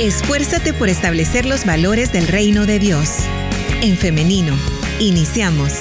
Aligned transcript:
Esfuérzate 0.00 0.72
por 0.72 0.88
establecer 0.88 1.44
los 1.44 1.66
valores 1.66 2.12
del 2.12 2.26
reino 2.26 2.64
de 2.64 2.78
Dios. 2.78 3.10
En 3.82 3.96
femenino, 3.96 4.54
iniciamos. 4.98 5.80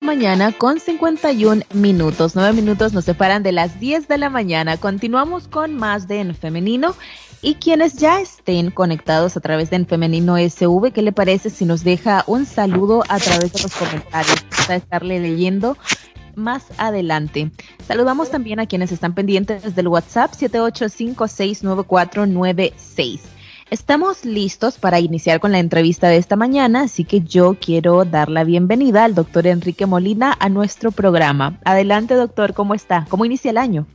Mañana 0.00 0.52
con 0.52 0.80
51 0.80 1.62
minutos. 1.72 2.34
9 2.34 2.52
minutos 2.52 2.92
nos 2.92 3.04
separan 3.04 3.44
de 3.44 3.52
las 3.52 3.78
10 3.78 4.08
de 4.08 4.18
la 4.18 4.28
mañana. 4.28 4.76
Continuamos 4.76 5.46
con 5.46 5.76
más 5.76 6.08
de 6.08 6.20
En 6.20 6.34
Femenino. 6.34 6.94
Y 7.40 7.54
quienes 7.54 7.94
ya 7.94 8.20
estén 8.20 8.70
conectados 8.70 9.36
a 9.36 9.40
través 9.40 9.70
de 9.70 9.76
En 9.76 9.86
Femenino 9.86 10.36
SV, 10.36 10.92
¿qué 10.92 11.02
le 11.02 11.12
parece 11.12 11.48
si 11.48 11.64
nos 11.64 11.84
deja 11.84 12.24
un 12.26 12.44
saludo 12.44 13.04
a 13.08 13.18
través 13.18 13.52
de 13.52 13.62
los 13.62 13.72
comentarios? 13.72 14.44
Para 14.66 14.76
estarle 14.76 15.20
leyendo 15.20 15.76
más 16.36 16.66
adelante. 16.78 17.50
Saludamos 17.86 18.30
también 18.30 18.60
a 18.60 18.66
quienes 18.66 18.92
están 18.92 19.14
pendientes 19.14 19.74
del 19.74 19.88
WhatsApp 19.88 20.32
78569496. 20.32 23.20
Estamos 23.70 24.24
listos 24.26 24.76
para 24.76 25.00
iniciar 25.00 25.40
con 25.40 25.52
la 25.52 25.58
entrevista 25.58 26.08
de 26.08 26.18
esta 26.18 26.36
mañana, 26.36 26.82
así 26.82 27.04
que 27.04 27.22
yo 27.22 27.56
quiero 27.58 28.04
dar 28.04 28.28
la 28.28 28.44
bienvenida 28.44 29.04
al 29.04 29.14
doctor 29.14 29.46
Enrique 29.46 29.86
Molina 29.86 30.36
a 30.38 30.50
nuestro 30.50 30.90
programa. 30.90 31.58
Adelante, 31.64 32.14
doctor, 32.14 32.52
¿cómo 32.52 32.74
está? 32.74 33.06
¿Cómo 33.08 33.24
inicia 33.24 33.50
el 33.50 33.56
año? 33.56 33.86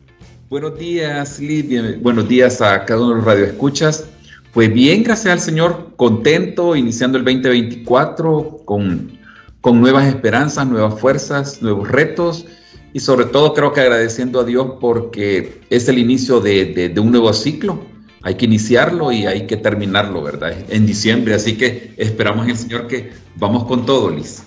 Buenos 0.49 0.79
días, 0.79 1.39
Lidia. 1.39 1.99
Buenos 2.01 2.27
días 2.27 2.59
a 2.61 2.83
cada 2.85 3.01
uno 3.01 3.09
de 3.09 3.15
los 3.17 3.25
radioescuchas. 3.25 4.09
Pues 4.51 4.73
bien, 4.73 5.03
gracias 5.03 5.33
al 5.33 5.41
Señor, 5.41 5.91
contento, 5.95 6.75
iniciando 6.75 7.19
el 7.19 7.25
2024 7.25 8.61
con 8.65 9.16
con 9.61 9.81
nuevas 9.81 10.07
esperanzas, 10.07 10.67
nuevas 10.67 10.99
fuerzas, 10.99 11.61
nuevos 11.61 11.87
retos 11.87 12.45
y 12.93 12.99
sobre 12.99 13.25
todo 13.25 13.53
creo 13.53 13.73
que 13.73 13.81
agradeciendo 13.81 14.39
a 14.39 14.43
Dios 14.43 14.73
porque 14.79 15.61
es 15.69 15.87
el 15.87 15.99
inicio 15.99 16.39
de, 16.39 16.93
un 16.97 17.11
nuevo 17.11 17.31
ciclo. 17.33 17.79
Hay 18.23 18.35
que 18.35 18.45
iniciarlo 18.45 19.11
y 19.11 19.25
hay 19.25 19.45
que 19.47 19.57
terminarlo, 19.57 20.21
¿verdad? 20.23 20.53
En 20.69 20.85
diciembre, 20.85 21.35
así 21.35 21.57
que 21.57 21.93
esperamos 21.97 22.45
en 22.45 22.51
el 22.51 22.57
Señor 22.57 22.87
que 22.87 23.11
vamos 23.35 23.65
con 23.65 23.85
todo, 23.85 24.09
Liz. 24.09 24.43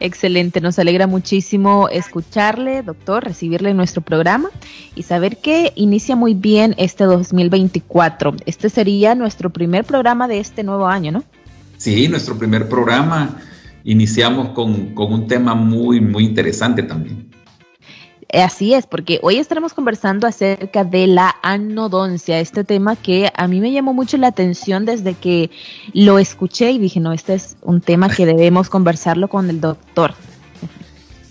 Excelente, 0.00 0.60
nos 0.60 0.78
alegra 0.78 1.06
muchísimo 1.06 1.88
escucharle, 1.88 2.82
doctor, 2.82 3.24
recibirle 3.24 3.70
en 3.70 3.76
nuestro 3.76 4.00
programa 4.00 4.48
y 4.94 5.02
saber 5.02 5.38
que 5.38 5.72
inicia 5.74 6.14
muy 6.14 6.34
bien 6.34 6.74
este 6.78 7.04
2024. 7.04 8.36
Este 8.46 8.70
sería 8.70 9.16
nuestro 9.16 9.50
primer 9.50 9.84
programa 9.84 10.28
de 10.28 10.38
este 10.38 10.62
nuevo 10.62 10.86
año, 10.86 11.10
¿no? 11.10 11.24
Sí, 11.76 12.06
nuestro 12.08 12.38
primer 12.38 12.68
programa 12.68 13.40
iniciamos 13.84 14.50
con, 14.50 14.92
un 14.96 15.26
tema 15.26 15.54
muy, 15.54 16.00
muy 16.00 16.24
interesante 16.24 16.82
también. 16.82 17.28
Así 18.32 18.74
es, 18.74 18.86
porque 18.86 19.20
hoy 19.22 19.36
estaremos 19.36 19.72
conversando 19.72 20.26
acerca 20.26 20.84
de 20.84 21.06
la 21.06 21.34
anodoncia, 21.42 22.40
este 22.40 22.62
tema 22.62 22.94
que 22.94 23.32
a 23.34 23.48
mí 23.48 23.58
me 23.58 23.72
llamó 23.72 23.94
mucho 23.94 24.18
la 24.18 24.26
atención 24.26 24.84
desde 24.84 25.14
que 25.14 25.50
lo 25.94 26.18
escuché 26.18 26.72
y 26.72 26.78
dije, 26.78 27.00
no, 27.00 27.14
este 27.14 27.34
es 27.34 27.56
un 27.62 27.80
tema 27.80 28.10
que 28.10 28.26
debemos 28.26 28.68
conversarlo 28.68 29.28
con 29.28 29.48
el 29.48 29.62
doctor. 29.62 30.12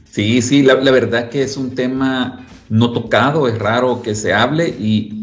Sí, 0.10 0.42
sí, 0.42 0.64
la, 0.64 0.74
verdad 0.74 1.30
que 1.30 1.44
es 1.44 1.56
un 1.58 1.76
tema 1.76 2.48
no 2.70 2.92
tocado, 2.92 3.48
es 3.48 3.60
raro 3.60 4.02
que 4.02 4.16
se 4.16 4.34
hable 4.34 4.68
y, 4.68 5.14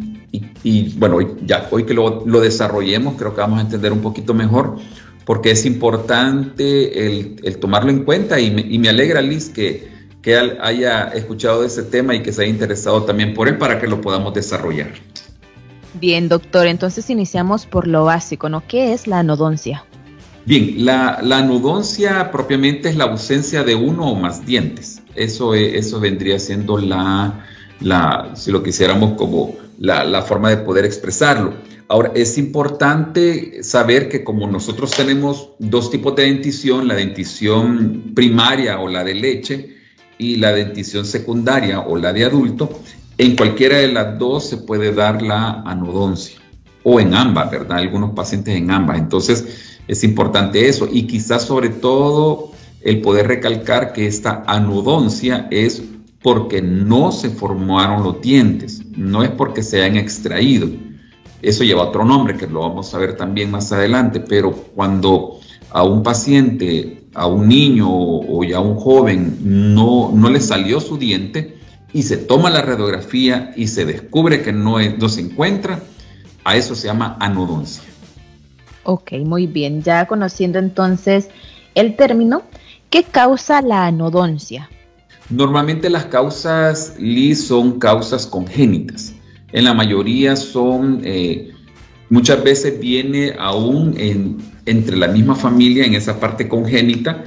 bueno, 0.97 1.19
ya 1.45 1.67
hoy 1.72 1.84
que 1.84 1.95
lo, 1.95 2.25
lo 2.25 2.41
desarrollemos 2.41 3.14
creo 3.17 3.34
que 3.34 3.41
vamos 3.41 3.58
a 3.58 3.62
entender 3.62 3.92
un 3.92 4.00
poquito 4.00 4.33
mejor 4.33 4.77
porque 5.25 5.50
es 5.50 5.64
importante 5.64 7.06
el, 7.06 7.58
tomarlo 7.58 7.91
en 7.91 8.05
cuenta 8.05 8.41
y 8.41 8.50
me, 8.50 8.89
alegra, 8.89 9.22
Liz, 9.22 9.48
que, 9.48 9.89
que 10.22 10.36
haya 10.36 11.08
escuchado 11.08 11.64
ese 11.64 11.83
tema 11.83 12.14
y 12.14 12.22
que 12.22 12.33
se 12.33 12.42
haya 12.42 12.50
interesado 12.50 13.05
también 13.05 13.34
por 13.34 13.48
él 13.48 13.58
para 13.58 13.80
que 13.80 13.86
lo 13.86 14.00
podamos 14.00 14.34
desarrollar. 14.34 14.92
Bien, 16.00 16.28
doctor, 16.28 16.67
entonces 16.67 17.08
iniciamos 17.08 17.67
por 17.67 17.86
lo 17.86 18.05
básico, 18.05 18.48
¿no? 18.48 18.62
¿Qué 18.67 18.92
es 18.92 19.06
la 19.06 19.20
anodoncia? 19.20 19.84
Bien, 20.45 20.85
la, 20.85 21.20
la 21.23 21.39
anodoncia 21.39 22.30
propiamente 22.30 22.91
es 22.91 22.96
la 22.96 23.05
ausencia 23.05 23.62
de 23.62 23.74
uno 23.74 24.11
o 24.11 24.14
más 24.14 24.45
dientes. 24.45 25.01
Eso, 25.14 25.55
eso 25.55 26.01
vendría 26.01 26.39
siendo 26.39 26.77
la, 26.77 27.46
la, 27.80 28.33
si 28.35 28.51
lo 28.51 28.62
quisiéramos 28.62 29.12
como 29.12 29.56
la, 29.79 30.05
la 30.05 30.23
forma 30.23 30.51
de 30.51 30.58
poder 30.58 30.85
expresarlo. 30.85 31.55
Ahora, 31.89 32.12
es 32.14 32.39
importante 32.39 33.62
saber 33.62 34.08
que 34.08 34.24
como 34.24 34.46
nosotros 34.46 34.90
tenemos 34.92 35.50
dos 35.58 35.90
tipos 35.90 36.17
de 36.17 36.24
dentición, 36.24 36.89
la 36.89 36.95
dentición 36.95 38.12
primaria 38.14 38.80
o 38.80 38.89
la 38.89 39.05
de 39.05 39.14
leche 39.14 39.77
y 40.17 40.36
la 40.36 40.52
dentición 40.52 41.05
secundaria 41.05 41.80
o 41.80 41.96
la 41.96 42.12
de 42.12 42.24
adulto, 42.24 42.70
en 43.18 43.36
cualquiera 43.36 43.78
de 43.78 43.92
las 43.92 44.18
dos 44.18 44.48
se 44.48 44.56
puede 44.56 44.92
dar 44.92 45.20
la 45.23 45.62
anodoncia 45.67 46.40
o 46.83 47.00
en 47.00 47.14
ambas, 47.14 47.50
¿verdad? 47.50 47.78
Algunos 47.78 48.12
pacientes 48.12 48.56
en 48.56 48.70
ambas. 48.70 48.98
Entonces, 48.98 49.78
es 49.86 50.05
importante 50.05 50.67
eso 50.68 50.89
y 50.90 51.06
quizás 51.06 51.44
sobre 51.44 51.68
todo 51.68 52.52
el 52.80 53.02
poder 53.02 53.28
recalcar 53.28 53.92
que 53.92 54.06
esta 54.06 54.42
anodoncia 54.46 55.48
es 55.50 55.83
porque 56.23 56.62
no 56.62 57.12
se 57.12 57.28
formaron 57.28 58.02
los 58.02 58.23
dientes, 58.23 58.83
no 58.96 59.23
es 59.23 59.30
porque 59.30 59.62
se 59.62 59.84
han 59.84 59.96
extraído. 59.96 60.68
Eso 61.44 61.62
lleva 61.62 61.82
otro 61.82 62.06
nombre 62.06 62.38
que 62.38 62.46
lo 62.46 62.60
vamos 62.60 62.94
a 62.94 62.98
ver 62.98 63.18
también 63.18 63.50
más 63.50 63.70
adelante, 63.70 64.18
pero 64.18 64.52
cuando 64.52 65.40
a 65.70 65.82
un 65.82 66.02
paciente, 66.02 67.05
a 67.12 67.27
un 67.27 67.48
niño 67.48 67.86
o 67.90 68.42
ya 68.44 68.56
a 68.56 68.60
un 68.60 68.77
joven 68.77 69.36
no, 69.74 70.10
no 70.14 70.30
le 70.30 70.40
salió 70.40 70.80
su 70.80 70.96
diente 70.96 71.58
y 71.92 72.05
se 72.05 72.16
toma 72.16 72.48
la 72.48 72.62
radiografía 72.62 73.52
y 73.56 73.68
se 73.68 73.84
descubre 73.84 74.42
que 74.42 74.55
no, 74.55 74.78
no 74.80 75.08
se 75.10 75.20
encuentra, 75.20 75.80
a 76.44 76.56
eso 76.56 76.74
se 76.74 76.86
llama 76.86 77.18
anodoncia. 77.20 77.84
Ok, 78.84 79.12
muy 79.24 79.46
bien. 79.46 79.82
Ya 79.82 80.06
conociendo 80.06 80.58
entonces 80.58 81.28
el 81.74 81.94
término, 81.94 82.42
¿qué 82.88 83.05
causa 83.05 83.61
la 83.61 83.84
anodoncia? 83.86 84.70
Normalmente 85.28 85.90
las 85.90 86.06
causas, 86.06 86.94
Liz, 86.98 87.46
son 87.46 87.78
causas 87.78 88.26
congénitas 88.26 89.14
en 89.55 89.65
la 89.65 89.73
mayoría 89.73 90.35
son, 90.35 91.01
eh, 91.05 91.53
muchas 92.11 92.42
veces 92.42 92.81
viene 92.81 93.35
aún 93.39 93.95
entre 94.67 94.97
la 94.97 95.07
misma 95.07 95.37
familia, 95.37 95.85
en 95.85 95.95
esa 95.95 96.19
parte 96.19 96.48
congénita, 96.48 97.25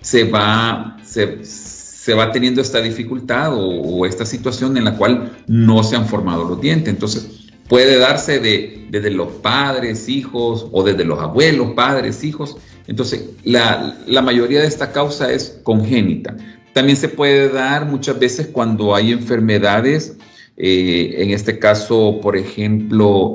se 0.00 0.24
va, 0.24 0.96
se, 1.04 2.14
va 2.14 2.32
teniendo 2.32 2.62
esta 2.62 2.80
dificultad 2.80 3.52
o, 3.54 4.06
esta 4.06 4.24
situación 4.24 4.78
en 4.78 4.84
la 4.84 4.96
cual 4.96 5.36
no 5.48 5.82
se 5.82 5.96
han 5.96 6.06
formado 6.06 6.48
los 6.48 6.62
dientes. 6.62 6.88
Entonces, 6.88 7.50
puede 7.68 7.98
darse 7.98 8.40
de, 8.40 8.86
desde 8.88 9.10
los 9.10 9.28
padres, 9.42 10.08
hijos, 10.08 10.66
o 10.72 10.82
desde 10.82 11.04
los 11.04 11.18
abuelos, 11.18 11.72
padres, 11.72 12.24
hijos. 12.24 12.56
Entonces, 12.86 13.22
la, 13.44 13.98
la 14.06 14.22
mayoría 14.22 14.62
de 14.62 14.66
esta 14.66 14.92
causa 14.92 15.30
es 15.30 15.60
congénita. 15.62 16.38
También 16.72 16.96
se 16.96 17.10
puede 17.10 17.50
dar 17.50 17.84
muchas 17.84 18.18
veces 18.18 18.46
cuando 18.46 18.94
hay 18.94 19.12
enfermedades 19.12 20.16
eh, 20.56 21.16
en 21.18 21.30
este 21.30 21.58
caso, 21.58 22.18
por 22.22 22.36
ejemplo, 22.36 23.34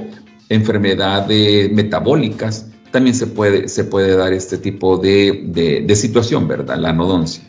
enfermedades 0.50 1.72
metabólicas, 1.72 2.68
también 2.92 3.16
se 3.16 3.28
puede, 3.28 3.70
se 3.70 3.84
puede 3.84 4.16
dar 4.16 4.34
este 4.34 4.58
tipo 4.58 4.98
de, 4.98 5.86
situación, 5.96 6.48
¿verdad? 6.48 6.78
La 6.78 6.90
anodoncia. 6.90 7.44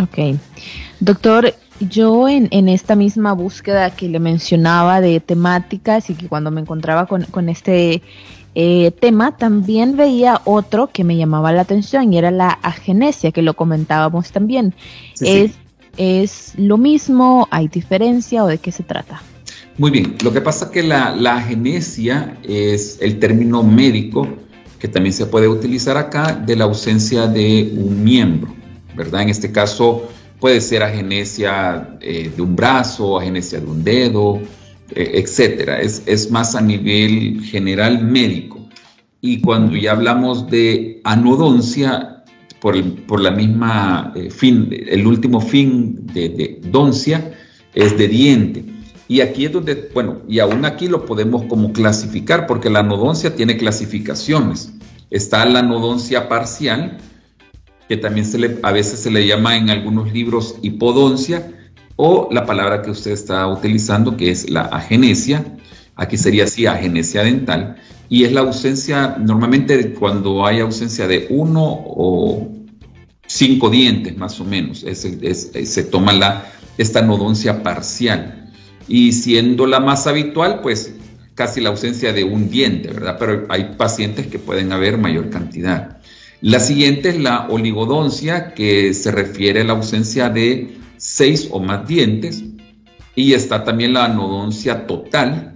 Ok. 0.00 0.38
Doctor, 1.00 1.54
yo 1.80 2.28
en, 2.28 2.68
esta 2.68 2.96
misma 2.96 3.32
búsqueda 3.34 3.90
que 3.90 4.08
le 4.08 4.20
mencionaba 4.20 5.00
de 5.00 5.20
temáticas 5.20 6.08
y 6.08 6.14
que 6.14 6.28
cuando 6.28 6.50
me 6.50 6.60
encontraba 6.60 7.06
con, 7.06 7.48
este 7.48 8.02
eh, 8.54 8.92
tema, 8.92 9.36
también 9.36 9.96
veía 9.96 10.40
otro 10.44 10.86
que 10.86 11.04
me 11.04 11.16
llamaba 11.16 11.52
la 11.52 11.62
atención 11.62 12.12
y 12.12 12.18
era 12.18 12.30
la 12.30 12.50
agenesia, 12.50 13.32
que 13.32 13.42
lo 13.42 13.54
comentábamos 13.54 14.30
también. 14.30 14.74
es 15.20 15.52
¿Es 15.96 16.54
lo 16.56 16.78
mismo? 16.78 17.48
¿Hay 17.50 17.68
diferencia 17.68 18.44
o 18.44 18.46
de 18.46 18.58
qué 18.58 18.72
se 18.72 18.82
trata? 18.82 19.22
Muy 19.78 19.90
bien, 19.90 20.16
lo 20.22 20.32
que 20.32 20.40
pasa 20.40 20.66
es 20.66 20.70
que 20.70 20.82
la, 20.82 21.14
agenesia 21.34 22.36
es 22.42 22.98
el 23.00 23.18
término 23.18 23.62
médico 23.62 24.28
que 24.78 24.88
también 24.88 25.12
se 25.14 25.26
puede 25.26 25.48
utilizar 25.48 25.96
acá 25.96 26.34
de 26.34 26.56
la 26.56 26.64
ausencia 26.64 27.26
de 27.26 27.72
un 27.76 28.02
miembro, 28.02 28.54
¿verdad? 28.94 29.22
En 29.22 29.30
este 29.30 29.50
caso 29.50 30.08
puede 30.40 30.60
ser 30.60 30.82
agenesia 30.82 31.96
eh, 32.00 32.30
de 32.34 32.42
un 32.42 32.54
brazo, 32.56 33.18
agenesia 33.18 33.60
de 33.60 33.66
un 33.66 33.82
dedo, 33.84 34.40
eh, 34.94 35.12
etcétera. 35.14 35.80
Es, 35.80 36.02
es, 36.04 36.30
más 36.30 36.54
a 36.54 36.60
nivel 36.60 37.42
general 37.44 38.04
médico. 38.04 38.68
Y 39.20 39.40
cuando 39.40 39.76
ya 39.76 39.92
hablamos 39.92 40.50
de 40.50 41.00
anodoncia, 41.04 42.21
por, 42.62 43.20
la 43.20 43.32
misma 43.32 44.12
eh, 44.14 44.30
fin, 44.30 44.68
el 44.70 45.04
último 45.04 45.40
fin 45.40 46.06
de, 46.14 46.60
doncia 46.62 47.34
es 47.74 47.98
de 47.98 48.06
diente. 48.06 48.64
Y 49.08 49.20
aquí 49.20 49.46
es 49.46 49.52
donde, 49.52 49.90
bueno, 49.92 50.22
y 50.28 50.38
aún 50.38 50.64
aquí 50.64 50.86
lo 50.86 51.04
podemos 51.04 51.42
como 51.46 51.72
clasificar, 51.72 52.46
porque 52.46 52.70
la 52.70 52.78
anodoncia 52.78 53.34
tiene 53.34 53.56
clasificaciones. 53.56 54.72
Está 55.10 55.44
la 55.44 55.58
anodoncia 55.58 56.28
parcial, 56.28 56.98
que 57.88 57.96
también 57.96 58.24
se 58.24 58.38
le, 58.38 58.58
a 58.62 58.70
veces 58.70 59.00
se 59.00 59.10
le 59.10 59.26
llama 59.26 59.56
en 59.56 59.68
algunos 59.68 60.12
libros 60.12 60.54
hipodoncia, 60.62 61.52
o 61.96 62.28
la 62.30 62.46
palabra 62.46 62.80
que 62.82 62.92
usted 62.92 63.10
está 63.10 63.48
utilizando, 63.48 64.16
que 64.16 64.30
es 64.30 64.48
la 64.48 64.62
agenesia, 64.62 65.44
aquí 65.96 66.16
sería 66.16 66.44
así, 66.44 66.66
agenesia 66.66 67.22
dental, 67.22 67.76
y 68.08 68.24
es 68.24 68.32
la 68.32 68.40
ausencia, 68.42 69.16
normalmente 69.18 69.94
cuando 69.94 70.44
hay 70.46 70.60
ausencia 70.60 71.06
de 71.06 71.26
uno 71.30 71.62
o 71.64 72.52
cinco 73.26 73.70
dientes 73.70 74.16
más 74.16 74.38
o 74.40 74.44
menos, 74.44 74.84
se 74.84 75.84
toma 75.84 76.12
la, 76.12 76.44
esta 76.76 77.02
nodoncia 77.02 77.62
parcial. 77.62 78.50
Y 78.88 79.12
siendo 79.12 79.66
la 79.66 79.80
más 79.80 80.06
habitual, 80.06 80.60
pues 80.60 80.94
casi 81.34 81.60
la 81.60 81.70
ausencia 81.70 82.12
de 82.12 82.24
un 82.24 82.50
diente, 82.50 82.88
¿verdad? 82.88 83.16
Pero 83.18 83.46
hay 83.48 83.74
pacientes 83.76 84.26
que 84.26 84.38
pueden 84.38 84.72
haber 84.72 84.98
mayor 84.98 85.30
cantidad. 85.30 85.98
La 86.40 86.60
siguiente 86.60 87.10
es 87.10 87.18
la 87.18 87.46
oligodoncia, 87.48 88.52
que 88.52 88.92
se 88.92 89.10
refiere 89.10 89.62
a 89.62 89.64
la 89.64 89.72
ausencia 89.74 90.28
de 90.28 90.76
seis 90.96 91.48
o 91.50 91.60
más 91.60 91.86
dientes. 91.86 92.44
Y 93.14 93.34
está 93.34 93.64
también 93.64 93.92
la 93.92 94.06
anodoncia 94.06 94.86
total 94.86 95.51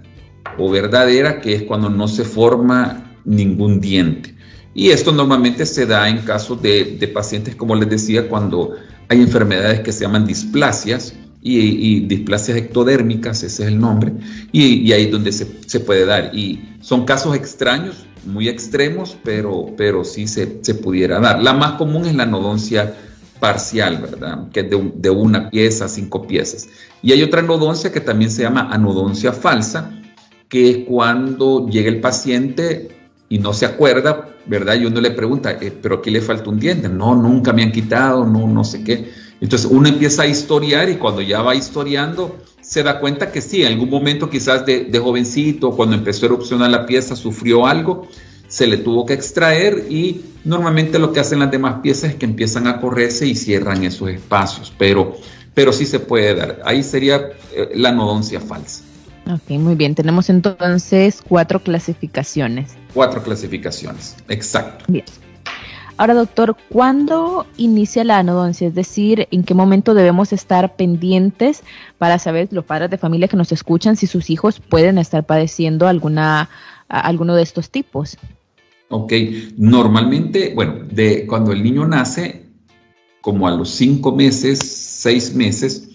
o 0.57 0.69
verdadera, 0.69 1.41
que 1.41 1.55
es 1.55 1.63
cuando 1.63 1.89
no 1.89 2.07
se 2.07 2.23
forma 2.23 3.15
ningún 3.25 3.79
diente. 3.79 4.35
Y 4.73 4.89
esto 4.89 5.11
normalmente 5.11 5.65
se 5.65 5.85
da 5.87 6.07
en 6.07 6.19
casos 6.19 6.61
de, 6.61 7.11
pacientes, 7.13 7.55
como 7.55 7.75
les 7.75 7.89
decía, 7.89 8.29
cuando 8.29 8.75
hay 9.09 9.21
enfermedades 9.21 9.79
que 9.79 9.91
se 9.91 10.01
llaman 10.05 10.27
displasias, 10.27 11.13
y, 11.41 12.01
displasias 12.01 12.57
ectodérmicas, 12.57 13.41
ese 13.41 13.63
es 13.63 13.69
el 13.69 13.79
nombre, 13.79 14.13
y, 14.51 14.91
ahí 14.91 15.05
es 15.05 15.11
donde 15.11 15.31
se, 15.31 15.79
puede 15.79 16.05
dar. 16.05 16.31
Y 16.35 16.75
son 16.81 17.05
casos 17.05 17.35
extraños, 17.35 18.05
muy 18.25 18.49
extremos, 18.49 19.17
pero, 19.23 19.73
pero 19.77 20.03
sí 20.03 20.27
se, 20.27 20.59
se 20.61 20.75
pudiera 20.75 21.19
dar. 21.19 21.41
La 21.41 21.53
más 21.53 21.73
común 21.73 22.05
es 22.05 22.15
la 22.15 22.25
nodoncia 22.25 22.93
parcial, 23.39 23.97
¿verdad? 23.97 24.49
Que 24.51 24.59
es 24.59 24.69
de, 24.69 24.91
de, 24.95 25.09
una 25.09 25.49
pieza, 25.49 25.87
cinco 25.87 26.27
piezas. 26.27 26.67
Y 27.01 27.13
hay 27.13 27.23
otra 27.23 27.41
nodoncia 27.41 27.91
que 27.91 28.01
también 28.01 28.29
se 28.29 28.43
llama 28.43 28.69
anodoncia 28.71 29.31
falsa, 29.31 29.91
que 30.49 30.69
es 30.69 30.77
cuando 30.85 31.67
llega 31.67 31.89
el 31.89 31.99
paciente 31.99 32.89
y 33.29 33.39
no 33.39 33.53
se 33.53 33.65
acuerda, 33.65 34.29
¿verdad? 34.45 34.79
Y 34.79 34.85
uno 34.85 35.01
le 35.01 35.11
pregunta, 35.11 35.51
eh, 35.51 35.71
¿pero 35.81 36.01
qué 36.01 36.11
le 36.11 36.21
falta 36.21 36.49
un 36.49 36.59
diente? 36.59 36.87
No, 36.87 37.15
nunca 37.15 37.51
me 37.53 37.63
han 37.63 37.71
quitado, 37.71 38.25
no, 38.25 38.47
no 38.47 38.63
sé 38.63 38.83
qué. 38.83 39.09
Entonces 39.41 39.69
uno 39.69 39.87
empieza 39.87 40.23
a 40.23 40.27
historiar 40.27 40.89
y 40.89 40.95
cuando 40.95 41.21
ya 41.21 41.41
va 41.41 41.53
historiando, 41.53 42.37
se 42.61 42.83
da 42.83 42.99
cuenta 42.99 43.31
que 43.31 43.41
sí, 43.41 43.63
en 43.63 43.73
algún 43.73 43.89
momento 43.89 44.29
quizás 44.29 44.65
de, 44.65 44.85
de 44.85 44.99
jovencito, 44.99 45.71
cuando 45.71 45.95
empezó 45.95 46.25
a 46.25 46.29
erupcionar 46.29 46.69
la 46.69 46.85
pieza, 46.85 47.15
sufrió 47.15 47.67
algo, 47.67 48.07
se 48.47 48.65
le 48.65 48.77
tuvo 48.77 49.05
que 49.05 49.13
extraer 49.13 49.85
y 49.89 50.21
normalmente 50.45 50.99
lo 50.99 51.11
que 51.11 51.19
hacen 51.19 51.39
las 51.39 51.51
demás 51.51 51.81
piezas 51.81 52.11
es 52.11 52.15
que 52.15 52.25
empiezan 52.25 52.67
a 52.67 52.79
correrse 52.79 53.27
y 53.27 53.35
cierran 53.35 53.83
esos 53.83 54.09
espacios, 54.09 54.73
pero, 54.77 55.17
pero 55.53 55.73
sí 55.73 55.85
se 55.85 55.99
puede 55.99 56.33
dar. 56.33 56.61
Ahí 56.65 56.81
sería 56.81 57.29
eh, 57.53 57.71
la 57.75 57.91
nodoncia 57.91 58.39
falsa. 58.39 58.83
Ok, 59.29 59.49
muy 59.59 59.75
bien. 59.75 59.95
Tenemos 59.95 60.29
entonces 60.29 61.21
cuatro 61.27 61.61
clasificaciones. 61.61 62.75
Cuatro 62.93 63.21
clasificaciones, 63.21 64.15
exacto. 64.29 64.85
Bien. 64.87 65.05
Ahora, 65.97 66.13
doctor, 66.13 66.55
¿cuándo 66.69 67.47
inicia 67.57 68.03
la 68.03 68.19
anodoncia? 68.19 68.67
Es 68.67 68.75
decir, 68.75 69.27
¿en 69.31 69.43
qué 69.43 69.55
momento 69.55 69.95
debemos 69.95 70.31
estar 70.31 70.75
pendientes 70.75 71.63
para 71.97 72.19
saber, 72.19 72.49
los 72.51 72.65
padres 72.65 72.91
de 72.91 72.99
familia 72.99 73.27
que 73.27 73.35
nos 73.35 73.51
escuchan, 73.51 73.95
si 73.95 74.05
sus 74.05 74.29
hijos 74.29 74.59
pueden 74.59 74.99
estar 74.99 75.25
padeciendo 75.25 75.87
alguna, 75.87 76.49
alguno 76.87 77.33
de 77.33 77.41
estos 77.41 77.71
tipos? 77.71 78.17
Ok, 78.89 79.11
normalmente, 79.57 80.53
bueno, 80.53 80.85
de 80.91 81.25
cuando 81.25 81.51
el 81.51 81.63
niño 81.63 81.87
nace, 81.87 82.45
como 83.21 83.47
a 83.47 83.51
los 83.51 83.71
cinco 83.71 84.15
meses, 84.15 84.59
seis 84.59 85.33
meses, 85.33 85.89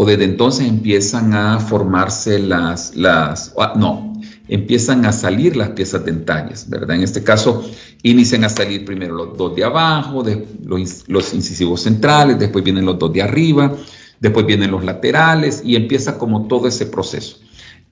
o 0.00 0.06
desde 0.06 0.24
entonces 0.24 0.66
empiezan 0.66 1.34
a 1.34 1.60
formarse 1.60 2.38
las, 2.38 2.96
las 2.96 3.52
ah, 3.58 3.74
no, 3.76 4.18
empiezan 4.48 5.04
a 5.04 5.12
salir 5.12 5.58
las 5.58 5.68
piezas 5.72 6.02
dentarias, 6.06 6.70
¿verdad? 6.70 6.96
En 6.96 7.02
este 7.02 7.22
caso, 7.22 7.70
inician 8.02 8.42
a 8.44 8.48
salir 8.48 8.86
primero 8.86 9.14
los 9.14 9.36
dos 9.36 9.54
de 9.54 9.62
abajo, 9.62 10.22
de, 10.22 10.46
los, 10.64 11.34
incisivos 11.34 11.82
centrales, 11.82 12.38
después 12.38 12.64
vienen 12.64 12.86
los 12.86 12.98
dos 12.98 13.12
de 13.12 13.20
arriba, 13.20 13.76
después 14.20 14.46
vienen 14.46 14.70
los 14.70 14.86
laterales 14.86 15.60
y 15.62 15.76
empieza 15.76 16.16
como 16.16 16.48
todo 16.48 16.66
ese 16.66 16.86
proceso. 16.86 17.36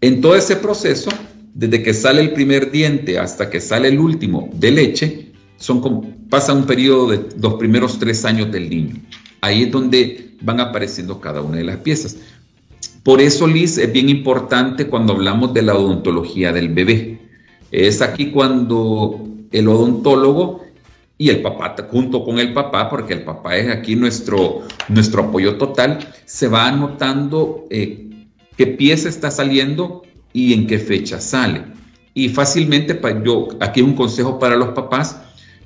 En 0.00 0.22
todo 0.22 0.34
ese 0.34 0.56
proceso, 0.56 1.10
desde 1.52 1.82
que 1.82 1.92
sale 1.92 2.22
el 2.22 2.32
primer 2.32 2.70
diente 2.70 3.18
hasta 3.18 3.50
que 3.50 3.60
sale 3.60 3.88
el 3.88 3.98
último 3.98 4.48
de 4.54 4.70
leche, 4.70 5.32
son 5.58 6.24
pasa 6.30 6.54
un 6.54 6.64
periodo 6.64 7.10
de 7.10 7.28
los 7.38 7.56
primeros 7.56 7.98
tres 7.98 8.24
años 8.24 8.50
del 8.50 8.70
niño. 8.70 8.94
Ahí 9.40 9.64
es 9.64 9.70
donde 9.70 10.34
van 10.40 10.60
apareciendo 10.60 11.20
cada 11.20 11.40
una 11.40 11.58
de 11.58 11.64
las 11.64 11.78
piezas. 11.78 12.16
Por 13.02 13.20
eso, 13.20 13.46
Liz, 13.46 13.78
es 13.78 13.92
bien 13.92 14.08
importante 14.08 14.86
cuando 14.86 15.14
hablamos 15.14 15.54
de 15.54 15.62
la 15.62 15.74
odontología 15.74 16.52
del 16.52 16.68
bebé. 16.68 17.18
Es 17.70 18.02
aquí 18.02 18.30
cuando 18.30 19.26
el 19.50 19.68
odontólogo 19.68 20.64
y 21.16 21.30
el 21.30 21.42
papá, 21.42 21.74
junto 21.90 22.24
con 22.24 22.38
el 22.38 22.52
papá, 22.52 22.88
porque 22.88 23.14
el 23.14 23.24
papá 23.24 23.56
es 23.56 23.68
aquí 23.70 23.96
nuestro, 23.96 24.62
nuestro 24.88 25.24
apoyo 25.24 25.56
total, 25.56 25.98
se 26.24 26.48
va 26.48 26.68
anotando 26.68 27.66
eh, 27.70 28.08
qué 28.56 28.66
pieza 28.66 29.08
está 29.08 29.30
saliendo 29.30 30.02
y 30.32 30.52
en 30.52 30.66
qué 30.66 30.78
fecha 30.78 31.20
sale. 31.20 31.64
Y 32.14 32.28
fácilmente, 32.28 32.98
yo, 33.24 33.48
aquí 33.60 33.80
un 33.80 33.94
consejo 33.94 34.38
para 34.38 34.56
los 34.56 34.70
papás, 34.70 35.20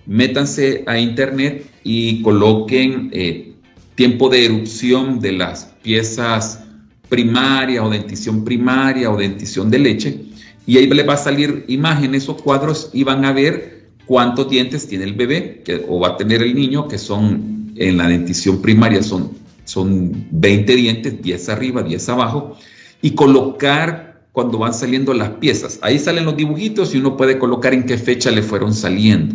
métanse 0.07 0.85
a 0.87 0.99
internet 0.99 1.67
y 1.85 2.23
coloquen 2.23 3.11
eh, 3.13 3.52
tiempo 3.95 4.29
de 4.29 4.45
erupción 4.45 5.21
de 5.21 5.33
las 5.33 5.65
piezas 5.83 6.61
primaria 7.09 7.85
o 7.85 7.91
dentición 7.91 8.45
primaria 8.45 9.11
o 9.11 9.17
dentición 9.17 9.71
de 9.71 9.79
leche 9.79 10.21
y 10.67 10.79
ahí 10.79 10.87
le 10.87 11.03
va 11.03 11.15
a 11.15 11.19
salir 11.19 11.65
imágenes 11.69 12.29
o 12.29 12.37
cuadros 12.37 12.91
y 12.93 13.05
van 13.05 13.25
a 13.25 13.33
ver 13.33 13.91
cuántos 14.07 14.49
dientes 14.49 14.87
tiene 14.87 15.05
el 15.05 15.15
bebé 15.15 15.63
o 15.89 15.99
va 16.01 16.09
a 16.09 16.17
tener 16.17 16.43
el 16.43 16.55
niño, 16.55 16.89
que 16.89 16.99
son 16.99 17.73
en 17.77 17.97
la 17.97 18.07
dentición 18.07 18.61
primaria 18.61 19.03
son, 19.03 19.33
son 19.65 20.27
20 20.31 20.77
dientes, 20.77 21.23
10 21.23 21.49
arriba, 21.49 21.83
10 21.83 22.09
abajo, 22.11 22.57
y 23.01 23.13
colocar 23.13 24.27
cuando 24.33 24.59
van 24.59 24.75
saliendo 24.75 25.13
las 25.15 25.31
piezas. 25.31 25.79
Ahí 25.83 25.99
salen 25.99 26.25
los 26.25 26.37
dibujitos 26.37 26.95
y 26.95 26.99
uno 26.99 27.17
puede 27.17 27.39
colocar 27.39 27.75
en 27.75 27.85
qué 27.85 27.99
fecha 27.99 28.31
le 28.31 28.43
fueron 28.43 28.75
saliendo. 28.75 29.35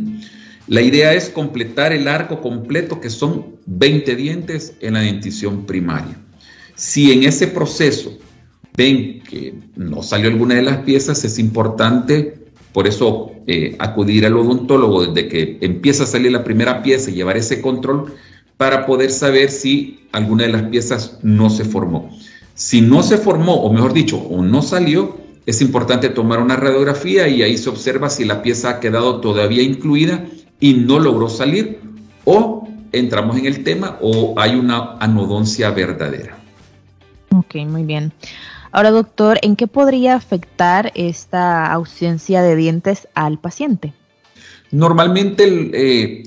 La 0.68 0.82
idea 0.82 1.14
es 1.14 1.30
completar 1.30 1.94
el 1.94 2.10
arco 2.10 2.42
completo, 2.42 3.00
que 3.00 3.10
son 3.10 3.58
20 3.68 4.16
dientes 4.18 4.74
en 4.82 4.96
la 4.96 5.00
dentición 5.00 5.66
primaria. 5.66 6.18
Si 6.76 7.14
en 7.14 7.24
ese 7.24 7.48
proceso 7.48 8.18
ven 8.76 9.24
que 9.24 9.56
no 9.78 10.04
salió 10.04 10.30
alguna 10.30 10.56
de 10.56 10.64
las 10.64 10.80
piezas, 10.80 11.24
es 11.24 11.40
importante, 11.40 12.38
por 12.74 12.86
eso, 12.86 13.32
eh, 13.48 13.78
acudir 13.80 14.26
al 14.26 14.36
odontólogo 14.36 15.06
desde 15.06 15.30
que 15.30 15.58
empieza 15.62 16.04
a 16.04 16.08
salir 16.08 16.34
la 16.34 16.44
primera 16.44 16.84
pieza 16.84 17.12
y 17.12 17.16
llevar 17.16 17.38
ese 17.38 17.62
control 17.62 18.14
para 18.58 18.86
poder 18.86 19.12
saber 19.12 19.50
si 19.50 20.02
alguna 20.12 20.44
de 20.44 20.52
las 20.52 20.64
piezas 20.64 21.18
no 21.24 21.50
se 21.50 21.64
formó. 21.64 22.10
Si 22.56 22.82
no 22.82 23.04
se 23.04 23.18
formó, 23.18 23.56
o 23.56 23.72
mejor 23.72 23.94
dicho, 23.94 24.18
o 24.18 24.44
no 24.44 24.62
salió, 24.62 25.18
es 25.46 25.62
importante 25.62 26.10
tomar 26.10 26.40
una 26.40 26.58
radiografía 26.58 27.30
y 27.30 27.42
ahí 27.42 27.58
se 27.58 27.70
observa 27.70 28.10
si 28.10 28.26
la 28.26 28.42
pieza 28.42 28.70
ha 28.70 28.80
quedado 28.82 29.22
todavía 29.22 29.64
incluida 29.64 30.26
y 30.60 30.74
no 30.74 31.00
logró 31.00 31.30
salir, 31.30 31.80
o 32.26 32.68
entramos 32.92 33.38
en 33.38 33.46
el 33.46 33.64
tema 33.64 33.98
o 34.02 34.34
hay 34.38 34.56
una 34.56 34.98
anodoncia 35.00 35.70
verdadera. 35.72 36.38
Ok, 37.36 37.56
muy 37.68 37.84
bien. 37.84 38.14
Ahora, 38.72 38.92
doctor, 38.92 39.40
¿en 39.42 39.56
qué 39.56 39.68
podría 39.68 40.16
afectar 40.16 40.92
esta 40.96 41.72
ausencia 41.72 42.42
de 42.42 42.56
dientes 42.56 43.08
al 43.14 43.40
paciente? 43.40 43.94
Normalmente 44.72 45.44
eh, 45.74 46.24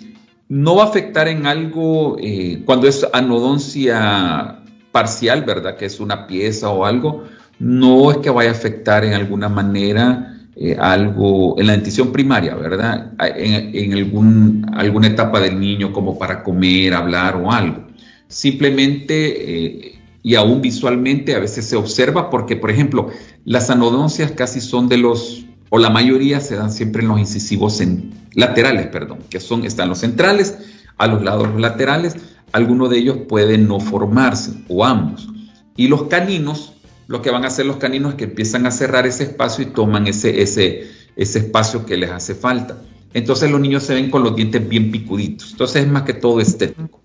no 0.48 0.76
va 0.76 0.84
a 0.84 0.86
afectar 0.86 1.28
en 1.28 1.46
algo 1.46 2.16
eh, 2.18 2.62
cuando 2.64 2.88
es 2.88 3.06
anodoncia 3.12 4.60
parcial, 4.90 5.44
¿verdad? 5.44 5.76
Que 5.76 5.86
es 5.86 6.00
una 6.00 6.26
pieza 6.26 6.70
o 6.70 6.84
algo. 6.84 7.24
No 7.58 8.10
es 8.10 8.18
que 8.18 8.30
vaya 8.30 8.50
a 8.50 8.54
afectar 8.54 9.04
en 9.04 9.12
alguna 9.12 9.48
manera 9.48 10.29
eh, 10.60 10.76
algo 10.78 11.58
en 11.58 11.66
la 11.66 11.72
dentición 11.72 12.12
primaria, 12.12 12.54
¿verdad? 12.54 13.14
En, 13.18 13.92
algún, 13.94 14.66
alguna 14.74 15.08
etapa 15.08 15.40
del 15.40 15.58
niño 15.58 15.92
como 15.92 16.16
para 16.16 16.44
comer, 16.44 16.94
hablar 16.94 17.34
o 17.36 17.50
algo. 17.50 17.88
Simplemente 18.28 19.98
y 20.22 20.34
aún 20.34 20.60
visualmente 20.60 21.34
a 21.34 21.38
veces 21.38 21.66
se 21.66 21.76
observa 21.76 22.30
porque, 22.30 22.56
por 22.56 22.70
ejemplo, 22.70 23.08
las 23.44 23.70
anodoncias 23.70 24.32
casi 24.32 24.60
son 24.60 24.88
de 24.88 24.98
los, 24.98 25.46
o 25.70 25.78
la 25.78 25.90
mayoría 25.90 26.40
se 26.40 26.56
dan 26.56 26.70
siempre 26.70 27.02
en 27.02 27.08
los 27.08 27.18
incisivos 27.18 27.80
en, 27.80 28.12
laterales, 28.34 28.88
perdón, 28.88 29.20
que 29.30 29.40
son, 29.40 29.64
están 29.64 29.88
los 29.88 29.98
centrales, 29.98 30.58
a 30.98 31.06
los 31.06 31.22
lados 31.22 31.48
laterales, 31.58 32.16
algunos 32.52 32.90
de 32.90 32.98
ellos 32.98 33.18
pueden 33.28 33.66
no 33.66 33.80
formarse 33.80 34.52
o 34.68 34.84
ambos. 34.84 35.28
Y 35.76 35.88
los 35.88 36.04
caninos, 36.04 36.74
lo 37.10 37.20
que 37.22 37.32
van 37.32 37.42
a 37.42 37.48
hacer 37.48 37.66
los 37.66 37.78
caninos 37.78 38.12
es 38.12 38.18
que 38.18 38.24
empiezan 38.24 38.66
a 38.66 38.70
cerrar 38.70 39.04
ese 39.04 39.24
espacio 39.24 39.64
y 39.64 39.66
toman 39.66 40.06
ese, 40.06 40.42
ese, 40.42 40.92
ese 41.16 41.40
espacio 41.40 41.84
que 41.84 41.96
les 41.96 42.08
hace 42.08 42.36
falta. 42.36 42.80
Entonces 43.12 43.50
los 43.50 43.60
niños 43.60 43.82
se 43.82 43.94
ven 43.94 44.12
con 44.12 44.22
los 44.22 44.36
dientes 44.36 44.68
bien 44.68 44.92
picuditos. 44.92 45.50
Entonces 45.50 45.82
es 45.82 45.90
más 45.90 46.04
que 46.04 46.14
todo 46.14 46.40
estético. 46.40 47.00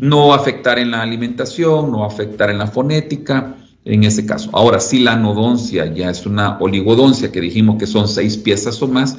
No 0.00 0.32
afectar 0.32 0.78
en 0.78 0.90
la 0.90 1.02
alimentación, 1.02 1.92
no 1.92 2.02
afectar 2.06 2.48
en 2.48 2.56
la 2.56 2.66
fonética, 2.66 3.54
en 3.84 4.04
ese 4.04 4.24
caso. 4.24 4.48
Ahora, 4.54 4.80
si 4.80 5.00
la 5.00 5.12
anodoncia 5.12 5.84
ya 5.84 6.08
es 6.08 6.24
una 6.24 6.56
oligodoncia, 6.58 7.30
que 7.30 7.42
dijimos 7.42 7.76
que 7.78 7.86
son 7.86 8.08
seis 8.08 8.38
piezas 8.38 8.80
o 8.80 8.88
más, 8.88 9.18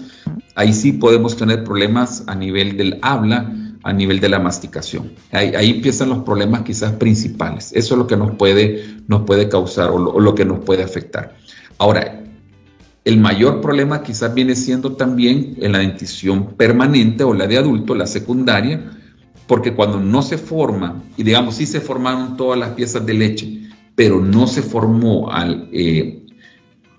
ahí 0.56 0.74
sí 0.74 0.94
podemos 0.94 1.38
tener 1.38 1.64
problemas 1.64 2.24
a 2.26 2.34
nivel 2.34 2.76
del 2.76 2.98
habla, 3.04 3.54
a 3.84 3.94
nivel 3.94 4.20
de 4.20 4.30
la 4.30 4.40
masticación. 4.40 5.12
Ahí, 5.32 5.70
empiezan 5.70 6.10
los 6.10 6.24
problemas 6.24 6.62
quizás 6.62 6.94
principales. 6.94 7.72
Eso 7.74 7.94
es 7.96 7.98
lo 7.98 8.08
que 8.08 8.18
nos 8.18 8.32
puede, 8.36 8.84
nos 9.08 9.24
puede 9.24 9.50
causar 9.50 9.90
o 9.92 10.20
lo, 10.20 10.36
que 10.36 10.46
nos 10.46 10.60
puede 10.60 10.84
afectar. 10.84 11.36
Ahora, 11.78 12.24
el 13.04 13.20
mayor 13.20 13.60
problema 13.62 14.02
quizás 14.02 14.34
viene 14.34 14.56
siendo 14.56 14.94
también 14.94 15.58
en 15.60 15.74
la 15.74 15.80
dentición 15.80 16.54
permanente 16.56 17.24
o 17.24 17.34
la 17.34 17.46
de 17.48 17.58
adulto, 17.58 17.94
la 17.94 18.08
secundaria, 18.08 18.92
porque 19.48 19.74
cuando 19.74 20.00
no 20.00 20.22
se 20.22 20.38
forma, 20.38 21.04
y 21.18 21.24
digamos, 21.24 21.56
sí 21.56 21.66
se 21.66 21.82
formaron 21.82 22.38
todas 22.38 22.58
las 22.58 22.70
piezas 22.70 23.06
de 23.06 23.14
leche, 23.14 23.60
pero 23.96 24.22
no 24.22 24.48
se 24.48 24.62
formó 24.62 25.30
al, 25.30 25.68
eh, 25.74 26.24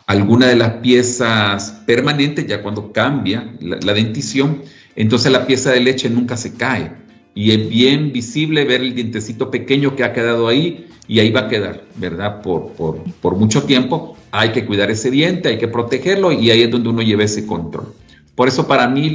alguna 0.07 0.47
de 0.47 0.57
las 0.57 0.75
piezas 0.75 1.83
permanentes, 1.87 2.47
ya 2.47 2.63
cuando 2.63 2.93
cambia 2.93 3.55
la, 3.61 3.95
dentición, 3.95 4.63
entonces 4.97 5.33
la 5.33 5.47
pieza 5.47 5.73
de 5.73 5.81
leche 5.81 6.09
nunca 6.11 6.37
se 6.37 6.55
cae. 6.55 6.93
Y 7.35 7.51
es 7.51 7.69
bien 7.69 8.13
visible 8.13 8.65
ver 8.65 8.81
el 8.81 8.95
dientecito 8.95 9.51
pequeño 9.51 9.97
que 9.97 10.05
ha 10.05 10.13
quedado 10.13 10.47
ahí 10.47 10.87
y 11.09 11.19
ahí 11.19 11.31
va 11.31 11.41
a 11.41 11.49
quedar, 11.49 11.85
¿verdad? 11.97 12.41
Por, 12.43 12.73
por, 12.73 13.37
mucho 13.37 13.65
tiempo. 13.65 14.17
Hay 14.31 14.51
que 14.51 14.65
cuidar 14.65 14.91
ese 14.91 15.11
diente, 15.11 15.49
hay 15.49 15.59
que 15.59 15.69
protegerlo 15.69 16.33
y 16.33 16.51
ahí 16.51 16.63
es 16.63 16.71
donde 16.71 16.89
uno 16.89 17.03
lleva 17.03 17.25
ese 17.25 17.45
control. 17.45 17.93
Por 18.35 18.49
eso 18.49 18.67
para 18.67 18.89
mí, 18.89 19.13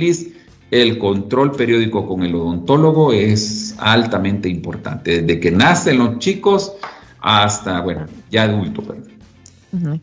el 0.72 0.98
control 0.98 1.54
periódico 1.54 2.08
con 2.08 2.24
el 2.24 2.36
odontólogo 2.36 3.14
es 3.14 3.76
altamente 3.80 4.50
importante. 4.50 5.22
Desde 5.22 5.40
que 5.40 5.52
nacen 5.52 5.98
los 5.98 6.20
chicos 6.20 6.74
hasta, 7.22 7.82
bueno, 7.82 8.06
ya 8.30 8.44
adulto. 8.44 8.84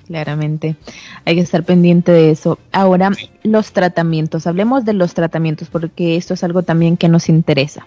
Claramente, 0.07 0.77
hay 1.25 1.35
que 1.35 1.41
estar 1.41 1.65
pendiente 1.65 2.13
de 2.13 2.31
eso. 2.31 2.59
Ahora, 2.73 3.11
los 3.43 3.73
tratamientos, 3.73 4.47
hablemos 4.47 4.85
de 4.85 4.93
los 4.93 5.15
tratamientos 5.15 5.69
porque 5.69 6.17
esto 6.17 6.35
es 6.35 6.45
algo 6.45 6.63
también 6.63 6.97
que 6.97 7.09
nos 7.09 7.29
interesa. 7.29 7.87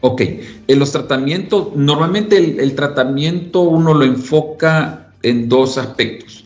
Ok, 0.00 0.22
en 0.68 0.78
los 0.78 0.92
tratamientos, 0.92 1.74
normalmente 1.74 2.36
el, 2.36 2.74
tratamiento 2.74 3.62
uno 3.62 3.94
lo 3.94 4.04
enfoca 4.04 5.08
en 5.22 5.48
dos 5.48 5.78
aspectos, 5.78 6.44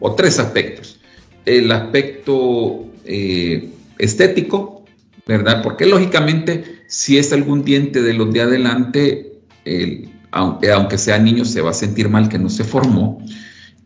o 0.00 0.14
tres 0.14 0.38
aspectos. 0.38 1.00
El 1.46 1.72
aspecto 1.72 2.84
eh, 3.04 3.70
estético, 3.98 4.84
¿verdad? 5.26 5.62
Porque 5.62 5.86
lógicamente 5.86 6.80
si 6.90 7.18
es 7.18 7.32
algún 7.32 7.64
diente 7.64 8.02
de 8.02 8.14
los 8.14 8.32
de 8.32 8.40
adelante, 8.42 9.32
el, 9.64 10.08
aunque, 10.32 10.98
sea 10.98 11.20
niño, 11.20 11.44
se 11.44 11.60
va 11.60 11.70
a 11.70 11.74
sentir 11.74 12.08
mal 12.08 12.28
que 12.28 12.36
no 12.36 12.50
se 12.50 12.64
formó. 12.64 13.24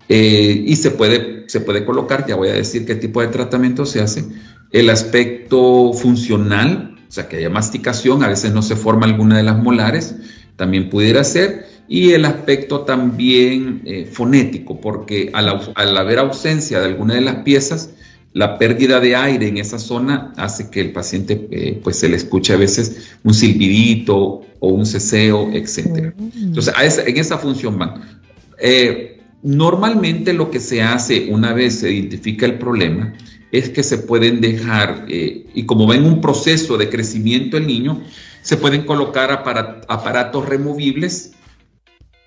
Eh, 0.09 0.65
y 0.67 0.77
se 0.77 0.91
puede, 0.91 1.45
se 1.49 1.61
puede 1.61 1.85
colocar, 1.85 2.27
ya 2.27 2.37
voy 2.37 2.49
a 2.49 2.55
decir 2.55 2.85
qué 2.85 2.95
tipo 2.95 3.21
de 3.21 3.29
tratamiento 3.29 3.87
se 3.87 4.01
hace, 4.01 4.25
el 4.71 4.91
aspecto 4.91 5.93
funcional, 5.93 6.97
o 7.09 7.13
sea, 7.13 7.29
que 7.29 7.37
haya 7.37 7.51
masticación, 7.51 8.23
a 8.23 8.29
veces 8.29 8.53
no 8.53 8.63
se 8.63 8.77
forma 8.77 9.07
alguna 9.07 9.37
de 9.37 9.45
las 9.45 9.57
molares, 9.57 10.17
también 10.57 10.91
pudiera 10.91 11.25
ser, 11.25 11.67
y 11.89 12.13
el 12.13 12.25
aspecto 12.25 12.81
también 12.81 13.83
eh, 13.85 14.09
fonético, 14.11 14.81
porque 14.81 15.31
al, 15.33 15.61
al, 15.75 15.97
haber 15.97 16.19
ausencia 16.19 16.81
de 16.81 16.87
alguna 16.87 17.15
de 17.15 17.21
las 17.21 17.37
piezas, 17.37 17.91
la 18.33 18.59
pérdida 18.59 18.99
de 19.01 19.15
aire 19.15 19.47
en 19.47 19.59
esa 19.59 19.79
zona 19.79 20.33
hace 20.37 20.69
que 20.69 20.81
el 20.81 20.93
paciente 20.93 21.47
eh, 21.53 21.81
pues 21.83 21.99
se 21.99 22.09
le 22.09 22.17
escuche 22.17 22.53
a 22.53 22.57
veces 22.57 23.13
un 23.23 23.33
silbidito 23.33 24.43
o 24.59 24.69
un 24.69 24.85
ceseo, 24.85 25.51
etc. 25.53 26.13
Mm. 26.17 26.45
Entonces, 26.47 26.75
en 27.07 27.17
esa 27.17 27.39
función 27.39 27.79
van. 27.79 28.19
Eh, 28.59 29.14
normalmente 29.45 30.33
lo 30.33 30.51
que 30.51 30.59
se 30.59 30.83
hace 30.83 31.29
una 31.31 31.53
vez 31.53 31.81
se 31.81 31.93
identifica 31.93 32.47
el 32.47 32.59
problema 32.59 33.13
es 33.53 33.69
que 33.69 33.85
se 33.85 33.99
pueden 33.99 34.41
dejar, 34.41 35.05
eh, 35.09 35.47
y 35.55 35.65
como 35.67 35.87
ven 35.87 36.05
un 36.05 36.21
proceso 36.21 36.77
de 36.77 36.89
crecimiento 36.89 37.57
el 37.57 37.69
niño, 37.69 38.03
se 38.43 38.57
pueden 38.57 38.85
colocar 38.85 39.31
aparatos 39.31 40.49
removibles, 40.49 41.33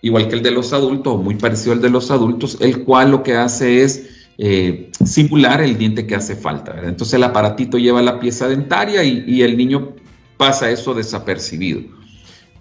igual 0.01 0.29
que 0.29 0.35
el 0.35 0.43
de 0.43 0.51
los 0.51 0.71
adultos, 0.71 1.21
muy 1.21 1.35
parecido 1.35 1.73
al 1.73 1.81
de 1.81 1.89
los 1.89 2.11
adultos, 2.11 2.59
el 2.61 2.83
cual 2.85 3.11
lo 3.11 3.23
que 3.23 3.35
hace 3.35 3.83
es 3.83 4.27
eh, 4.37 4.91
simular 5.03 5.61
el 5.61 5.77
diente 5.77 6.05
que 6.05 6.15
hace 6.15 6.35
falta. 6.35 6.79
Entonces 6.83 7.15
el 7.15 7.23
aparatito 7.23 7.77
lleva 7.77 8.01
la 8.01 8.19
pieza 8.19 8.47
dentaria 8.47 9.03
y, 9.03 9.41
el 9.41 9.57
niño 9.57 9.95
pasa 10.37 10.69
eso 10.69 10.93
desapercibido. 10.93 11.81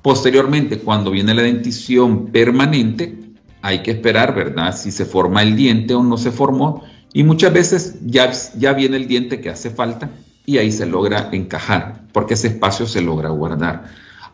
Posteriormente, 0.03 0.79
cuando 0.79 1.11
viene 1.11 1.35
la 1.35 1.43
dentición 1.43 2.33
permanente, 2.33 3.26
hay 3.67 3.81
que 3.81 3.91
esperar, 3.91 4.33
¿verdad? 4.33 4.77
Si 4.77 4.93
se 4.93 5.05
forma 5.05 5.43
el 5.43 5.57
diente 5.57 5.93
o 5.93 6.03
no 6.03 6.17
se 6.17 6.31
formó. 6.31 6.85
Y 7.13 7.25
muchas 7.25 7.53
veces 7.53 7.97
ya, 8.05 8.31
ya 8.57 8.73
viene 8.75 8.97
el 8.97 9.09
diente 9.09 9.41
que 9.41 9.51
hace 9.51 9.71
falta 9.71 10.09
y 10.45 10.59
ahí 10.59 10.71
se 10.71 10.87
logra 10.87 11.31
encajar, 11.33 12.03
porque 12.13 12.35
ese 12.35 12.47
espacio 12.47 12.87
se 12.87 13.01
logra 13.01 13.31
guardar. 13.31 13.87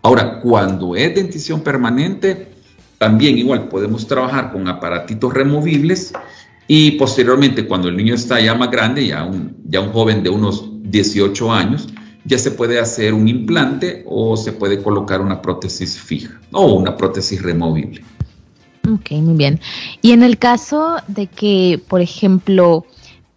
Ahora, 0.03 0.41
cuando 0.41 0.97
es 0.97 1.15
dentición 1.15 1.63
permanente, 1.63 2.49
también 2.99 3.39
igual 3.39 3.69
podemos 3.69 4.07
trabajar 4.07 4.53
con 4.53 4.69
aparatitos 4.69 5.33
removibles 5.33 6.13
y 6.69 6.93
posteriormente, 6.93 7.67
cuando 7.67 7.89
el 7.89 7.97
niño 7.97 8.15
está 8.15 8.39
ya 8.39 8.55
más 8.55 8.71
grande, 8.71 9.07
ya 9.07 9.25
un, 9.25 9.57
ya 9.65 9.81
un 9.81 9.93
joven 9.93 10.23
de 10.23 10.29
unos 10.29 10.69
18 10.83 11.53
años, 11.53 11.89
ya 12.25 12.37
se 12.37 12.51
puede 12.51 12.79
hacer 12.79 13.15
un 13.15 13.29
implante 13.29 14.05
o 14.07 14.37
se 14.37 14.53
puede 14.53 14.83
colocar 14.83 15.23
una 15.23 15.41
prótesis 15.41 15.99
fija 15.99 16.39
o 16.53 16.75
una 16.75 16.97
prótesis 16.97 17.41
removible. 17.41 18.03
Ok, 18.95 19.11
muy 19.13 19.35
bien. 19.35 19.61
Y 20.01 20.13
en 20.13 20.23
el 20.23 20.39
caso 20.39 20.97
de 21.09 21.27
que, 21.27 21.81
por 21.89 22.01
ejemplo, 22.01 22.85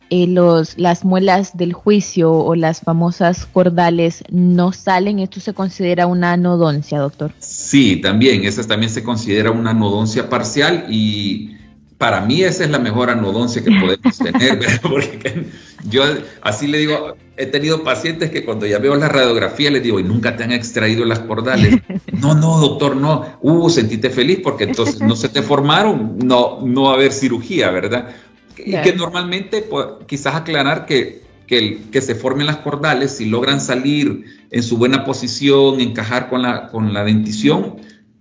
eh, 0.09 0.27
los, 0.27 0.77
las 0.77 1.03
muelas 1.03 1.57
del 1.57 1.73
juicio 1.73 2.31
o 2.31 2.55
las 2.55 2.81
famosas 2.81 3.45
cordales 3.45 4.23
no 4.29 4.71
salen, 4.71 5.19
¿esto 5.19 5.39
se 5.39 5.53
considera 5.53 6.07
una 6.07 6.33
anodoncia, 6.33 6.99
doctor? 6.99 7.31
Sí, 7.39 7.97
también, 7.97 8.43
esa 8.45 8.65
también 8.67 8.91
se 8.91 9.03
considera 9.03 9.51
una 9.51 9.71
anodoncia 9.71 10.29
parcial 10.29 10.85
y 10.89 11.55
para 11.97 12.21
mí 12.21 12.43
esa 12.43 12.65
es 12.65 12.69
la 12.69 12.79
mejor 12.79 13.09
anodoncia 13.09 13.63
que 13.63 13.71
podemos 13.71 14.17
tener, 14.17 14.59
porque 14.81 15.47
yo 15.89 16.03
así 16.41 16.67
le 16.67 16.79
digo, 16.79 17.15
he 17.37 17.45
tenido 17.47 17.83
pacientes 17.83 18.31
que 18.31 18.45
cuando 18.45 18.65
ya 18.65 18.79
veo 18.79 18.95
la 18.95 19.09
radiografía 19.09 19.69
les 19.69 19.83
digo, 19.83 19.99
¿y 19.99 20.03
nunca 20.03 20.35
te 20.35 20.43
han 20.43 20.51
extraído 20.51 21.05
las 21.05 21.19
cordales? 21.19 21.75
No, 22.15 22.33
no, 22.33 22.57
doctor, 22.59 22.95
no. 22.95 23.37
Uh, 23.41 23.69
sentiste 23.69 24.09
feliz 24.09 24.39
porque 24.41 24.63
entonces 24.63 25.01
no 25.01 25.17
se 25.17 25.27
te 25.27 25.41
formaron, 25.41 26.17
no, 26.17 26.61
no 26.65 26.83
va 26.83 26.91
a 26.91 26.93
haber 26.93 27.11
cirugía, 27.11 27.69
¿verdad? 27.71 28.15
Y 28.57 28.71
que 28.77 28.93
normalmente, 28.93 29.61
pues, 29.61 29.85
quizás 30.07 30.33
aclarar 30.33 30.85
que, 30.85 31.21
que, 31.45 31.81
que, 31.91 32.01
se 32.01 32.15
formen 32.15 32.47
las 32.47 32.57
cordales, 32.57 33.11
si 33.11 33.25
logran 33.25 33.59
salir 33.59 34.23
en 34.49 34.63
su 34.63 34.77
buena 34.77 35.03
posición, 35.03 35.81
encajar 35.81 36.29
con 36.29 36.41
la, 36.41 36.69
con 36.69 36.93
la 36.93 37.03
dentición, 37.03 37.75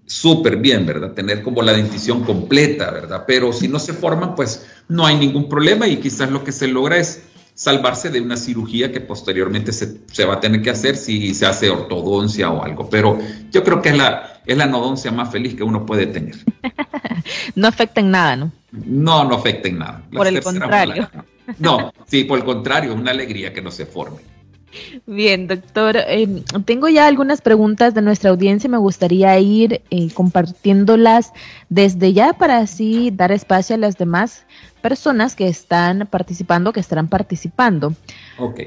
súper 0.06 0.56
bien, 0.56 0.86
¿verdad? 0.86 1.12
Tener 1.12 1.42
como 1.42 1.62
la 1.62 1.72
dentición 1.72 2.24
completa, 2.24 2.90
¿verdad? 2.90 3.24
Pero 3.26 3.52
si 3.52 3.68
no 3.68 3.78
se 3.78 3.92
forman, 3.92 4.34
pues 4.34 4.66
no 4.88 5.06
hay 5.06 5.16
ningún 5.16 5.48
problema 5.48 5.86
y 5.86 5.98
quizás 5.98 6.30
lo 6.30 6.42
que 6.44 6.52
se 6.52 6.68
logra 6.68 6.98
es 6.98 7.22
salvarse 7.54 8.10
de 8.10 8.20
una 8.20 8.36
cirugía 8.36 8.90
que 8.90 9.00
posteriormente 9.00 9.72
se, 9.72 10.24
va 10.24 10.34
a 10.34 10.40
tener 10.40 10.60
que 10.60 10.70
hacer 10.70 10.96
si 10.96 11.34
se 11.34 11.46
hace 11.46 11.70
ortodoncia 11.70 12.50
o 12.50 12.62
algo. 12.62 12.90
Pero 12.90 13.18
yo 13.50 13.62
creo 13.62 13.80
que 13.80 13.90
es 13.90 13.96
la, 13.96 14.40
es 14.44 14.56
la 14.56 14.66
nodoncia 14.66 15.12
más 15.12 15.30
feliz 15.30 15.54
que 15.54 15.62
uno 15.62 15.86
puede 15.86 16.06
tener. 16.06 16.36
no 17.54 17.68
afecta 17.68 18.00
en 18.00 18.10
nada, 18.10 18.36
¿no? 18.36 18.52
No, 18.72 19.24
no 19.24 19.36
afecta 19.36 19.68
en 19.68 19.78
nada. 19.78 20.02
Por 20.12 20.26
el 20.26 20.42
contrario. 20.42 21.08
No, 21.58 21.92
sí, 22.06 22.24
por 22.24 22.38
el 22.38 22.44
contrario, 22.44 22.92
es 22.92 22.98
una 22.98 23.12
alegría 23.12 23.52
que 23.52 23.62
no 23.62 23.70
se 23.70 23.86
forme. 23.86 24.18
Bien, 25.06 25.46
doctor, 25.46 25.96
em, 25.96 26.42
tengo 26.64 26.88
ya 26.88 27.06
algunas 27.06 27.40
preguntas 27.40 27.94
de 27.94 28.02
nuestra 28.02 28.30
audiencia. 28.30 28.68
Me 28.68 28.78
gustaría 28.78 29.38
ir 29.38 29.82
eh, 29.90 30.08
compartiéndolas 30.12 31.32
desde 31.68 32.12
ya 32.12 32.32
para 32.32 32.58
así 32.58 33.10
dar 33.12 33.32
espacio 33.32 33.76
a 33.76 33.78
las 33.78 33.96
demás 33.96 34.44
personas 34.84 35.34
que 35.34 35.48
están 35.48 36.06
participando, 36.10 36.72
que 36.72 36.80
estarán 36.80 37.08
participando. 37.08 37.94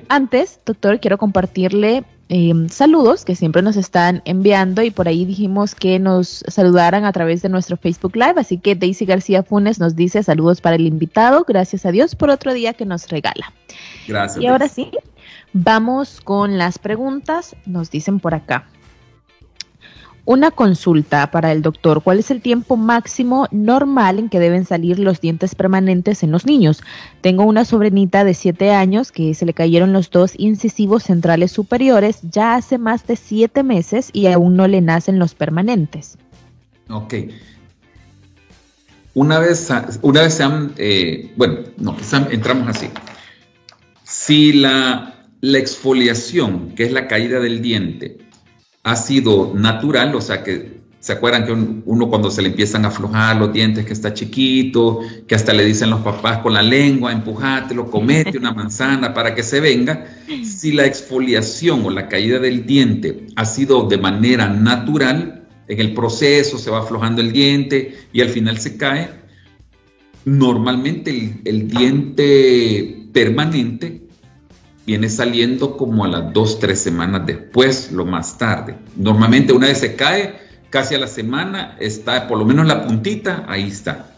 Antes, 0.10 0.60
doctor, 0.66 1.00
quiero 1.00 1.20
compartirle 1.20 2.06
em, 2.30 2.70
saludos 2.70 3.24
que 3.24 3.36
siempre 3.36 3.62
nos 3.62 3.78
están 3.78 4.24
enviando 4.26 4.82
y 4.82 4.90
por 4.90 5.08
ahí 5.08 5.26
dijimos 5.26 5.76
que 5.76 6.00
nos 6.00 6.44
saludaran 6.48 7.06
a 7.06 7.12
través 7.12 7.44
de 7.44 7.50
nuestro 7.50 7.78
Facebook 7.78 8.16
Live. 8.16 8.34
Así 8.38 8.58
que 8.58 8.74
Daisy 8.74 9.06
García 9.06 9.44
Funes 9.44 9.80
nos 9.80 9.96
dice 9.96 10.24
saludos 10.24 10.60
para 10.60 10.78
el 10.78 10.88
invitado. 10.88 11.46
Gracias 11.48 11.86
a 11.86 11.92
Dios 11.92 12.16
por 12.16 12.32
otro 12.32 12.54
día 12.54 12.74
que 12.74 12.86
nos 12.86 13.08
regala. 13.10 13.54
Gracias. 14.08 14.44
Y 14.44 14.48
ahora 14.48 14.70
sí, 14.70 14.90
Vamos 15.60 16.22
con 16.22 16.60
las 16.60 16.78
preguntas. 16.78 17.56
Nos 17.66 17.90
dicen 17.90 18.20
por 18.20 18.36
acá. 18.36 18.68
Una 20.24 20.52
consulta 20.52 21.32
para 21.32 21.52
el 21.52 21.64
doctor. 21.64 22.04
¿Cuál 22.04 22.20
es 22.20 22.30
el 22.30 22.42
tiempo 22.42 22.78
máximo 22.78 23.48
normal 23.50 24.20
en 24.20 24.30
que 24.30 24.40
deben 24.40 24.66
salir 24.66 25.00
los 25.00 25.20
dientes 25.20 25.56
permanentes 25.56 26.22
en 26.22 26.30
los 26.32 26.46
niños? 26.46 26.84
Tengo 27.22 27.44
una 27.44 27.66
sobrinita 27.66 28.24
de 28.24 28.36
7 28.36 28.72
años 28.72 29.12
que 29.12 29.34
se 29.34 29.48
le 29.48 29.54
cayeron 29.54 29.94
los 29.94 30.12
dos 30.12 30.34
incisivos 30.38 31.04
centrales 31.04 31.54
superiores 31.54 32.20
ya 32.22 32.54
hace 32.54 32.78
más 32.78 33.08
de 33.08 33.16
7 33.16 33.64
meses 33.64 34.12
y 34.14 34.28
aún 34.28 34.58
no 34.58 34.68
le 34.68 34.82
nacen 34.82 35.18
los 35.18 35.34
permanentes. 35.34 36.20
Ok. 36.90 37.16
Una 39.16 39.40
vez, 39.40 39.70
una 40.04 40.22
vez 40.22 40.36
sean, 40.36 40.74
eh, 40.78 41.34
bueno, 41.36 41.62
no, 41.78 41.98
entramos 42.30 42.68
así. 42.68 42.90
Si 44.04 44.54
la, 44.54 45.17
la 45.42 45.58
exfoliación, 45.58 46.74
que 46.76 46.84
es 46.84 46.92
la 46.92 47.08
caída 47.08 47.40
del 47.40 47.62
diente, 47.62 48.18
ha 48.84 48.96
sido 48.96 49.54
natural, 49.54 50.16
o 50.16 50.22
sea 50.22 50.44
que 50.44 50.78
se 51.00 51.14
acuerdan 51.14 51.46
que 51.46 51.52
uno 51.52 52.10
cuando 52.10 52.32
se 52.32 52.42
le 52.42 52.50
empiezan 52.50 52.84
a 52.84 52.88
aflojar 52.88 53.38
los 53.38 53.54
dientes 53.54 53.86
que 53.86 53.94
está 53.94 54.14
chiquito, 54.14 55.00
que 55.28 55.36
hasta 55.36 55.54
le 55.54 55.64
dicen 55.64 55.90
los 55.90 56.02
papás 56.02 56.40
con 56.40 56.54
la 56.54 56.62
lengua, 56.62 57.12
empujátelo, 57.12 57.90
comete 57.90 58.38
una 58.38 58.52
manzana 58.52 59.14
para 59.14 59.36
que 59.36 59.44
se 59.44 59.60
venga. 59.60 60.08
Si 60.44 60.72
la 60.72 60.86
exfoliación 60.86 61.86
o 61.86 61.92
la 61.92 62.08
caída 62.08 62.40
del 62.40 62.66
diente 62.66 63.28
ha 63.36 63.46
sido 63.46 63.88
de 63.88 63.98
manera 63.98 64.50
natural, 64.50 65.48
en 65.68 65.80
el 65.80 65.94
proceso 65.94 66.58
se 66.58 66.72
va 66.72 66.80
aflojando 66.80 67.22
el 67.22 67.32
diente 67.32 67.96
y 68.12 68.22
al 68.22 68.30
final 68.30 68.58
se 68.58 68.76
cae, 68.76 69.10
normalmente 70.26 71.12
el, 71.12 71.42
el 71.46 71.68
diente 71.68 73.08
permanente 73.14 74.07
viene 74.88 75.10
saliendo 75.10 75.76
como 75.76 76.06
a 76.06 76.08
las 76.08 76.32
dos, 76.32 76.60
tres 76.60 76.80
semanas 76.80 77.26
después, 77.26 77.92
lo 77.92 78.06
más 78.06 78.38
tarde. 78.38 78.78
Normalmente 78.96 79.52
una 79.52 79.68
vez 79.68 79.80
se 79.80 79.98
cae, 79.98 80.40
casi 80.70 80.96
a 80.96 81.00
la 81.00 81.08
semana 81.08 81.76
está, 81.78 82.26
por 82.26 82.38
lo 82.38 82.46
menos 82.46 82.66
la 82.66 82.88
puntita, 82.88 83.44
ahí 83.50 83.68
está. 83.68 84.14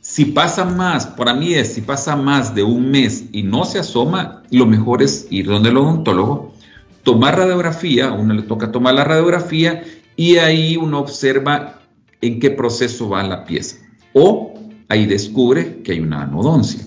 Si 0.00 0.26
pasa 0.26 0.64
más, 0.64 1.06
para 1.06 1.34
mí 1.34 1.54
es, 1.54 1.74
si 1.74 1.80
pasa 1.80 2.14
más 2.14 2.54
de 2.54 2.62
un 2.62 2.88
mes 2.88 3.24
y 3.32 3.42
no 3.42 3.64
se 3.64 3.80
asoma, 3.80 4.44
lo 4.52 4.64
mejor 4.64 5.02
es 5.02 5.26
ir 5.28 5.46
donde 5.46 5.70
el 5.70 5.76
odontólogo, 5.76 6.54
tomar 7.02 7.36
radiografía, 7.36 8.12
uno 8.12 8.32
le 8.32 8.42
toca 8.42 8.70
tomar 8.70 8.94
la 8.94 9.02
radiografía 9.02 9.82
y 10.14 10.36
ahí 10.36 10.76
uno 10.76 11.00
observa 11.00 11.80
en 12.20 12.38
qué 12.38 12.50
proceso 12.50 13.08
va 13.08 13.24
la 13.24 13.44
pieza. 13.44 13.78
O 14.12 14.54
ahí 14.88 15.04
descubre 15.04 15.82
que 15.82 15.92
hay 15.92 16.00
una 16.00 16.22
anodoncia, 16.22 16.84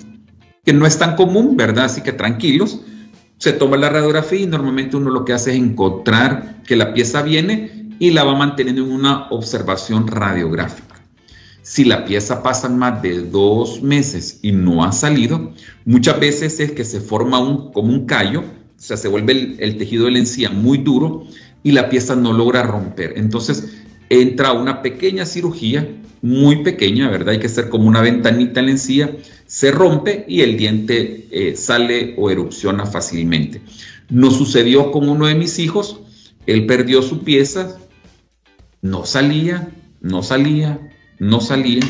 que 0.64 0.72
no 0.72 0.86
es 0.86 0.98
tan 0.98 1.18
común, 1.18 1.58
¿verdad? 1.58 1.86
Así 1.86 2.00
que 2.00 2.14
tranquilos, 2.14 2.80
se 3.38 3.54
toma 3.54 3.78
la 3.78 3.90
radiografía 3.90 4.40
y 4.40 4.48
normalmente 4.48 4.96
uno 4.96 5.10
lo 5.10 5.26
que 5.26 5.34
hace 5.34 5.52
es 5.52 5.58
encontrar 5.58 6.64
que 6.66 6.76
la 6.76 6.94
pieza 6.94 7.22
viene 7.22 7.90
y 8.00 8.12
la 8.12 8.24
va 8.24 8.36
manteniendo 8.36 8.84
en 8.84 8.92
una 8.92 9.28
observación 9.30 10.08
radiográfica. 10.08 10.96
Si 11.62 11.84
la 11.84 12.06
pieza 12.06 12.44
pasa 12.44 12.70
más 12.70 13.02
de 13.02 13.22
dos 13.22 13.82
meses 13.82 14.40
y 14.42 14.52
no 14.52 14.84
ha 14.84 14.92
salido, 14.92 15.54
muchas 15.86 16.20
veces 16.20 16.60
es 16.60 16.72
que 16.72 16.86
se 16.86 17.02
forma 17.02 17.40
un, 17.40 17.72
como 17.72 17.92
un 17.92 18.06
callo, 18.06 18.42
o 18.42 18.82
sea, 18.82 18.98
se 18.98 19.08
vuelve 19.08 19.34
el, 19.34 19.56
el 19.60 19.78
tejido 19.78 20.06
de 20.06 20.12
la 20.12 20.20
encía 20.20 20.50
muy 20.50 20.78
duro 20.78 21.24
y 21.64 21.72
la 21.72 21.90
pieza 21.90 22.16
no 22.16 22.34
logra 22.34 22.64
romper. 22.64 23.14
Entonces 23.16 23.85
entra 24.10 24.54
una 24.54 24.82
pequeña 24.82 25.26
cirugía, 25.26 25.88
muy 26.22 26.64
pequeña, 26.64 27.10
¿verdad? 27.10 27.30
Hay 27.30 27.40
que 27.40 27.48
hacer 27.48 27.70
como 27.70 27.88
una 27.88 28.02
ventanita 28.02 28.60
en 28.60 28.66
la 28.66 28.72
encía 28.72 29.12
se 29.46 29.72
rompe 29.72 30.26
y 30.28 30.42
el 30.42 30.58
diente 30.58 31.28
eh, 31.32 31.56
sale 31.56 32.16
o 32.18 32.30
erupciona 32.30 32.86
fácilmente. 32.86 33.62
Nos 34.10 34.36
sucedió 34.36 34.92
con 34.92 35.08
uno 35.10 35.28
de 35.28 35.36
mis 35.36 35.60
hijos, 35.60 36.02
él 36.46 36.66
perdió 36.66 37.02
su 37.02 37.24
pieza, 37.24 37.78
no 38.82 39.06
salía, 39.06 39.70
no 40.02 40.24
salía, 40.24 40.92
no 41.20 41.42
salía. 41.42 41.84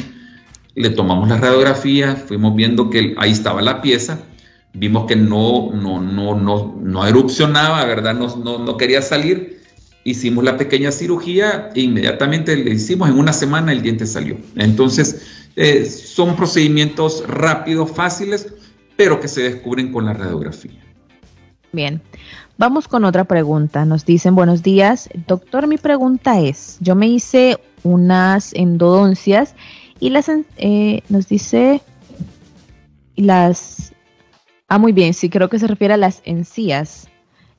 Le 0.76 0.90
tomamos 0.90 1.30
la 1.30 1.38
radiografía, 1.38 2.16
fuimos 2.16 2.56
viendo 2.56 2.90
que 2.90 3.16
ahí 3.18 3.32
estaba 3.32 3.62
la 3.62 3.82
pieza, 3.82 4.24
vimos 4.74 5.06
que 5.06 5.16
no, 5.16 5.72
no, 5.74 6.02
no, 6.02 6.36
no, 6.36 6.76
no 6.82 7.08
erupcionaba, 7.08 7.86
¿verdad? 7.86 8.14
No, 8.14 8.36
no, 8.38 8.60
no 8.60 8.78
quería 8.78 9.02
salir. 9.02 9.62
Hicimos 10.08 10.44
la 10.44 10.56
pequeña 10.56 10.92
cirugía 10.92 11.72
e 11.74 11.82
inmediatamente 11.82 12.56
le 12.56 12.72
hicimos, 12.72 13.10
en 13.10 13.18
una 13.18 13.34
semana 13.34 13.72
el 13.72 13.82
diente 13.82 14.06
salió. 14.06 14.38
Entonces, 14.56 15.50
eh, 15.56 15.86
son 15.86 16.36
procedimientos 16.36 17.24
rápidos, 17.28 17.92
fáciles, 17.92 18.54
pero 18.96 19.20
que 19.20 19.28
se 19.28 19.42
descubren 19.42 19.92
con 19.92 20.06
la 20.06 20.14
radiografía. 20.14 20.80
Bien, 21.72 22.02
vamos 22.58 22.88
con 22.88 23.04
otra 23.04 23.24
pregunta. 23.24 23.84
Nos 23.84 24.06
dicen, 24.06 24.36
buenos 24.36 24.62
días, 24.62 25.10
doctor, 25.28 25.66
mi 25.66 25.78
pregunta 25.78 26.40
es, 26.40 26.78
yo 26.82 26.96
me 26.96 27.08
hice 27.08 27.58
unas 27.84 28.54
endodoncias 28.54 29.56
y 30.00 30.12
las, 30.12 30.30
eh, 30.58 31.02
nos 31.10 31.28
dice, 31.28 31.82
las, 33.16 33.94
ah, 34.68 34.78
muy 34.78 34.92
bien, 34.92 35.16
sí, 35.16 35.30
creo 35.30 35.50
que 35.50 35.58
se 35.58 35.68
refiere 35.68 35.96
a 35.96 35.98
las 35.98 36.22
encías, 36.26 37.08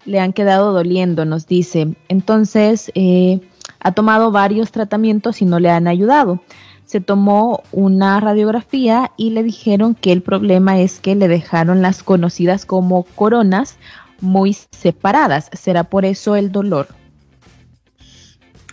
le 0.06 0.20
han 0.20 0.32
quedado 0.32 0.72
doliendo, 0.72 1.24
nos 1.24 1.46
dice. 1.46 1.96
Entonces, 2.08 2.90
eh, 2.94 3.40
ha 3.80 3.92
tomado 3.92 4.30
varios 4.30 4.72
tratamientos 4.72 5.42
y 5.42 5.44
no 5.44 5.60
le 5.60 5.70
han 5.70 5.86
ayudado 5.88 6.40
se 6.86 7.00
tomó 7.00 7.64
una 7.72 8.18
radiografía 8.20 9.10
y 9.16 9.30
le 9.30 9.42
dijeron 9.42 9.94
que 9.94 10.12
el 10.12 10.22
problema 10.22 10.80
es 10.80 11.00
que 11.00 11.16
le 11.16 11.28
dejaron 11.28 11.82
las 11.82 12.02
conocidas 12.02 12.64
como 12.64 13.02
coronas 13.02 13.76
muy 14.20 14.56
separadas. 14.70 15.50
¿Será 15.52 15.84
por 15.84 16.04
eso 16.04 16.36
el 16.36 16.52
dolor? 16.52 16.88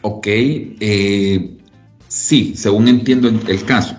Ok, 0.03 0.27
eh, 0.27 1.57
sí, 2.07 2.53
según 2.55 2.87
entiendo 2.87 3.27
el 3.27 3.65
caso. 3.65 3.95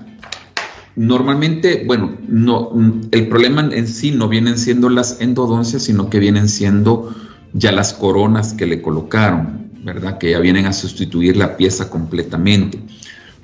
Normalmente, 0.97 1.85
bueno, 1.87 2.17
no, 2.29 2.71
el 3.11 3.29
problema 3.29 3.69
en 3.73 3.89
sí 3.89 4.13
no 4.13 4.29
vienen 4.29 4.59
siendo 4.59 4.89
las 4.89 5.21
endodoncias, 5.21 5.83
sino 5.83 6.09
que 6.09 6.21
vienen 6.21 6.49
siendo 6.49 7.13
ya 7.53 7.73
las 7.73 7.95
coronas 7.95 8.53
que 8.55 8.67
le 8.67 8.81
colocaron, 8.81 9.71
¿verdad? 9.83 10.19
Que 10.19 10.31
ya 10.31 10.39
vienen 10.39 10.67
a 10.67 10.73
sustituir 10.73 11.37
la 11.37 11.57
pieza 11.57 11.91
completamente. 11.91 12.79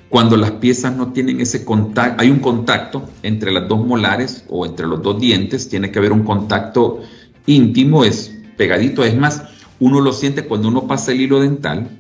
Cuando 0.09 0.37
las 0.37 0.53
piezas 0.53 0.97
no 0.97 1.13
tienen 1.13 1.41
ese 1.41 1.65
contacto, 1.65 2.21
hay 2.21 2.31
un 2.31 2.41
contacto 2.41 3.09
entre 3.23 3.53
las 3.53 3.69
dos 3.69 3.85
molares 3.85 4.45
o 4.49 4.67
entre 4.67 4.87
los 4.87 5.03
dos 5.03 5.21
dientes, 5.21 5.69
tiene 5.69 5.91
que 5.91 5.99
haber 5.99 6.13
un 6.13 6.25
contacto 6.25 7.01
íntimo, 7.47 8.05
es 8.05 8.37
pegadito, 8.57 9.05
es 9.05 9.17
más, 9.17 9.43
uno 9.79 10.01
lo 10.01 10.13
siente 10.13 10.45
cuando 10.45 10.69
uno 10.69 10.87
pasa 10.87 11.13
el 11.13 11.21
hilo 11.21 11.41
dental, 11.41 12.00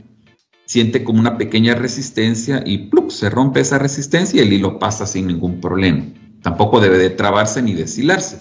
siente 0.71 1.03
como 1.03 1.19
una 1.19 1.37
pequeña 1.37 1.75
resistencia 1.75 2.63
y 2.65 2.79
¡pluc! 2.79 3.11
se 3.11 3.29
rompe 3.29 3.59
esa 3.59 3.81
resistencia 3.81 4.41
y 4.41 4.47
el 4.47 4.53
hilo 4.53 4.79
pasa 4.79 5.05
sin 5.05 5.27
ningún 5.27 5.61
problema. 5.61 6.05
Tampoco 6.43 6.79
debe 6.79 6.97
de 6.97 7.11
trabarse 7.11 7.61
ni 7.61 7.75
deshilarse. 7.75 8.41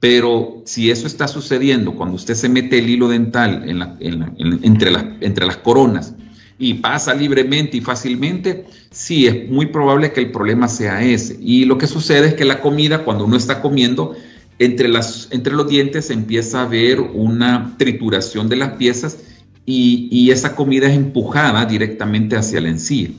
Pero 0.00 0.62
si 0.64 0.90
eso 0.90 1.06
está 1.06 1.28
sucediendo 1.28 1.94
cuando 1.94 2.16
usted 2.16 2.34
se 2.34 2.48
mete 2.48 2.80
el 2.80 2.90
hilo 2.90 3.08
dental 3.08 3.62
entre, 4.00 4.90
entre 5.20 5.46
las 5.46 5.56
coronas 5.58 6.16
y 6.58 6.74
pasa 6.74 7.14
libremente 7.14 7.76
y 7.76 7.80
fácilmente, 7.80 8.66
sí, 8.90 9.28
es 9.28 9.48
muy 9.48 9.66
probable 9.66 10.10
que 10.10 10.18
el 10.18 10.32
problema 10.32 10.66
sea 10.66 11.00
ese. 11.04 11.38
Y 11.40 11.64
lo 11.64 11.78
que 11.78 11.86
sucede 11.86 12.26
es 12.26 12.34
que 12.34 12.44
la 12.44 12.60
comida, 12.60 13.04
cuando 13.04 13.24
uno 13.24 13.36
está 13.36 13.62
comiendo, 13.62 14.16
entre, 14.58 14.88
las, 14.88 15.28
entre 15.30 15.52
los 15.52 15.68
dientes 15.68 16.10
empieza 16.10 16.58
a 16.58 16.64
haber 16.64 17.00
una 17.00 17.76
trituración 17.78 18.48
de 18.48 18.56
las 18.56 18.70
piezas 18.70 19.18
y, 19.64 20.30
esa 20.30 20.54
comida 20.54 20.88
es 20.88 20.96
empujada 20.96 21.64
directamente 21.66 22.36
hacia 22.36 22.60
la 22.60 22.68
encía. 22.68 23.10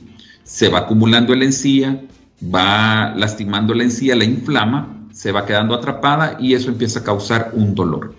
Se 0.42 0.68
va 0.68 0.80
acumulando 0.80 1.34
la 1.34 1.44
encía, 1.44 2.02
va 2.54 3.14
lastimando 3.16 3.72
la 3.74 3.84
encía, 3.84 4.14
la 4.14 4.24
inflama, 4.24 5.08
se 5.12 5.32
va 5.32 5.46
quedando 5.46 5.74
atrapada 5.74 6.36
y 6.40 6.54
eso 6.54 6.68
empieza 6.68 7.00
a 7.00 7.04
causar 7.04 7.52
un 7.54 7.74
dolor. 7.74 8.14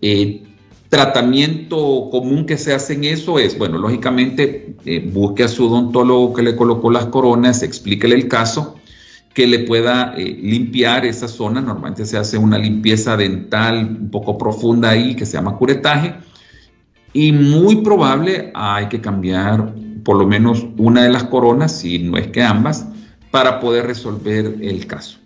Eh, 0.00 0.42
tratamiento 0.88 2.08
común 2.10 2.44
que 2.44 2.58
se 2.58 2.74
hace 2.74 2.92
en 2.94 3.04
eso 3.04 3.38
es, 3.38 3.56
bueno, 3.56 3.78
lógicamente 3.78 4.76
eh, 4.84 5.10
busque 5.12 5.42
a 5.42 5.48
su 5.48 5.66
odontólogo 5.66 6.34
que 6.34 6.42
le 6.42 6.54
colocó 6.54 6.90
las 6.90 7.06
coronas, 7.06 7.62
explíquele 7.62 8.14
el 8.14 8.28
caso, 8.28 8.76
que 9.32 9.46
le 9.46 9.60
pueda 9.60 10.14
eh, 10.16 10.38
limpiar 10.42 11.06
esa 11.06 11.28
zona. 11.28 11.60
Normalmente 11.60 12.04
se 12.04 12.18
hace 12.18 12.36
una 12.36 12.58
limpieza 12.58 13.16
dental 13.16 13.96
un 14.00 14.10
poco 14.10 14.36
profunda 14.36 14.90
ahí 14.90 15.16
que 15.16 15.24
se 15.24 15.32
llama 15.34 15.56
curetaje. 15.56 16.14
Y 17.12 17.32
muy 17.32 17.76
probable 17.76 18.50
hay 18.54 18.88
que 18.88 19.00
cambiar 19.00 19.74
por 20.04 20.16
lo 20.16 20.26
menos 20.26 20.66
una 20.78 21.02
de 21.02 21.10
las 21.10 21.24
coronas, 21.24 21.72
si 21.72 21.98
no 21.98 22.16
es 22.16 22.28
que 22.28 22.42
ambas, 22.42 22.86
para 23.30 23.60
poder 23.60 23.86
resolver 23.86 24.56
el 24.60 24.86
caso. 24.86 25.18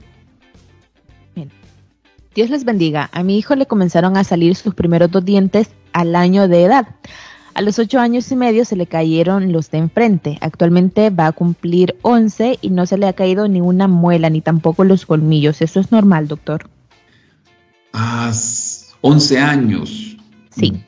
Dios 2.34 2.50
les 2.50 2.64
bendiga. 2.64 3.08
A 3.12 3.22
mi 3.22 3.38
hijo 3.38 3.54
le 3.54 3.64
comenzaron 3.64 4.18
a 4.18 4.24
salir 4.24 4.56
sus 4.56 4.74
primeros 4.74 5.10
dos 5.10 5.24
dientes 5.24 5.70
al 5.94 6.14
año 6.14 6.48
de 6.48 6.64
edad. 6.64 6.86
A 7.54 7.62
los 7.62 7.78
ocho 7.78 7.98
años 7.98 8.30
y 8.30 8.36
medio 8.36 8.66
se 8.66 8.76
le 8.76 8.86
cayeron 8.86 9.52
los 9.52 9.70
de 9.70 9.78
enfrente. 9.78 10.36
Actualmente 10.42 11.08
va 11.08 11.28
a 11.28 11.32
cumplir 11.32 11.96
once 12.02 12.58
y 12.60 12.68
no 12.68 12.84
se 12.84 12.98
le 12.98 13.06
ha 13.06 13.14
caído 13.14 13.48
ni 13.48 13.62
una 13.62 13.88
muela 13.88 14.28
ni 14.28 14.42
tampoco 14.42 14.84
los 14.84 15.06
colmillos. 15.06 15.62
¿Eso 15.62 15.80
es 15.80 15.90
normal, 15.90 16.28
doctor? 16.28 16.68
Ah, 17.94 18.30
once 19.00 19.38
años. 19.38 20.18
Sí. 20.50 20.84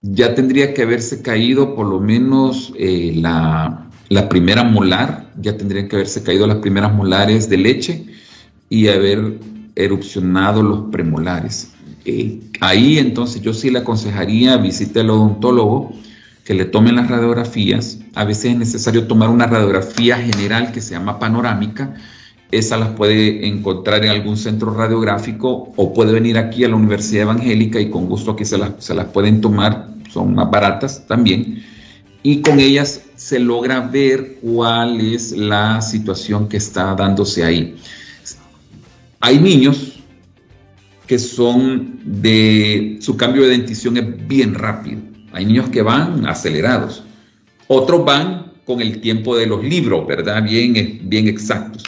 Ya 0.00 0.34
tendría 0.34 0.74
que 0.74 0.82
haberse 0.82 1.22
caído 1.22 1.74
por 1.74 1.86
lo 1.86 2.00
menos 2.00 2.72
eh, 2.78 3.12
la, 3.16 3.88
primera 4.28 4.64
molar, 4.64 5.30
ya 5.40 5.56
tendrían 5.56 5.88
que 5.88 5.96
haberse 5.96 6.22
caído 6.22 6.46
las 6.46 6.58
primeras 6.58 6.92
molares 6.92 7.48
de 7.48 7.58
leche 7.58 8.06
y 8.68 8.88
haber 8.88 9.38
erupcionado 9.74 10.62
los 10.62 10.90
premolares. 10.90 11.72
Eh, 12.04 12.40
ahí 12.60 12.98
entonces 12.98 13.42
yo 13.42 13.52
sí 13.52 13.70
le 13.70 13.80
aconsejaría 13.80 14.56
visite 14.56 15.00
al 15.00 15.10
odontólogo 15.10 15.92
que 16.44 16.54
le 16.54 16.64
tomen 16.64 16.96
las 16.96 17.08
radiografías. 17.08 17.98
A 18.14 18.24
veces 18.24 18.52
es 18.52 18.56
necesario 18.56 19.06
tomar 19.06 19.28
una 19.28 19.46
radiografía 19.46 20.16
general 20.16 20.72
que 20.72 20.80
se 20.80 20.92
llama 20.92 21.18
panorámica. 21.18 21.94
Esas 22.50 22.80
las 22.80 22.88
puede 22.90 23.46
encontrar 23.46 24.04
en 24.04 24.10
algún 24.10 24.36
centro 24.36 24.72
radiográfico 24.72 25.72
o 25.76 25.92
puede 25.92 26.12
venir 26.12 26.38
aquí 26.38 26.64
a 26.64 26.68
la 26.68 26.76
Universidad 26.76 27.22
Evangélica 27.22 27.80
y 27.80 27.90
con 27.90 28.06
gusto 28.06 28.30
aquí 28.32 28.44
se 28.44 28.58
las, 28.58 28.72
se 28.78 28.94
las 28.94 29.06
pueden 29.06 29.40
tomar. 29.40 29.88
Son 30.10 30.34
más 30.34 30.50
baratas 30.50 31.06
también. 31.06 31.62
Y 32.22 32.40
con 32.40 32.58
ellas 32.58 33.02
se 33.16 33.38
logra 33.38 33.80
ver 33.80 34.38
cuál 34.40 35.00
es 35.00 35.32
la 35.32 35.80
situación 35.82 36.48
que 36.48 36.56
está 36.56 36.94
dándose 36.94 37.44
ahí. 37.44 37.76
Hay 39.20 39.38
niños 39.38 40.00
que 41.06 41.18
son 41.18 42.00
de 42.04 42.98
su 43.00 43.16
cambio 43.16 43.42
de 43.42 43.48
dentición 43.50 43.96
es 43.96 44.28
bien 44.28 44.54
rápido 44.54 45.08
hay 45.32 45.44
niños 45.44 45.68
que 45.68 45.82
van 45.82 46.26
acelerados. 46.26 47.04
Otros 47.66 48.04
van 48.04 48.52
con 48.64 48.80
el 48.80 49.00
tiempo 49.00 49.36
de 49.36 49.46
los 49.46 49.62
libros, 49.62 50.06
¿verdad? 50.06 50.42
Bien, 50.42 51.00
bien 51.02 51.28
exactos. 51.28 51.84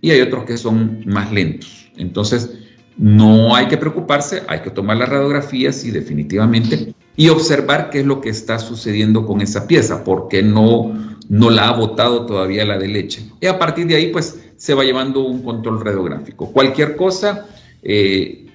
Y 0.00 0.10
hay 0.10 0.20
otros 0.20 0.44
que 0.44 0.56
son 0.56 1.02
más 1.06 1.32
lentos. 1.32 1.90
Entonces, 1.96 2.50
no 2.96 3.54
hay 3.54 3.66
que 3.68 3.76
preocuparse, 3.76 4.42
hay 4.48 4.60
que 4.60 4.70
tomar 4.70 4.96
las 4.96 5.08
radiografías 5.08 5.84
y 5.84 5.90
definitivamente 5.90 6.94
y 7.16 7.28
observar 7.28 7.90
qué 7.90 8.00
es 8.00 8.06
lo 8.06 8.20
que 8.20 8.28
está 8.28 8.58
sucediendo 8.58 9.26
con 9.26 9.40
esa 9.40 9.66
pieza, 9.66 10.04
porque 10.04 10.42
no, 10.42 11.16
no 11.28 11.50
la 11.50 11.68
ha 11.68 11.76
botado 11.76 12.26
todavía 12.26 12.64
la 12.64 12.78
de 12.78 12.88
leche. 12.88 13.28
Y 13.40 13.46
a 13.46 13.58
partir 13.58 13.86
de 13.86 13.96
ahí, 13.96 14.08
pues 14.12 14.38
se 14.56 14.74
va 14.74 14.84
llevando 14.84 15.20
un 15.20 15.42
control 15.42 15.84
radiográfico. 15.84 16.52
Cualquier 16.52 16.96
cosa, 16.96 17.46
eh, 17.82 18.46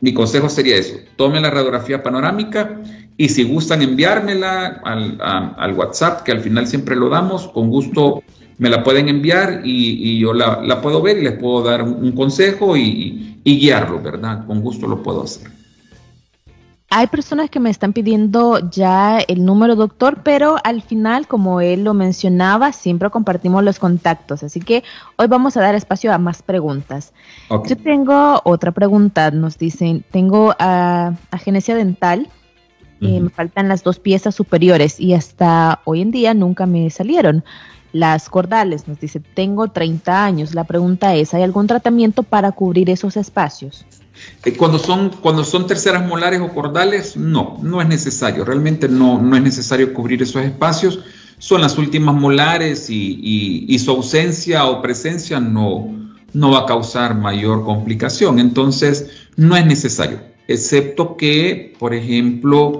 mi 0.00 0.12
consejo 0.12 0.48
sería 0.48 0.76
eso, 0.76 0.96
tome 1.16 1.40
la 1.40 1.50
radiografía 1.50 2.02
panorámica 2.02 2.80
y 3.16 3.28
si 3.28 3.44
gustan 3.44 3.80
enviármela 3.80 4.82
al, 4.84 5.72
WhatsApp, 5.74 6.24
que 6.24 6.32
al 6.32 6.40
final 6.40 6.66
siempre 6.66 6.96
lo 6.96 7.08
damos, 7.08 7.46
con 7.48 7.70
gusto 7.70 8.23
me 8.58 8.68
la 8.68 8.82
pueden 8.82 9.08
enviar 9.08 9.62
y, 9.64 10.18
yo 10.18 10.32
la, 10.32 10.80
puedo 10.80 11.02
ver 11.02 11.18
y 11.18 11.22
les 11.22 11.38
puedo 11.38 11.62
dar 11.62 11.82
un, 11.82 12.12
consejo 12.12 12.76
y, 12.76 13.40
guiarlo, 13.44 14.00
¿verdad? 14.00 14.46
Con 14.46 14.60
gusto 14.60 14.86
lo 14.86 15.02
puedo 15.02 15.22
hacer. 15.22 15.50
Hay 16.90 17.08
personas 17.08 17.50
que 17.50 17.58
me 17.58 17.70
están 17.70 17.92
pidiendo 17.92 18.70
ya 18.70 19.18
el 19.18 19.44
número, 19.44 19.74
doctor, 19.74 20.20
pero 20.22 20.56
al 20.62 20.80
final, 20.80 21.26
como 21.26 21.60
él 21.60 21.82
lo 21.82 21.92
mencionaba, 21.92 22.72
siempre 22.72 23.10
compartimos 23.10 23.64
los 23.64 23.80
contactos. 23.80 24.44
Así 24.44 24.60
que 24.60 24.84
hoy 25.16 25.26
vamos 25.26 25.56
a 25.56 25.60
dar 25.60 25.74
espacio 25.74 26.12
a 26.12 26.18
más 26.18 26.42
preguntas. 26.42 27.12
Yo 27.50 27.76
tengo 27.76 28.40
otra 28.44 28.70
pregunta. 28.70 29.32
Nos 29.32 29.58
dicen, 29.58 30.04
tengo 30.12 30.54
a, 30.60 31.14
agenesia 31.32 31.74
dental 31.74 32.28
me 33.00 33.30
faltan 33.30 33.68
las 33.68 33.82
dos 33.82 33.98
piezas 33.98 34.34
superiores 34.34 34.98
y 34.98 35.14
hasta 35.14 35.80
hoy 35.84 36.00
en 36.00 36.10
día 36.10 36.34
nunca 36.34 36.66
me 36.66 36.90
salieron. 36.90 37.44
Las 37.94 38.28
cordales, 38.28 38.86
nos 38.86 39.00
dice, 39.00 39.20
tengo 39.20 39.68
30 39.68 40.24
años. 40.24 40.52
La 40.52 40.64
pregunta 40.64 41.14
es, 41.14 41.32
¿hay 41.32 41.42
algún 41.42 41.66
tratamiento 41.66 42.22
para 42.22 42.52
cubrir 42.52 42.90
esos 42.90 43.16
espacios? 43.16 43.86
Eh, 44.44 44.54
cuando 44.54 44.78
son, 44.78 45.10
cuando 45.22 45.44
son 45.44 45.66
terceras 45.66 46.06
molares 46.06 46.40
o 46.40 46.48
cordales, 46.48 47.16
no, 47.16 47.58
no 47.62 47.80
es 47.80 47.88
necesario. 47.88 48.44
Realmente 48.44 48.88
no, 48.88 49.22
no 49.22 49.36
es 49.36 49.42
necesario 49.42 49.94
cubrir 49.94 50.22
esos 50.22 50.42
espacios. 50.42 50.98
Son 51.38 51.62
las 51.62 51.78
últimas 51.78 52.14
molares 52.14 52.90
y, 52.90 53.78
su 53.78 53.90
ausencia 53.90 54.66
o 54.66 54.82
presencia 54.82 55.40
no, 55.40 55.88
no 56.34 56.50
va 56.50 56.60
a 56.60 56.66
causar 56.66 57.14
mayor 57.14 57.64
complicación. 57.64 58.38
Entonces, 58.38 59.08
no 59.36 59.56
es 59.56 59.64
necesario 59.64 60.34
excepto 60.48 61.16
que, 61.16 61.74
por 61.78 61.94
ejemplo, 61.94 62.78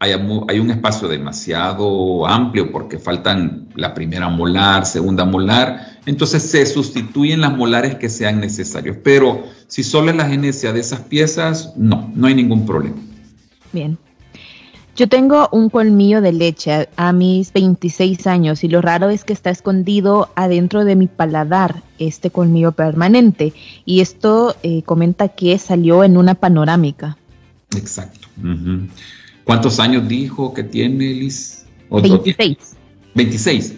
hay, 0.00 0.60
un 0.60 0.70
espacio 0.70 1.08
demasiado 1.08 2.26
amplio 2.26 2.70
porque 2.70 2.98
faltan 2.98 3.68
la 3.74 3.94
primera 3.94 4.28
molar, 4.28 4.86
segunda 4.86 5.24
molar, 5.24 5.98
entonces 6.06 6.42
se 6.42 6.64
sustituyen 6.66 7.40
las 7.40 7.56
molares 7.56 7.96
que 7.96 8.08
sean 8.08 8.40
necesarios. 8.40 8.96
Pero 9.02 9.44
si 9.66 9.82
solo 9.82 10.10
es 10.10 10.16
la 10.16 10.28
genesia 10.28 10.72
de 10.72 10.80
esas 10.80 11.00
piezas, 11.00 11.72
no, 11.76 12.10
no 12.14 12.28
hay 12.28 12.34
ningún 12.34 12.64
problema. 12.64 12.96
Bien. 13.72 13.98
Yo 14.94 15.08
tengo 15.08 15.48
un 15.52 15.68
colmillo 15.68 16.20
de 16.20 16.32
leche 16.32 16.88
a 16.96 17.12
mis 17.12 17.52
26 17.52 18.26
años 18.26 18.64
y 18.64 18.68
lo 18.68 18.80
raro 18.80 19.10
es 19.10 19.22
que 19.22 19.32
está 19.32 19.50
escondido 19.50 20.28
adentro 20.34 20.84
de 20.84 20.96
mi 20.96 21.06
paladar, 21.06 21.82
este 22.00 22.30
colmillo 22.30 22.72
permanente. 22.72 23.52
Y 23.84 24.00
esto 24.00 24.56
eh, 24.64 24.82
comenta 24.82 25.28
que 25.28 25.56
salió 25.58 26.02
en 26.02 26.16
una 26.16 26.34
panorámica. 26.34 27.16
Exacto. 27.76 28.26
¿Cuántos 29.48 29.80
años 29.80 30.06
dijo 30.06 30.52
que 30.52 30.62
tiene 30.62 31.06
Liz? 31.14 31.64
26. 31.88 32.58
26. 33.14 33.74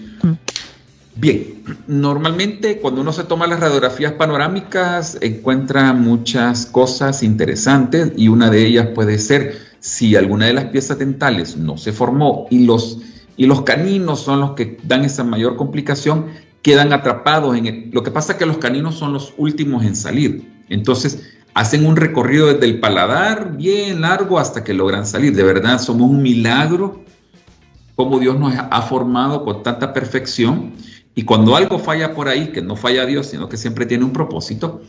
Bien, 1.14 1.62
normalmente 1.86 2.80
cuando 2.80 3.02
uno 3.02 3.12
se 3.12 3.22
toma 3.22 3.46
las 3.46 3.60
radiografías 3.60 4.14
panorámicas 4.14 5.16
encuentra 5.20 5.92
muchas 5.92 6.66
cosas 6.66 7.22
interesantes 7.22 8.10
y 8.16 8.26
una 8.26 8.50
de 8.50 8.66
ellas 8.66 8.88
puede 8.96 9.16
ser 9.20 9.60
si 9.78 10.16
alguna 10.16 10.46
de 10.46 10.54
las 10.54 10.64
piezas 10.64 10.98
dentales 10.98 11.56
no 11.56 11.78
se 11.78 11.92
formó 11.92 12.48
y 12.50 12.64
los, 12.64 12.98
y 13.36 13.46
los 13.46 13.62
caninos 13.62 14.18
son 14.18 14.40
los 14.40 14.54
que 14.56 14.76
dan 14.82 15.04
esa 15.04 15.22
mayor 15.22 15.54
complicación, 15.54 16.26
quedan 16.62 16.92
atrapados 16.92 17.56
en 17.56 17.66
el, 17.66 17.90
Lo 17.92 18.02
que 18.02 18.10
pasa 18.10 18.32
es 18.32 18.38
que 18.40 18.46
los 18.46 18.58
caninos 18.58 18.96
son 18.96 19.12
los 19.12 19.34
últimos 19.36 19.84
en 19.84 19.94
salir. 19.94 20.50
Entonces, 20.68 21.22
hacen 21.54 21.86
un 21.86 21.96
recorrido 21.96 22.52
desde 22.52 22.66
el 22.66 22.80
paladar 22.80 23.56
bien 23.56 24.00
largo 24.00 24.38
hasta 24.38 24.64
que 24.64 24.74
logran 24.74 25.06
salir. 25.06 25.34
De 25.34 25.42
verdad, 25.42 25.80
somos 25.80 26.10
un 26.10 26.22
milagro 26.22 27.04
como 27.96 28.18
Dios 28.18 28.38
nos 28.38 28.54
ha 28.56 28.82
formado 28.82 29.44
con 29.44 29.62
tanta 29.62 29.92
perfección. 29.92 30.72
Y 31.14 31.24
cuando 31.24 31.54
algo 31.54 31.78
falla 31.78 32.14
por 32.14 32.28
ahí, 32.28 32.48
que 32.48 32.62
no 32.62 32.76
falla 32.76 33.04
Dios, 33.04 33.26
sino 33.26 33.48
que 33.48 33.58
siempre 33.58 33.84
tiene 33.84 34.04
un 34.04 34.12
propósito, 34.12 34.80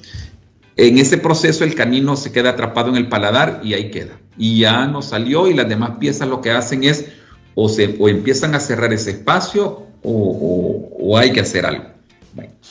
en 0.77 0.97
ese 0.97 1.17
proceso 1.17 1.63
el 1.63 1.75
canino 1.75 2.15
se 2.15 2.31
queda 2.31 2.51
atrapado 2.51 2.89
en 2.89 2.95
el 2.95 3.09
paladar 3.09 3.59
y 3.63 3.73
ahí 3.73 3.91
queda. 3.91 4.17
Y 4.37 4.59
ya 4.59 4.87
no 4.87 5.01
salió 5.01 5.47
y 5.47 5.53
las 5.53 5.67
demás 5.67 5.97
piezas 5.99 6.29
lo 6.29 6.41
que 6.41 6.51
hacen 6.51 6.83
es 6.83 7.07
o, 7.53 7.67
se, 7.67 7.97
o 7.99 8.07
empiezan 8.07 8.55
a 8.55 8.59
cerrar 8.59 8.93
ese 8.93 9.11
espacio 9.11 9.87
o, 10.03 11.17
hay 11.17 11.33
que 11.33 11.41
hacer 11.41 11.65
algo. 11.65 11.85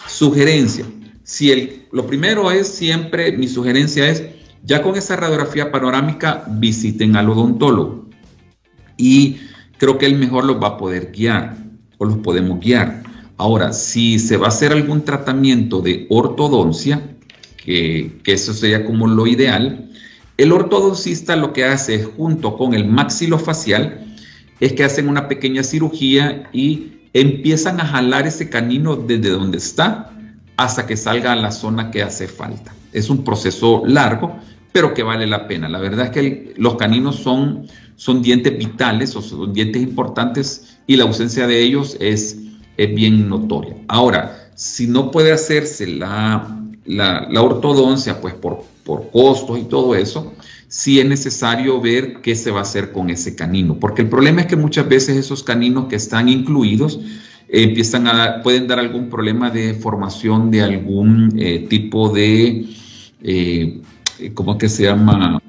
sugerencia. 0.07 0.87
Si 1.31 1.53
el, 1.53 1.87
lo 1.93 2.09
primero 2.09 2.51
es 2.51 2.67
siempre, 2.67 3.31
mi 3.31 3.47
sugerencia 3.47 4.09
es, 4.09 4.25
ya 4.65 4.83
con 4.83 4.97
esa 4.97 5.15
radiografía 5.15 5.71
panorámica, 5.71 6.45
visiten 6.49 7.15
al 7.15 7.31
odontólogo. 7.31 8.09
Y 8.97 9.37
creo 9.79 9.97
que 9.97 10.07
él 10.07 10.17
mejor 10.17 10.45
los 10.45 10.61
va 10.61 10.71
a 10.71 10.77
poder 10.77 11.13
guiar 11.13 11.57
o 11.99 12.05
los 12.05 12.19
podemos 12.19 12.59
guiar. 12.59 13.05
Ahora, 13.37 13.73
si 13.73 14.19
se 14.19 14.39
va 14.39 14.47
a 14.47 14.49
hacer 14.49 14.73
algún 14.73 15.05
tratamiento 15.05 15.81
de 15.81 16.09
ortodoncia, 16.11 17.01
que, 17.65 18.11
eso 18.25 18.53
sería 18.53 18.85
como 18.85 19.07
lo 19.07 19.29
ideal. 19.29 19.89
El 20.37 20.51
ortodoncista 20.51 21.37
lo 21.37 21.53
que 21.53 21.65
hace 21.65 22.03
junto 22.03 22.57
con 22.57 22.75
el 22.75 22.89
maxilofacial 22.89 24.17
es 24.59 24.73
que 24.73 24.83
hacen 24.83 25.09
una 25.09 25.29
pequeña 25.29 25.63
cirugía 25.63 26.51
y 26.53 26.89
empiezan 27.13 27.81
a 27.81 27.87
jalar 27.87 28.27
ese 28.27 28.51
canino 28.51 28.97
desde 28.97 29.29
donde 29.31 29.59
está 29.59 30.17
hasta 30.65 30.87
que 30.87 30.97
salga 30.97 31.33
a 31.33 31.37
la 31.37 31.51
zona 31.51 31.91
que 31.91 32.03
hace 32.03 32.29
falta. 32.29 32.75
Es 32.93 33.11
un 33.11 33.25
proceso 33.25 33.83
largo, 33.87 34.37
pero 34.73 34.95
que 34.95 35.03
vale 35.03 35.27
la 35.27 35.49
pena. 35.49 35.69
La 35.69 35.79
verdad 35.79 36.07
es 36.07 36.11
que 36.13 36.55
los 36.57 36.77
caninos 36.77 37.17
son, 37.17 37.67
son 37.97 38.23
dientes 38.23 38.57
vitales 38.57 39.17
o 39.17 39.23
son 39.23 39.53
dientes 39.53 39.83
importantes 39.83 40.79
y 40.87 40.97
la 40.97 41.05
ausencia 41.05 41.47
de 41.47 41.63
ellos 41.63 41.97
es, 42.01 42.39
es 42.77 42.95
bien 42.95 43.29
notoria. 43.29 43.75
Ahora, 43.89 44.51
si 44.55 44.87
no 44.87 45.11
puede 45.11 45.33
hacerse 45.33 45.87
la 45.87 46.61
la, 46.85 47.43
ortodoncia, 47.43 48.21
pues 48.21 48.35
por, 48.35 48.65
por 48.85 49.11
costos 49.11 49.59
y 49.59 49.65
todo 49.65 49.95
eso, 49.95 50.33
sí 50.69 51.01
es 51.01 51.07
necesario 51.07 51.81
ver 51.81 52.21
qué 52.23 52.35
se 52.35 52.51
va 52.51 52.61
a 52.61 52.63
hacer 52.63 52.93
con 52.93 53.11
ese 53.11 53.35
canino, 53.35 53.79
porque 53.79 54.03
el 54.03 54.09
problema 54.09 54.43
es 54.43 54.47
que 54.47 54.57
muchas 54.57 54.89
veces 54.89 55.17
esos 55.17 55.43
caninos 55.43 55.87
que 55.87 55.97
están 55.97 56.29
incluidos 56.29 57.01
empiezan 57.53 58.07
a 58.07 58.43
pueden 58.43 58.67
dar 58.67 58.79
algún 58.79 59.09
problema 59.09 59.51
de 59.51 59.75
formación 59.75 60.51
de 60.51 60.63
algún 60.63 61.33
eh, 61.37 61.67
tipo 61.69 62.09
de, 62.09 62.67
eh, 63.23 63.81
¿cómo 64.35 64.57
que 64.57 64.69
se 64.69 64.85
llama? 64.85 65.41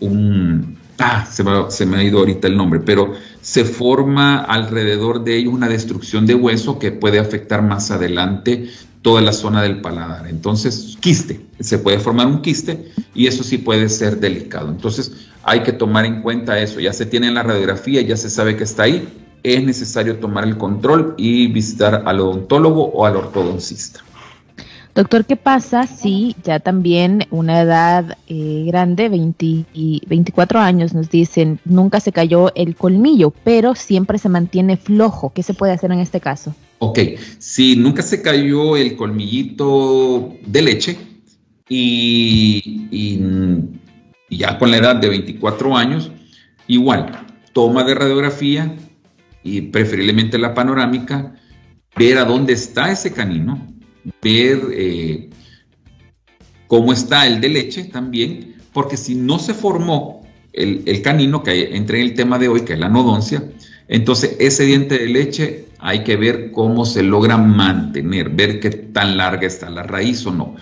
Un, 0.00 0.76
ah, 0.98 1.26
se 1.30 1.44
me, 1.44 1.70
se 1.70 1.86
me 1.86 1.98
ha 1.98 2.02
ido 2.02 2.18
ahorita 2.18 2.48
el 2.48 2.56
nombre, 2.56 2.80
pero 2.80 3.12
se 3.40 3.64
forma 3.64 4.38
alrededor 4.38 5.24
de 5.24 5.36
ellos 5.36 5.52
una 5.52 5.68
destrucción 5.68 6.26
de 6.26 6.34
hueso 6.34 6.78
que 6.78 6.92
puede 6.92 7.18
afectar 7.18 7.62
más 7.62 7.90
adelante 7.90 8.68
toda 9.02 9.20
la 9.20 9.32
zona 9.32 9.62
del 9.62 9.80
paladar. 9.80 10.28
Entonces, 10.28 10.96
quiste, 11.00 11.40
se 11.60 11.78
puede 11.78 11.98
formar 11.98 12.28
un 12.28 12.40
quiste 12.40 12.92
y 13.14 13.26
eso 13.26 13.42
sí 13.42 13.58
puede 13.58 13.88
ser 13.88 14.20
delicado. 14.20 14.70
Entonces, 14.70 15.12
hay 15.42 15.62
que 15.64 15.72
tomar 15.72 16.06
en 16.06 16.22
cuenta 16.22 16.58
eso. 16.60 16.80
Ya 16.80 16.92
se 16.92 17.04
tiene 17.04 17.26
en 17.26 17.34
la 17.34 17.42
radiografía, 17.42 18.00
ya 18.00 18.16
se 18.16 18.30
sabe 18.30 18.56
que 18.56 18.64
está 18.64 18.84
ahí. 18.84 19.06
Es 19.42 19.64
necesario 19.64 20.18
tomar 20.18 20.44
el 20.44 20.56
control 20.56 21.14
y 21.16 21.48
visitar 21.48 22.02
al 22.06 22.20
odontólogo 22.20 22.84
o 22.84 23.06
al 23.06 23.16
ortodoncista. 23.16 24.00
Doctor, 24.94 25.24
¿qué 25.24 25.36
pasa 25.36 25.86
si 25.86 26.36
ya 26.44 26.60
también 26.60 27.26
una 27.30 27.62
edad 27.62 28.18
eh, 28.28 28.64
grande, 28.66 29.08
20 29.08 29.46
y 29.72 30.02
24 30.06 30.60
años, 30.60 30.92
nos 30.92 31.08
dicen, 31.08 31.58
nunca 31.64 31.98
se 31.98 32.12
cayó 32.12 32.54
el 32.54 32.76
colmillo, 32.76 33.32
pero 33.42 33.74
siempre 33.74 34.18
se 34.18 34.28
mantiene 34.28 34.76
flojo? 34.76 35.32
¿Qué 35.34 35.42
se 35.42 35.54
puede 35.54 35.72
hacer 35.72 35.92
en 35.92 36.00
este 36.00 36.20
caso? 36.20 36.54
Ok, 36.78 36.98
si 37.38 37.74
nunca 37.76 38.02
se 38.02 38.20
cayó 38.20 38.76
el 38.76 38.94
colmillito 38.94 40.34
de 40.44 40.60
leche 40.60 40.98
y, 41.70 43.18
ya 44.28 44.58
con 44.58 44.70
la 44.70 44.76
edad 44.76 44.96
de 44.96 45.08
24 45.08 45.74
años, 45.74 46.10
igual, 46.66 47.26
toma 47.54 47.82
de 47.84 47.94
radiografía 47.94 48.76
y 49.42 49.60
preferiblemente 49.62 50.38
la 50.38 50.54
panorámica, 50.54 51.34
ver 51.96 52.18
a 52.18 52.24
dónde 52.24 52.52
está 52.52 52.90
ese 52.90 53.12
canino, 53.12 53.74
ver 54.22 54.60
eh, 54.72 55.30
cómo 56.66 56.92
está 56.92 57.26
el 57.26 57.40
de 57.40 57.48
leche 57.48 57.84
también, 57.84 58.56
porque 58.72 58.96
si 58.96 59.14
no 59.14 59.38
se 59.38 59.54
formó 59.54 60.26
el, 60.52 60.82
el 60.86 61.02
canino, 61.02 61.42
que 61.42 61.76
entra 61.76 61.98
en 61.98 62.04
el 62.04 62.14
tema 62.14 62.38
de 62.38 62.48
hoy, 62.48 62.62
que 62.62 62.74
es 62.74 62.78
la 62.78 62.88
nodoncia, 62.88 63.44
entonces 63.88 64.36
ese 64.38 64.64
diente 64.64 64.98
de 64.98 65.08
leche 65.08 65.66
hay 65.78 66.04
que 66.04 66.16
ver 66.16 66.52
cómo 66.52 66.84
se 66.84 67.02
logra 67.02 67.36
mantener, 67.36 68.30
ver 68.30 68.60
qué 68.60 68.70
tan 68.70 69.16
larga 69.16 69.46
está 69.46 69.68
la 69.68 69.82
raíz 69.82 70.24
o 70.26 70.32
no. 70.32 70.54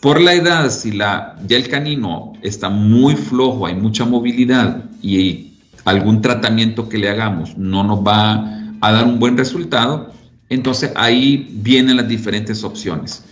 Por 0.00 0.20
la 0.20 0.34
edad, 0.34 0.68
si 0.70 0.92
la, 0.92 1.38
ya 1.46 1.56
el 1.56 1.68
canino 1.68 2.34
está 2.42 2.68
muy 2.68 3.16
flojo, 3.16 3.66
hay 3.66 3.74
mucha 3.74 4.04
movilidad 4.04 4.84
y 5.00 5.51
algún 5.84 6.20
tratamiento 6.20 6.88
que 6.88 6.98
le 6.98 7.08
hagamos 7.08 7.56
no 7.56 7.82
nos 7.84 8.00
va 8.00 8.60
a 8.80 8.92
dar 8.92 9.04
un 9.04 9.18
buen 9.18 9.36
resultado, 9.36 10.12
entonces 10.48 10.92
ahí 10.96 11.48
vienen 11.52 11.96
las 11.96 12.08
diferentes 12.08 12.64
opciones. 12.64 13.24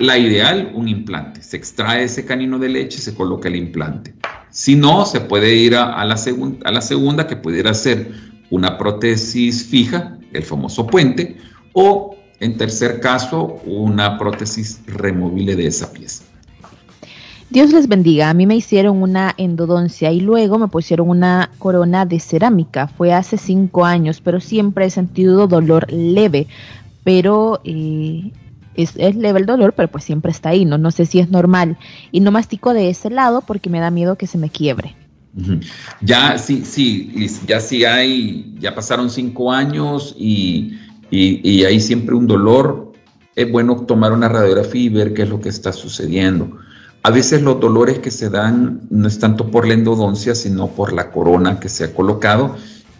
La 0.00 0.16
ideal, 0.16 0.72
un 0.74 0.88
implante. 0.88 1.42
Se 1.42 1.56
extrae 1.56 2.04
ese 2.04 2.24
canino 2.24 2.58
de 2.58 2.68
leche 2.68 2.98
y 2.98 3.02
se 3.02 3.14
coloca 3.14 3.48
el 3.48 3.56
implante. 3.56 4.14
Si 4.50 4.76
no, 4.76 5.04
se 5.04 5.20
puede 5.20 5.54
ir 5.54 5.76
a, 5.76 6.04
la, 6.04 6.16
a 6.64 6.72
la 6.72 6.80
segunda, 6.80 7.26
que 7.26 7.36
pudiera 7.36 7.74
ser 7.74 8.12
una 8.50 8.78
prótesis 8.78 9.66
fija, 9.66 10.18
el 10.32 10.42
famoso 10.42 10.86
puente, 10.86 11.36
o 11.72 12.16
en 12.40 12.56
tercer 12.56 13.00
caso, 13.00 13.60
una 13.64 14.18
prótesis 14.18 14.80
removible 14.86 15.56
de 15.56 15.66
esa 15.66 15.92
pieza. 15.92 16.24
Dios 17.50 17.72
les 17.72 17.88
bendiga. 17.88 18.28
A 18.28 18.34
mí 18.34 18.46
me 18.46 18.56
hicieron 18.56 19.02
una 19.02 19.34
endodoncia 19.38 20.12
y 20.12 20.20
luego 20.20 20.58
me 20.58 20.68
pusieron 20.68 21.08
una 21.08 21.50
corona 21.58 22.04
de 22.04 22.20
cerámica. 22.20 22.88
Fue 22.88 23.12
hace 23.12 23.38
cinco 23.38 23.86
años, 23.86 24.20
pero 24.20 24.40
siempre 24.40 24.84
he 24.84 24.90
sentido 24.90 25.46
dolor 25.46 25.90
leve. 25.90 26.46
Pero 27.04 27.60
eh, 27.64 28.32
es, 28.74 28.94
leve 28.96 29.40
el 29.40 29.46
dolor, 29.46 29.72
pero 29.72 29.88
pues 29.88 30.04
siempre 30.04 30.30
está 30.30 30.50
ahí. 30.50 30.66
No, 30.66 30.76
no 30.76 30.90
sé 30.90 31.06
si 31.06 31.20
es 31.20 31.30
normal. 31.30 31.78
Y 32.12 32.20
no 32.20 32.30
mastico 32.30 32.74
de 32.74 32.90
ese 32.90 33.08
lado 33.08 33.42
porque 33.46 33.70
me 33.70 33.80
da 33.80 33.90
miedo 33.90 34.16
que 34.16 34.26
se 34.26 34.36
me 34.38 34.50
quiebre. 34.50 34.94
Ya 36.00 36.36
sí, 36.36 36.64
sí, 36.64 37.28
ya 37.46 37.60
sí 37.60 37.84
hay, 37.84 38.54
ya 38.58 38.74
pasaron 38.74 39.08
cinco 39.08 39.52
años 39.52 40.14
y, 40.18 40.78
y, 41.10 41.64
hay 41.64 41.80
siempre 41.80 42.14
un 42.14 42.26
dolor. 42.26 42.92
Es 43.36 43.50
bueno 43.50 43.76
tomar 43.86 44.12
una 44.12 44.28
radiografía 44.28 44.82
y 44.82 44.88
ver 44.88 45.14
qué 45.14 45.22
es 45.22 45.28
lo 45.28 45.40
que 45.40 45.48
está 45.48 45.72
sucediendo. 45.72 46.58
A 47.08 47.10
veces 47.10 47.40
los 47.40 47.58
dolores 47.58 48.00
que 48.00 48.10
se 48.10 48.28
dan 48.28 48.82
no 48.90 49.08
es 49.08 49.18
tanto 49.18 49.50
por 49.50 49.66
la 49.66 49.72
endodoncia, 49.72 50.34
sino 50.34 50.66
por 50.66 50.92
la 50.92 51.10
corona 51.10 51.58
que 51.58 51.70
se 51.70 51.84
ha 51.84 51.94
colocado 51.94 52.54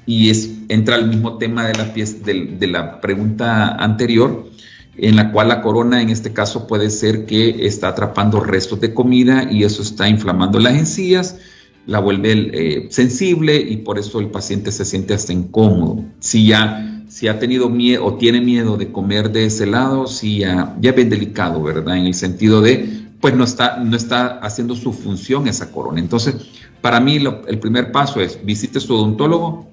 y 0.06 0.30
es, 0.30 0.48
entra 0.70 0.94
al 0.94 1.08
mismo 1.08 1.36
tema 1.36 1.66
de 1.66 1.74
la, 1.74 1.92
pieza, 1.92 2.16
de 2.24 2.66
la 2.68 3.02
pregunta 3.02 3.68
anterior, 3.74 4.48
en 4.96 5.14
la 5.14 5.30
cual 5.30 5.48
la 5.48 5.60
corona 5.60 6.00
en 6.00 6.08
este 6.08 6.32
caso 6.32 6.66
puede 6.66 6.88
ser 6.88 7.26
que 7.26 7.66
está 7.66 7.88
atrapando 7.88 8.40
restos 8.40 8.80
de 8.80 8.94
comida 8.94 9.46
y 9.52 9.64
eso 9.64 9.82
está 9.82 10.08
inflamando 10.08 10.58
las 10.58 10.78
encías 10.78 11.36
la 11.84 12.00
vuelve 12.00 12.32
eh, 12.32 12.86
sensible 12.90 13.56
y 13.56 13.76
por 13.78 13.98
eso 13.98 14.20
el 14.20 14.30
paciente 14.30 14.72
se 14.72 14.86
siente 14.86 15.12
hasta 15.12 15.34
incómodo. 15.34 16.02
Si 16.18 16.46
ya 16.46 16.88
si 17.08 17.26
ha 17.26 17.38
tenido 17.38 17.70
miedo 17.70 18.04
o 18.04 18.14
tiene 18.14 18.40
miedo 18.40 18.76
de 18.76 18.92
comer 18.92 19.32
de 19.32 19.46
ese 19.46 19.66
lado, 19.66 20.06
si 20.06 20.40
ya, 20.40 20.76
ya 20.80 20.90
es 20.90 20.96
bien 20.96 21.08
delicado, 21.08 21.62
¿verdad? 21.62 21.96
En 21.96 22.06
el 22.06 22.14
sentido 22.14 22.60
de, 22.60 22.97
pues 23.20 23.34
no 23.34 23.44
está, 23.44 23.78
no 23.78 23.96
está 23.96 24.38
haciendo 24.38 24.76
su 24.76 24.92
función 24.92 25.48
esa 25.48 25.72
corona. 25.72 26.00
Entonces, 26.00 26.36
para 26.80 27.00
mí 27.00 27.16
el 27.16 27.58
primer 27.58 27.90
paso 27.90 28.20
es 28.20 28.44
visite 28.44 28.78
a 28.78 28.80
su 28.80 28.94
odontólogo, 28.94 29.68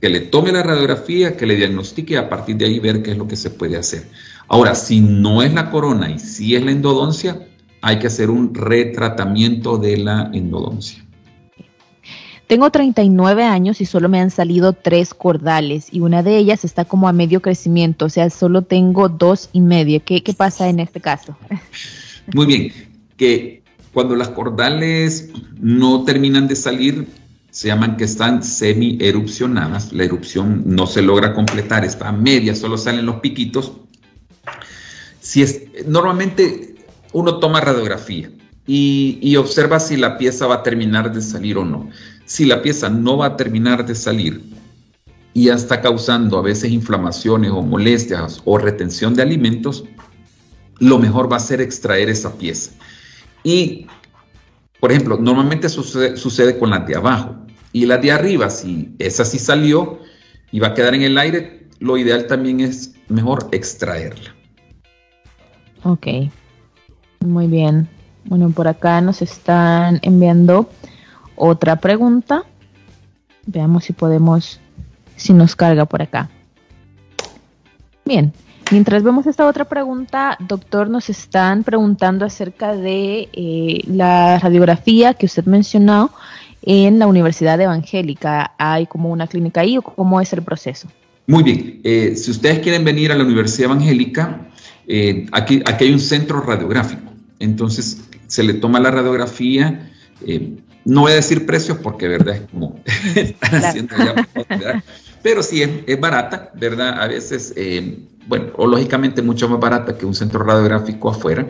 que 0.00 0.08
le 0.08 0.20
tome 0.20 0.52
la 0.52 0.62
radiografía, 0.62 1.36
que 1.36 1.46
le 1.46 1.56
diagnostique 1.56 2.14
y 2.14 2.16
a 2.16 2.28
partir 2.28 2.56
de 2.56 2.66
ahí 2.66 2.78
ver 2.78 3.02
qué 3.02 3.12
es 3.12 3.16
lo 3.16 3.26
que 3.26 3.36
se 3.36 3.50
puede 3.50 3.76
hacer. 3.76 4.08
Ahora, 4.48 4.74
si 4.74 5.00
no 5.00 5.42
es 5.42 5.54
la 5.54 5.70
corona 5.70 6.10
y 6.10 6.18
si 6.18 6.54
es 6.54 6.62
la 6.62 6.72
endodoncia, 6.72 7.48
hay 7.80 7.98
que 7.98 8.06
hacer 8.06 8.30
un 8.30 8.54
retratamiento 8.54 9.78
de 9.78 9.96
la 9.96 10.30
endodoncia. 10.32 11.02
Tengo 12.46 12.70
39 12.70 13.44
años 13.44 13.80
y 13.80 13.86
solo 13.86 14.10
me 14.10 14.20
han 14.20 14.30
salido 14.30 14.74
tres 14.74 15.14
cordales 15.14 15.88
y 15.90 16.00
una 16.00 16.22
de 16.22 16.36
ellas 16.36 16.64
está 16.64 16.84
como 16.84 17.08
a 17.08 17.12
medio 17.12 17.40
crecimiento, 17.40 18.04
o 18.04 18.10
sea, 18.10 18.28
solo 18.28 18.62
tengo 18.62 19.08
dos 19.08 19.48
y 19.54 19.62
medio. 19.62 20.04
¿Qué, 20.04 20.22
qué 20.22 20.34
pasa 20.34 20.68
en 20.68 20.80
este 20.80 21.00
caso? 21.00 21.34
Muy 22.32 22.46
bien, 22.46 22.72
que 23.16 23.62
cuando 23.92 24.16
las 24.16 24.28
cordales 24.30 25.30
no 25.60 26.04
terminan 26.04 26.48
de 26.48 26.56
salir, 26.56 27.06
se 27.50 27.68
llaman 27.68 27.96
que 27.96 28.04
están 28.04 28.42
semi-erupcionadas, 28.42 29.92
la 29.92 30.04
erupción 30.04 30.62
no 30.66 30.86
se 30.86 31.02
logra 31.02 31.34
completar, 31.34 31.84
está 31.84 32.10
media, 32.10 32.54
solo 32.54 32.76
salen 32.76 33.06
los 33.06 33.16
piquitos. 33.16 33.72
Si 35.20 35.42
es, 35.42 35.62
normalmente 35.86 36.74
uno 37.12 37.38
toma 37.38 37.60
radiografía 37.60 38.30
y, 38.66 39.18
y 39.22 39.36
observa 39.36 39.78
si 39.78 39.96
la 39.96 40.18
pieza 40.18 40.46
va 40.46 40.56
a 40.56 40.62
terminar 40.62 41.12
de 41.12 41.20
salir 41.20 41.58
o 41.58 41.64
no 41.64 41.90
si 42.24 42.44
la 42.44 42.62
pieza 42.62 42.88
no 42.88 43.18
va 43.18 43.26
a 43.26 43.36
terminar 43.36 43.86
de 43.86 43.94
salir 43.94 44.42
y 45.32 45.46
ya 45.46 45.54
está 45.54 45.80
causando 45.80 46.38
a 46.38 46.42
veces 46.42 46.70
inflamaciones 46.70 47.50
o 47.50 47.62
molestias 47.62 48.40
o 48.44 48.56
retención 48.56 49.14
de 49.14 49.22
alimentos, 49.22 49.84
lo 50.78 50.98
mejor 50.98 51.30
va 51.30 51.36
a 51.36 51.40
ser 51.40 51.60
extraer 51.60 52.08
esa 52.08 52.32
pieza. 52.34 52.72
Y, 53.42 53.86
por 54.80 54.90
ejemplo, 54.92 55.18
normalmente 55.18 55.68
sucede, 55.68 56.58
con 56.58 56.70
las 56.70 56.86
de 56.86 56.96
abajo 56.96 57.36
y 57.72 57.86
las 57.86 58.00
de 58.02 58.12
arriba, 58.12 58.50
si 58.50 58.94
esa 58.98 59.24
sí 59.24 59.38
salió 59.38 60.00
y 60.50 60.60
va 60.60 60.68
a 60.68 60.74
quedar 60.74 60.94
en 60.94 61.02
el 61.02 61.18
aire, 61.18 61.68
lo 61.80 61.96
ideal 61.96 62.26
también 62.26 62.60
es 62.60 62.94
mejor 63.08 63.48
extraerla. 63.52 64.34
Ok, 65.82 66.06
muy 67.20 67.46
bien. 67.46 67.88
Bueno, 68.24 68.50
por 68.50 68.68
acá 68.68 69.00
nos 69.02 69.20
están 69.20 69.98
enviando 70.02 70.70
otra 71.36 71.76
pregunta. 71.76 72.44
Veamos 73.46 73.84
si 73.84 73.92
podemos, 73.92 74.60
si 75.16 75.34
nos 75.34 75.54
carga 75.54 75.84
por 75.84 76.00
acá. 76.00 76.30
Bien, 78.06 78.32
mientras 78.70 79.02
vemos 79.02 79.26
esta 79.26 79.46
otra 79.46 79.64
pregunta, 79.64 80.36
doctor, 80.40 80.88
nos 80.88 81.10
están 81.10 81.64
preguntando 81.64 82.24
acerca 82.24 82.74
de 82.74 83.28
eh, 83.32 83.80
la 83.86 84.38
radiografía 84.38 85.14
que 85.14 85.26
usted 85.26 85.44
mencionó 85.44 86.10
en 86.62 86.98
la 86.98 87.06
Universidad 87.06 87.60
Evangélica. 87.60 88.52
¿Hay 88.58 88.86
como 88.86 89.10
una 89.10 89.26
clínica 89.26 89.60
ahí 89.60 89.78
o 89.78 89.82
cómo 89.82 90.20
es 90.20 90.32
el 90.32 90.42
proceso? 90.42 90.88
Muy 91.26 91.42
bien, 91.42 91.80
eh, 91.84 92.14
si 92.16 92.30
ustedes 92.30 92.60
quieren 92.60 92.84
venir 92.84 93.12
a 93.12 93.14
la 93.14 93.24
Universidad 93.24 93.70
Evangélica, 93.70 94.48
eh, 94.86 95.26
aquí, 95.32 95.62
aquí 95.64 95.84
hay 95.84 95.92
un 95.92 96.00
centro 96.00 96.40
radiográfico. 96.40 97.12
Entonces 97.38 98.04
se 98.26 98.42
le 98.42 98.54
toma 98.54 98.80
la 98.80 98.90
radiografía, 98.90 99.90
no 100.84 101.02
voy 101.02 101.12
a 101.12 101.16
decir 101.16 101.46
precios 101.46 101.78
porque, 101.78 102.08
¿verdad? 102.08 102.36
Es 102.36 102.42
como 102.50 102.80
están 103.14 103.64
haciendo 103.64 103.96
ya, 103.96 104.84
pero 105.24 105.42
sí 105.42 105.62
es, 105.62 106.00
barata, 106.00 106.50
¿verdad? 106.54 107.00
A 107.00 107.08
veces, 107.08 107.54
eh, 107.56 107.98
bueno, 108.28 108.48
o 108.58 108.66
lógicamente 108.66 109.22
mucho 109.22 109.48
más 109.48 109.58
barata 109.58 109.96
que 109.96 110.04
un 110.04 110.14
centro 110.14 110.44
radiográfico 110.44 111.08
afuera. 111.08 111.48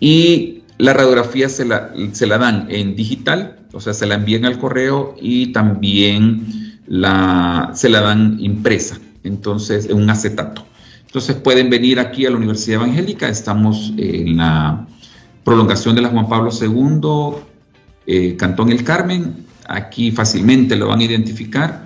Y 0.00 0.62
la 0.78 0.94
radiografía 0.94 1.50
se 1.50 1.66
la, 1.66 1.92
se 2.12 2.26
la 2.26 2.38
dan 2.38 2.68
en 2.70 2.96
digital, 2.96 3.58
o 3.74 3.80
sea, 3.80 3.92
se 3.92 4.06
la 4.06 4.14
envían 4.14 4.46
al 4.46 4.58
correo 4.58 5.14
y 5.20 5.52
también 5.52 6.80
la, 6.86 7.70
se 7.74 7.90
la 7.90 8.00
dan 8.00 8.38
impresa, 8.40 8.98
entonces, 9.24 9.90
en 9.90 9.98
un 9.98 10.08
acetato. 10.08 10.64
Entonces 11.04 11.36
pueden 11.36 11.68
venir 11.68 12.00
aquí 12.00 12.24
a 12.24 12.30
la 12.30 12.38
Universidad 12.38 12.76
Evangélica, 12.76 13.28
estamos 13.28 13.92
en 13.98 14.38
la 14.38 14.86
prolongación 15.44 15.96
de 15.96 16.00
la 16.00 16.08
Juan 16.08 16.30
Pablo 16.30 16.48
II, 16.50 17.42
eh, 18.06 18.36
Cantón 18.36 18.72
El 18.72 18.84
Carmen, 18.84 19.44
aquí 19.68 20.12
fácilmente 20.12 20.76
lo 20.76 20.88
van 20.88 21.00
a 21.00 21.04
identificar 21.04 21.85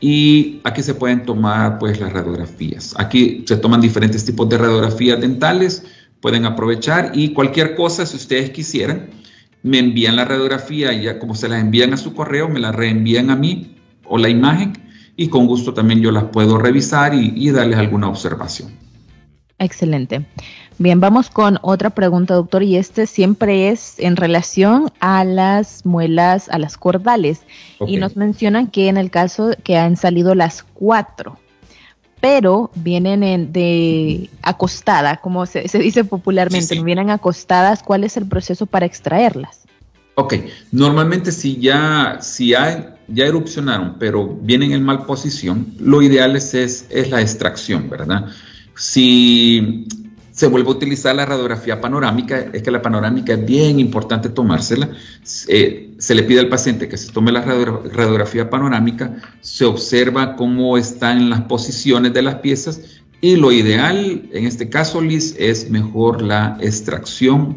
y 0.00 0.60
aquí 0.64 0.82
se 0.82 0.94
pueden 0.94 1.24
tomar 1.24 1.78
pues 1.78 2.00
las 2.00 2.12
radiografías. 2.12 2.94
Aquí 2.98 3.44
se 3.46 3.56
toman 3.56 3.80
diferentes 3.80 4.24
tipos 4.24 4.48
de 4.48 4.58
radiografías 4.58 5.20
dentales, 5.20 5.84
pueden 6.20 6.44
aprovechar 6.44 7.12
y 7.14 7.32
cualquier 7.32 7.74
cosa 7.74 8.04
si 8.06 8.16
ustedes 8.16 8.50
quisieran, 8.50 9.10
me 9.62 9.78
envían 9.78 10.16
la 10.16 10.24
radiografía 10.24 10.92
y 10.92 11.04
ya 11.04 11.18
como 11.18 11.34
se 11.34 11.48
las 11.48 11.60
envían 11.60 11.92
a 11.92 11.96
su 11.96 12.14
correo, 12.14 12.48
me 12.48 12.60
la 12.60 12.72
reenvían 12.72 13.30
a 13.30 13.36
mí 13.36 13.76
o 14.04 14.18
la 14.18 14.28
imagen 14.28 14.74
y 15.16 15.28
con 15.28 15.46
gusto 15.46 15.72
también 15.72 16.02
yo 16.02 16.10
las 16.10 16.24
puedo 16.24 16.58
revisar 16.58 17.14
y, 17.14 17.32
y 17.34 17.50
darles 17.50 17.78
alguna 17.78 18.08
observación. 18.08 18.70
Excelente. 19.58 20.26
Bien, 20.78 21.00
vamos 21.00 21.30
con 21.30 21.58
otra 21.62 21.90
pregunta, 21.90 22.34
doctor, 22.34 22.62
y 22.62 22.76
este 22.76 23.06
siempre 23.06 23.70
es 23.70 23.98
en 23.98 24.14
relación 24.16 24.92
a 25.00 25.24
las 25.24 25.86
muelas, 25.86 26.50
a 26.50 26.58
las 26.58 26.76
cordales. 26.76 27.40
Y 27.86 27.96
nos 27.96 28.16
mencionan 28.16 28.66
que 28.66 28.88
en 28.88 28.98
el 28.98 29.10
caso 29.10 29.52
que 29.64 29.78
han 29.78 29.96
salido 29.96 30.34
las 30.34 30.62
cuatro, 30.62 31.38
pero 32.20 32.70
vienen 32.74 33.52
de 33.52 34.28
acostada, 34.42 35.16
como 35.16 35.46
se, 35.46 35.62
dice 35.78 36.04
popularmente, 36.04 36.82
vienen 36.82 37.08
acostadas, 37.08 37.82
¿cuál 37.82 38.04
es 38.04 38.18
el 38.18 38.26
proceso 38.26 38.66
para 38.66 38.84
extraerlas? 38.84 39.60
Ok, 40.16 40.34
normalmente 40.72 41.32
si 41.32 41.56
ya, 41.58 42.18
si 42.20 42.48
ya, 42.48 42.96
ya 43.08 43.26
erupcionaron, 43.26 43.96
pero 43.98 44.26
vienen 44.26 44.72
en 44.72 44.82
mal 44.82 45.04
posición, 45.06 45.74
lo 45.78 46.02
ideal 46.02 46.36
es, 46.36 46.52
es, 46.52 46.86
es 46.90 47.10
la 47.10 47.22
extracción, 47.22 47.88
¿verdad? 47.88 48.26
Si 48.74 49.86
se 50.36 50.48
vuelve 50.48 50.68
a 50.68 50.72
utilizar 50.72 51.16
la 51.16 51.24
radiografía 51.24 51.80
panorámica, 51.80 52.50
es 52.52 52.62
que 52.62 52.70
la 52.70 52.82
panorámica 52.82 53.32
es 53.32 53.46
bien 53.46 53.80
importante 53.80 54.28
tomársela. 54.28 54.90
Eh, 55.48 55.94
se 55.96 56.14
le 56.14 56.24
pide 56.24 56.40
al 56.40 56.50
paciente 56.50 56.90
que 56.90 56.98
se 56.98 57.10
tome 57.10 57.32
la 57.32 57.40
radiografía 57.40 58.50
panorámica, 58.50 59.16
se 59.40 59.64
observa 59.64 60.36
cómo 60.36 60.76
están 60.76 61.30
las 61.30 61.40
posiciones 61.42 62.12
de 62.12 62.20
las 62.20 62.34
piezas 62.36 62.82
y 63.22 63.36
lo 63.36 63.50
ideal, 63.50 64.28
en 64.30 64.44
este 64.44 64.68
caso, 64.68 65.00
Liz, 65.00 65.34
es 65.38 65.70
mejor 65.70 66.20
la 66.20 66.58
extracción 66.60 67.56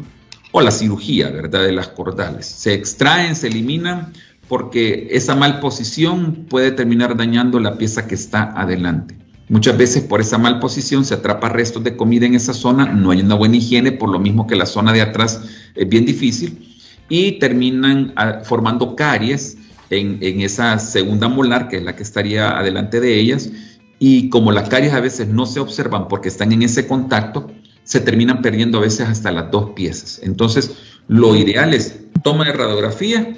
o 0.50 0.62
la 0.62 0.70
cirugía, 0.70 1.28
¿verdad?, 1.28 1.64
de 1.64 1.72
las 1.72 1.88
cordales. 1.88 2.46
Se 2.46 2.72
extraen, 2.72 3.36
se 3.36 3.48
eliminan 3.48 4.14
porque 4.48 5.08
esa 5.10 5.36
mal 5.36 5.60
posición 5.60 6.46
puede 6.48 6.72
terminar 6.72 7.14
dañando 7.14 7.60
la 7.60 7.76
pieza 7.76 8.06
que 8.06 8.14
está 8.14 8.58
adelante. 8.58 9.19
Muchas 9.50 9.76
veces 9.76 10.04
por 10.04 10.20
esa 10.20 10.38
mal 10.38 10.60
posición 10.60 11.04
se 11.04 11.14
atrapa 11.14 11.48
restos 11.48 11.82
de 11.82 11.96
comida 11.96 12.24
en 12.24 12.34
esa 12.34 12.54
zona, 12.54 12.86
no 12.86 13.10
hay 13.10 13.20
una 13.20 13.34
buena 13.34 13.56
higiene, 13.56 13.90
por 13.90 14.08
lo 14.08 14.20
mismo 14.20 14.46
que 14.46 14.54
la 14.54 14.64
zona 14.64 14.92
de 14.92 15.02
atrás 15.02 15.42
es 15.74 15.88
bien 15.88 16.06
difícil, 16.06 16.78
y 17.08 17.32
terminan 17.40 18.12
ah, 18.14 18.42
formando 18.44 18.94
caries 18.94 19.58
en, 19.90 20.40
esa 20.40 20.78
segunda 20.78 21.26
molar, 21.26 21.66
que 21.66 21.78
es 21.78 21.82
la 21.82 21.96
que 21.96 22.04
estaría 22.04 22.56
adelante 22.56 23.00
de 23.00 23.18
ellas, 23.18 23.50
y 23.98 24.28
como 24.28 24.52
las 24.52 24.68
caries 24.68 24.92
a 24.92 25.00
veces 25.00 25.26
no 25.26 25.46
se 25.46 25.58
observan 25.58 26.06
porque 26.06 26.28
están 26.28 26.52
en 26.52 26.62
ese 26.62 26.86
contacto, 26.86 27.50
se 27.82 27.98
terminan 27.98 28.42
perdiendo 28.42 28.78
a 28.78 28.82
veces 28.82 29.08
hasta 29.08 29.32
las 29.32 29.50
dos 29.50 29.70
piezas. 29.70 30.20
Entonces, 30.22 30.76
lo 31.08 31.34
ideal 31.34 31.74
es 31.74 31.98
toma 32.22 32.44
de 32.44 32.52
radiografía 32.52 33.36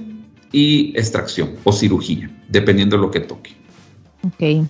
y 0.53 0.93
extracción 0.95 1.53
o 1.65 1.73
cirugía, 1.73 2.31
dependiendo 2.51 2.97
de 2.97 3.03
lo 3.03 3.11
que 3.11 3.21
toque. 3.21 3.53
Ok. 4.25 4.69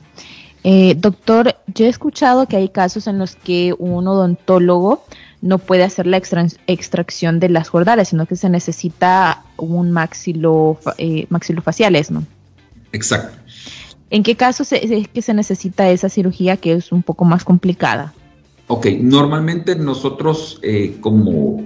Eh, 0.64 0.94
doctor, 0.96 1.56
yo 1.66 1.86
he 1.86 1.88
escuchado 1.88 2.46
que 2.46 2.56
hay 2.56 2.68
casos 2.68 3.06
en 3.06 3.18
los 3.18 3.34
que 3.34 3.74
un 3.78 4.06
odontólogo 4.06 5.04
no 5.40 5.58
puede 5.58 5.82
hacer 5.82 6.06
la 6.06 6.18
extracción 6.18 7.40
de 7.40 7.48
las 7.48 7.68
jordales, 7.68 8.08
sino 8.08 8.26
que 8.26 8.36
se 8.36 8.48
necesita 8.48 9.44
un 9.56 9.90
maxilo, 9.90 10.78
eh, 10.98 11.26
maxilofaciales, 11.30 12.12
¿no? 12.12 12.24
Exacto. 12.92 13.36
¿En 14.10 14.22
qué 14.22 14.36
casos 14.36 14.72
es 14.72 15.08
que 15.08 15.22
se 15.22 15.34
necesita 15.34 15.90
esa 15.90 16.08
cirugía 16.08 16.58
que 16.58 16.74
es 16.74 16.92
un 16.92 17.02
poco 17.02 17.24
más 17.24 17.44
complicada? 17.44 18.12
Ok, 18.68 18.86
normalmente 19.00 19.74
nosotros 19.74 20.60
eh, 20.62 20.98
como 21.00 21.62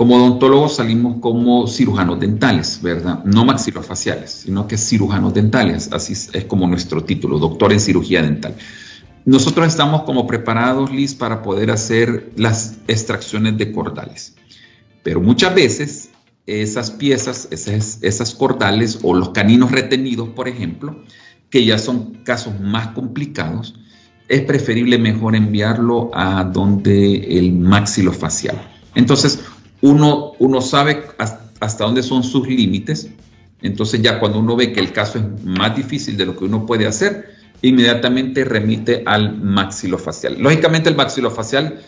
como 0.00 0.16
odontólogos 0.16 0.76
salimos 0.76 1.18
como 1.20 1.66
cirujanos 1.66 2.18
dentales, 2.18 2.80
¿verdad? 2.80 3.22
No 3.24 3.44
maxilofaciales, 3.44 4.30
sino 4.30 4.66
que 4.66 4.78
cirujanos 4.78 5.34
dentales, 5.34 5.90
así 5.92 6.14
es 6.14 6.44
como 6.46 6.66
nuestro 6.66 7.04
título, 7.04 7.38
doctor 7.38 7.70
en 7.70 7.80
cirugía 7.80 8.22
dental. 8.22 8.54
Nosotros 9.26 9.66
estamos 9.66 10.04
como 10.04 10.26
preparados, 10.26 10.90
Liz, 10.90 11.14
para 11.14 11.42
poder 11.42 11.70
hacer 11.70 12.32
las 12.36 12.78
extracciones 12.88 13.58
de 13.58 13.72
cordales. 13.72 14.36
Pero 15.02 15.20
muchas 15.20 15.54
veces 15.54 16.08
esas 16.46 16.92
piezas, 16.92 17.48
esas, 17.50 17.98
esas 18.00 18.34
cordales 18.34 19.00
o 19.02 19.12
los 19.12 19.28
caninos 19.28 19.70
retenidos, 19.70 20.30
por 20.30 20.48
ejemplo, 20.48 20.96
que 21.50 21.66
ya 21.66 21.76
son 21.76 22.14
casos 22.24 22.58
más 22.58 22.86
complicados, 22.94 23.74
es 24.28 24.40
preferible 24.44 24.96
mejor 24.96 25.36
enviarlo 25.36 26.10
a 26.14 26.42
donde 26.44 27.36
el 27.38 27.52
maxilofacial. 27.52 28.56
Entonces, 28.94 29.40
uno, 29.82 30.32
uno 30.38 30.60
sabe 30.60 31.02
hasta 31.18 31.84
dónde 31.84 32.02
son 32.02 32.22
sus 32.22 32.48
límites, 32.48 33.08
entonces 33.62 34.00
ya 34.02 34.18
cuando 34.18 34.38
uno 34.38 34.56
ve 34.56 34.72
que 34.72 34.80
el 34.80 34.92
caso 34.92 35.18
es 35.18 35.44
más 35.44 35.76
difícil 35.76 36.16
de 36.16 36.26
lo 36.26 36.36
que 36.36 36.44
uno 36.44 36.66
puede 36.66 36.86
hacer, 36.86 37.34
inmediatamente 37.62 38.44
remite 38.44 39.02
al 39.06 39.36
maxilofacial. 39.36 40.40
Lógicamente 40.40 40.88
el 40.88 40.96
maxilofacial 40.96 41.80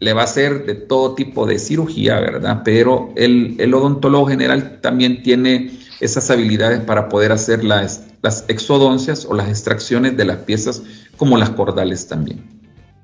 le 0.00 0.12
va 0.12 0.22
a 0.22 0.24
hacer 0.24 0.66
de 0.66 0.74
todo 0.74 1.14
tipo 1.14 1.46
de 1.46 1.58
cirugía, 1.60 2.18
¿verdad? 2.18 2.62
Pero 2.64 3.12
el, 3.16 3.54
el 3.58 3.72
odontólogo 3.72 4.26
general 4.26 4.80
también 4.80 5.22
tiene 5.22 5.70
esas 6.00 6.28
habilidades 6.30 6.80
para 6.80 7.08
poder 7.08 7.30
hacer 7.30 7.62
las, 7.62 8.08
las 8.22 8.44
exodoncias 8.48 9.24
o 9.24 9.34
las 9.34 9.48
extracciones 9.48 10.16
de 10.16 10.24
las 10.24 10.38
piezas 10.38 10.82
como 11.16 11.38
las 11.38 11.50
cordales 11.50 12.08
también. 12.08 12.61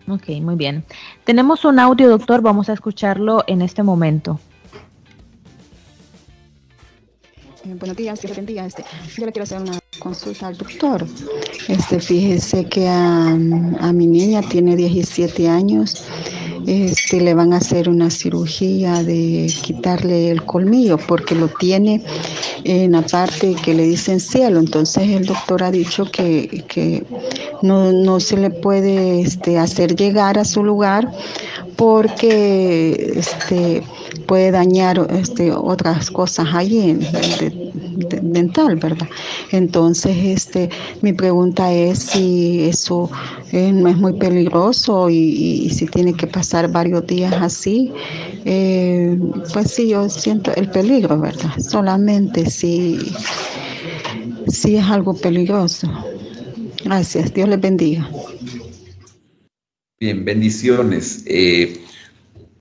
Ok, 0.08 0.28
muy 0.40 0.56
bien. 0.56 0.84
Tenemos 1.24 1.64
un 1.64 1.78
audio, 1.78 2.08
doctor, 2.08 2.40
vamos 2.40 2.68
a 2.68 2.72
escucharlo 2.72 3.44
en 3.46 3.62
este 3.62 3.82
momento. 3.82 4.40
Eh, 7.64 7.74
buenos 7.78 7.96
días, 7.96 8.20
Dios 8.22 8.34
bendiga. 8.34 8.64
Este, 8.64 8.84
yo 9.16 9.26
le 9.26 9.32
quiero 9.32 9.42
hacer 9.42 9.60
una 9.60 9.78
consulta 9.98 10.46
al 10.46 10.56
doctor. 10.56 11.06
Este, 11.68 12.00
fíjese 12.00 12.64
que 12.64 12.88
a, 12.88 13.26
a 13.32 13.92
mi 13.92 14.06
niña 14.06 14.40
tiene 14.42 14.76
17 14.76 15.48
años 15.48 16.04
este, 16.68 17.20
le 17.22 17.32
van 17.32 17.54
a 17.54 17.56
hacer 17.56 17.88
una 17.88 18.10
cirugía 18.10 19.02
de 19.02 19.50
quitarle 19.62 20.30
el 20.30 20.44
colmillo 20.44 20.98
porque 20.98 21.34
lo 21.34 21.48
tiene 21.48 22.02
en 22.64 22.92
la 22.92 23.00
parte 23.00 23.54
que 23.54 23.72
le 23.72 23.84
dicen 23.84 24.20
cielo. 24.20 24.60
Entonces 24.60 25.08
el 25.08 25.24
doctor 25.24 25.62
ha 25.62 25.70
dicho 25.70 26.04
que, 26.10 27.02
no, 27.62 28.20
se 28.20 28.36
le 28.36 28.50
puede 28.50 29.22
este, 29.22 29.58
hacer 29.58 29.96
llegar 29.96 30.38
a 30.38 30.44
su 30.44 30.62
lugar 30.62 31.10
porque 31.76 33.14
este, 33.16 33.82
puede 34.28 34.50
dañar 34.50 35.08
este, 35.10 35.50
otras 35.50 36.10
cosas 36.10 36.46
allí 36.52 36.90
en, 36.90 37.00
dental, 38.22 38.76
¿verdad? 38.76 39.08
Entonces, 39.50 40.14
este, 40.16 40.68
mi 41.00 41.14
pregunta 41.14 41.72
es 41.72 41.98
si 41.98 42.64
eso 42.68 43.10
eh, 43.52 43.72
no 43.72 43.88
es 43.88 43.96
muy 43.96 44.12
peligroso 44.12 45.08
y, 45.08 45.70
si 45.70 45.86
tiene 45.86 46.12
que 46.12 46.26
pasar 46.26 46.70
varios 46.70 47.06
días 47.06 47.32
así, 47.40 47.90
eh, 48.44 49.18
pues 49.52 49.72
sí, 49.72 49.88
yo 49.88 50.08
siento 50.10 50.54
el 50.54 50.70
peligro, 50.70 51.18
¿verdad? 51.18 51.58
Solamente 51.58 52.50
si, 52.50 52.98
si 54.46 54.76
es 54.76 54.84
algo 54.84 55.14
peligroso. 55.14 55.88
Gracias, 56.84 57.32
Dios 57.32 57.48
les 57.48 57.60
bendiga. 57.60 58.08
Bien, 59.98 60.24
bendiciones. 60.24 61.24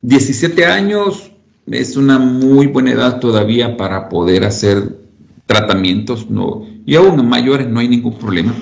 17 0.02 0.62
eh, 0.62 0.66
años 0.66 1.32
es 1.72 1.98
una 1.98 2.18
muy 2.18 2.68
buena 2.68 2.92
edad 2.92 3.20
todavía 3.20 3.76
para 3.78 4.10
poder 4.10 4.46
hacer 4.46 4.98
tratamientos, 5.46 6.30
no, 6.30 6.66
y 6.86 6.96
aún 6.96 7.28
mayores 7.28 7.68
no 7.68 7.80
hay 7.80 7.88
ningún 7.88 8.18
problema. 8.18 8.54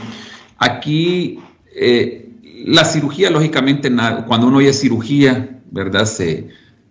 Aquí 0.58 1.40
eh, 1.76 2.30
la 2.66 2.86
cirugía, 2.86 3.30
lógicamente, 3.30 3.92
cuando 4.28 4.48
uno 4.48 4.58
oye 4.58 4.74
cirugía, 4.74 5.60
¿verdad? 5.72 6.06
Se, 6.06 6.48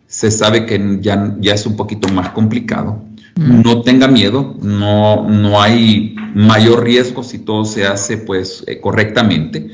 se 0.07 0.31
sabe 0.31 0.67
que 0.67 0.99
ya, 1.01 1.35
ya 1.41 1.55
es 1.55 1.67
un 1.67 1.77
poquito 1.77 2.09
más 2.09 2.31
complicado. 2.31 3.03
Mm. 3.37 3.63
No 3.63 3.83
tenga 3.83 4.07
miedo, 4.07 4.57
no, 4.63 5.29
no 5.29 5.61
hay 5.61 6.15
mayor 6.35 6.85
riesgo 6.85 7.25
si 7.25 7.39
todo 7.39 7.65
se 7.65 7.87
hace 7.87 8.19
pues 8.19 8.63
eh, 8.67 8.81
correctamente. 8.81 9.71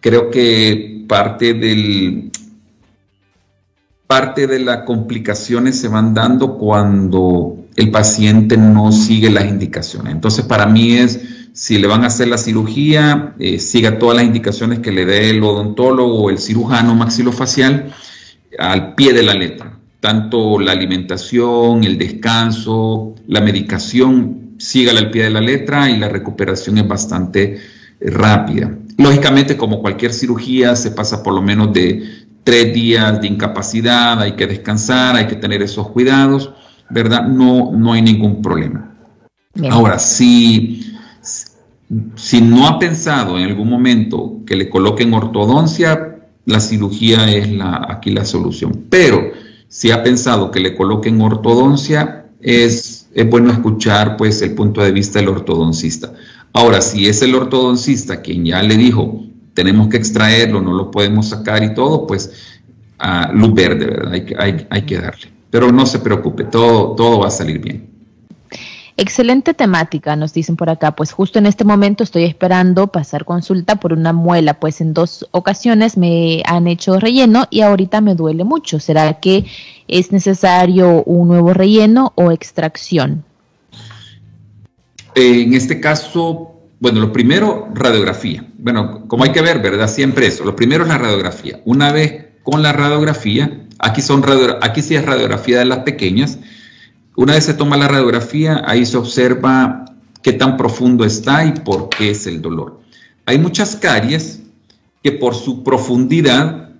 Creo 0.00 0.30
que 0.30 1.04
parte 1.08 1.54
del, 1.54 2.31
parte 4.12 4.46
de 4.46 4.58
las 4.58 4.82
complicaciones 4.82 5.80
se 5.80 5.88
van 5.88 6.12
dando 6.12 6.58
cuando 6.58 7.64
el 7.76 7.90
paciente 7.90 8.58
no 8.58 8.92
sigue 8.92 9.30
las 9.30 9.46
indicaciones. 9.46 10.12
Entonces, 10.12 10.44
para 10.44 10.66
mí 10.66 10.96
es, 10.96 11.18
si 11.54 11.78
le 11.78 11.86
van 11.86 12.04
a 12.04 12.08
hacer 12.08 12.28
la 12.28 12.36
cirugía, 12.36 13.32
eh, 13.38 13.58
siga 13.58 13.98
todas 13.98 14.16
las 14.16 14.26
indicaciones 14.26 14.80
que 14.80 14.92
le 14.92 15.06
dé 15.06 15.30
el 15.30 15.42
odontólogo 15.42 16.24
o 16.24 16.28
el 16.28 16.36
cirujano 16.36 16.94
maxilofacial 16.94 17.94
al 18.58 18.94
pie 18.96 19.14
de 19.14 19.22
la 19.22 19.32
letra. 19.32 19.78
Tanto 20.00 20.60
la 20.60 20.72
alimentación, 20.72 21.82
el 21.82 21.96
descanso, 21.96 23.14
la 23.28 23.40
medicación, 23.40 24.56
sígale 24.58 24.98
al 24.98 25.10
pie 25.10 25.22
de 25.22 25.30
la 25.30 25.40
letra 25.40 25.88
y 25.88 25.96
la 25.96 26.10
recuperación 26.10 26.76
es 26.76 26.86
bastante 26.86 27.54
eh, 27.54 28.10
rápida. 28.10 28.76
Lógicamente, 28.98 29.56
como 29.56 29.80
cualquier 29.80 30.12
cirugía, 30.12 30.76
se 30.76 30.90
pasa 30.90 31.22
por 31.22 31.32
lo 31.32 31.40
menos 31.40 31.72
de 31.72 32.22
tres 32.44 32.74
días 32.74 33.20
de 33.20 33.28
incapacidad, 33.28 34.20
hay 34.20 34.32
que 34.32 34.46
descansar, 34.46 35.16
hay 35.16 35.26
que 35.26 35.36
tener 35.36 35.62
esos 35.62 35.88
cuidados, 35.88 36.52
¿verdad? 36.90 37.26
No, 37.26 37.72
no 37.72 37.92
hay 37.92 38.02
ningún 38.02 38.42
problema. 38.42 38.94
Ahora, 39.70 39.98
si, 39.98 40.94
si 42.14 42.40
no 42.40 42.66
ha 42.66 42.78
pensado 42.78 43.38
en 43.38 43.44
algún 43.44 43.68
momento 43.68 44.40
que 44.46 44.56
le 44.56 44.68
coloquen 44.68 45.12
ortodoncia, 45.12 46.18
la 46.46 46.60
cirugía 46.60 47.30
es 47.30 47.50
la, 47.52 47.86
aquí 47.88 48.10
la 48.10 48.24
solución. 48.24 48.86
Pero 48.88 49.30
si 49.68 49.90
ha 49.90 50.02
pensado 50.02 50.50
que 50.50 50.60
le 50.60 50.74
coloquen 50.74 51.20
ortodoncia, 51.20 52.26
es, 52.40 53.08
es 53.14 53.30
bueno 53.30 53.52
escuchar 53.52 54.16
pues 54.16 54.42
el 54.42 54.54
punto 54.54 54.82
de 54.82 54.92
vista 54.92 55.18
del 55.18 55.28
ortodoncista. 55.28 56.12
Ahora, 56.52 56.80
si 56.80 57.06
es 57.06 57.22
el 57.22 57.34
ortodoncista 57.34 58.20
quien 58.20 58.44
ya 58.44 58.62
le 58.62 58.76
dijo, 58.76 59.24
tenemos 59.54 59.88
que 59.88 59.96
extraerlo, 59.96 60.60
no 60.60 60.72
lo 60.72 60.90
podemos 60.90 61.28
sacar 61.28 61.62
y 61.62 61.74
todo, 61.74 62.06
pues 62.06 62.58
luz 63.32 63.54
verde, 63.54 63.86
¿verdad? 63.86 64.12
Hay, 64.38 64.66
hay, 64.70 64.82
que 64.82 64.98
darle. 64.98 65.28
Pero 65.50 65.72
no 65.72 65.86
se 65.86 65.98
preocupe, 65.98 66.44
todo, 66.44 66.94
todo 66.94 67.20
va 67.20 67.28
a 67.28 67.30
salir 67.30 67.58
bien. 67.58 67.90
Excelente 68.96 69.54
temática, 69.54 70.14
nos 70.16 70.34
dicen 70.34 70.54
por 70.54 70.68
acá. 70.68 70.94
Pues 70.94 71.12
justo 71.12 71.38
en 71.38 71.46
este 71.46 71.64
momento 71.64 72.04
estoy 72.04 72.24
esperando 72.24 72.88
pasar 72.88 73.24
consulta 73.24 73.76
por 73.76 73.92
una 73.92 74.12
muela, 74.12 74.54
pues 74.54 74.80
en 74.80 74.92
dos 74.92 75.26
ocasiones 75.30 75.96
me 75.96 76.42
han 76.46 76.68
hecho 76.68 77.00
relleno 77.00 77.46
y 77.50 77.62
ahorita 77.62 78.00
me 78.00 78.14
duele 78.14 78.44
mucho. 78.44 78.78
¿Será 78.78 79.14
que 79.14 79.46
es 79.88 80.12
necesario 80.12 81.02
un 81.04 81.28
nuevo 81.28 81.54
relleno 81.54 82.12
o 82.16 82.30
extracción? 82.30 83.24
En 85.14 85.54
este 85.54 85.80
caso, 85.80 86.52
bueno, 86.78 87.00
lo 87.00 87.12
primero, 87.12 87.68
radiografía. 87.74 88.46
Bueno, 88.62 89.08
como 89.08 89.24
hay 89.24 89.32
que 89.32 89.42
ver, 89.42 89.60
¿verdad? 89.60 89.88
Siempre 89.88 90.28
eso. 90.28 90.44
Lo 90.44 90.54
primero 90.54 90.84
es 90.84 90.88
la 90.88 90.96
radiografía. 90.96 91.60
Una 91.64 91.90
vez 91.90 92.26
con 92.44 92.62
la 92.62 92.72
radiografía, 92.72 93.66
aquí, 93.80 94.00
son 94.00 94.24
aquí 94.60 94.82
sí 94.82 94.94
es 94.94 95.04
radiografía 95.04 95.58
de 95.58 95.64
las 95.64 95.80
pequeñas. 95.80 96.38
Una 97.16 97.32
vez 97.34 97.44
se 97.44 97.54
toma 97.54 97.76
la 97.76 97.88
radiografía, 97.88 98.62
ahí 98.64 98.86
se 98.86 98.96
observa 98.96 99.84
qué 100.22 100.32
tan 100.32 100.56
profundo 100.56 101.04
está 101.04 101.44
y 101.44 101.50
por 101.50 101.88
qué 101.88 102.12
es 102.12 102.28
el 102.28 102.40
dolor. 102.40 102.80
Hay 103.26 103.36
muchas 103.36 103.74
caries 103.74 104.44
que 105.02 105.10
por 105.10 105.34
su 105.34 105.64
profundidad 105.64 106.70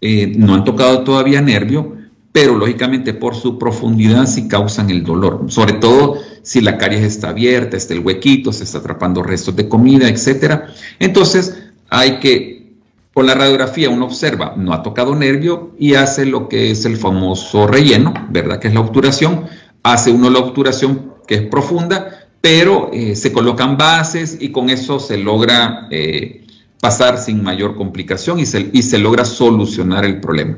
eh, 0.00 0.32
no 0.36 0.54
han 0.54 0.64
tocado 0.64 1.04
todavía 1.04 1.40
nervio, 1.40 1.96
pero 2.32 2.56
lógicamente 2.56 3.12
por 3.12 3.34
su 3.34 3.58
profundidad 3.58 4.26
sí 4.26 4.48
causan 4.48 4.88
el 4.90 5.04
dolor, 5.04 5.44
sobre 5.48 5.74
todo 5.74 6.18
si 6.42 6.60
la 6.60 6.78
caries 6.78 7.02
está 7.02 7.28
abierta, 7.28 7.76
está 7.76 7.94
el 7.94 8.00
huequito, 8.00 8.52
se 8.52 8.64
está 8.64 8.78
atrapando 8.78 9.22
restos 9.22 9.54
de 9.54 9.68
comida, 9.68 10.08
etc. 10.08 10.62
Entonces 10.98 11.62
hay 11.90 12.18
que, 12.18 12.72
con 13.12 13.26
la 13.26 13.34
radiografía 13.34 13.90
uno 13.90 14.06
observa, 14.06 14.54
no 14.56 14.72
ha 14.72 14.82
tocado 14.82 15.14
nervio 15.14 15.72
y 15.78 15.94
hace 15.94 16.24
lo 16.24 16.48
que 16.48 16.70
es 16.70 16.84
el 16.86 16.96
famoso 16.96 17.66
relleno, 17.66 18.14
¿verdad? 18.30 18.58
Que 18.58 18.68
es 18.68 18.74
la 18.74 18.80
obturación. 18.80 19.44
Hace 19.82 20.10
uno 20.10 20.30
la 20.30 20.38
obturación 20.38 21.12
que 21.26 21.34
es 21.34 21.42
profunda, 21.42 22.28
pero 22.40 22.90
eh, 22.92 23.14
se 23.14 23.30
colocan 23.32 23.76
bases 23.76 24.38
y 24.40 24.50
con 24.50 24.70
eso 24.70 24.98
se 24.98 25.18
logra 25.18 25.86
eh, 25.90 26.46
pasar 26.80 27.18
sin 27.18 27.42
mayor 27.42 27.76
complicación 27.76 28.40
y 28.40 28.46
se, 28.46 28.70
y 28.72 28.82
se 28.82 28.98
logra 28.98 29.24
solucionar 29.24 30.04
el 30.04 30.18
problema. 30.18 30.56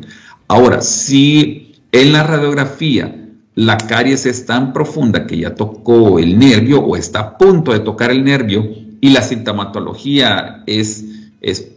Ahora, 0.48 0.82
si 0.82 1.72
en 1.90 2.12
la 2.12 2.22
radiografía, 2.22 3.24
la 3.54 3.78
caries 3.78 4.26
es 4.26 4.46
tan 4.46 4.72
profunda 4.72 5.26
que 5.26 5.38
ya 5.38 5.54
tocó 5.54 6.18
el 6.18 6.38
nervio 6.38 6.80
o 6.80 6.96
está 6.96 7.20
a 7.20 7.38
punto 7.38 7.72
de 7.72 7.80
tocar 7.80 8.10
el 8.10 8.24
nervio 8.24 8.68
y 9.00 9.10
la 9.10 9.22
sintomatología 9.22 10.64
es, 10.66 11.04
es 11.40 11.72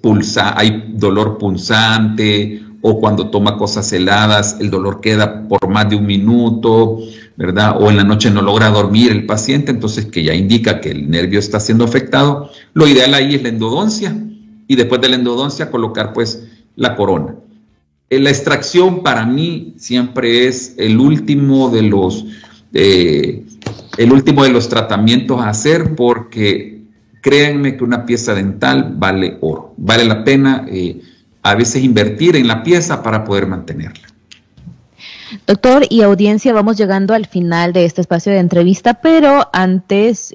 hay 0.56 0.94
dolor 0.96 1.38
punzante 1.38 2.64
o 2.82 3.00
cuando 3.00 3.30
toma 3.30 3.58
cosas 3.58 3.92
heladas 3.94 4.58
el 4.60 4.70
dolor 4.70 5.02
queda 5.02 5.48
por 5.48 5.68
más 5.70 5.90
de 5.90 5.96
un 5.96 6.06
minuto, 6.06 7.00
¿verdad? 7.36 7.78
O 7.80 7.90
en 7.90 7.98
la 7.98 8.04
noche 8.04 8.32
no 8.32 8.42
logra 8.42 8.70
dormir 8.70 9.12
el 9.12 9.26
paciente, 9.26 9.72
entonces 9.72 10.06
que 10.06 10.24
ya 10.24 10.34
indica 10.34 10.82
que 10.82 10.92
el 10.92 11.10
nervio 11.10 11.40
está 11.40 11.60
siendo 11.60 11.86
afectado. 11.86 12.50
Lo 12.74 12.88
ideal 12.88 13.14
ahí 13.14 13.36
es 13.36 13.44
la 13.44 13.50
endodoncia 13.50 14.16
y 14.68 14.76
después 14.76 15.00
de 15.02 15.10
la 15.10 15.16
endodoncia 15.16 15.70
colocar 15.70 16.14
pues 16.14 16.48
la 16.76 16.96
corona. 16.96 17.36
Eh, 18.10 18.20
la 18.20 18.30
extracción 18.30 19.04
para 19.04 19.26
mí 19.26 19.74
siempre 19.78 20.48
es 20.48 20.76
el 20.78 20.98
último 21.00 21.70
de 21.70 21.82
los, 21.82 22.26
eh, 22.74 23.44
el 23.98 24.14
último 24.14 24.44
de 24.44 24.50
los 24.50 24.70
tratamientos 24.70 25.42
a 25.42 25.50
hacer 25.50 25.96
porque 25.96 26.84
créanme 27.22 27.76
que 27.76 27.84
una 27.84 28.06
pieza 28.06 28.34
dental 28.34 28.94
vale 28.96 29.38
oro. 29.42 29.74
Vale 29.76 30.06
la 30.06 30.24
pena 30.24 30.66
eh, 30.70 31.02
a 31.44 31.56
veces 31.56 31.84
invertir 31.84 32.38
en 32.38 32.48
la 32.48 32.64
pieza 32.64 33.04
para 33.04 33.26
poder 33.26 33.48
mantenerla. 33.48 34.08
Doctor 35.46 35.84
y 35.90 36.02
audiencia, 36.04 36.54
vamos 36.54 36.78
llegando 36.78 37.14
al 37.14 37.26
final 37.26 37.74
de 37.74 37.84
este 37.84 38.00
espacio 38.00 38.32
de 38.32 38.40
entrevista, 38.40 38.96
pero 38.96 39.50
antes, 39.52 40.34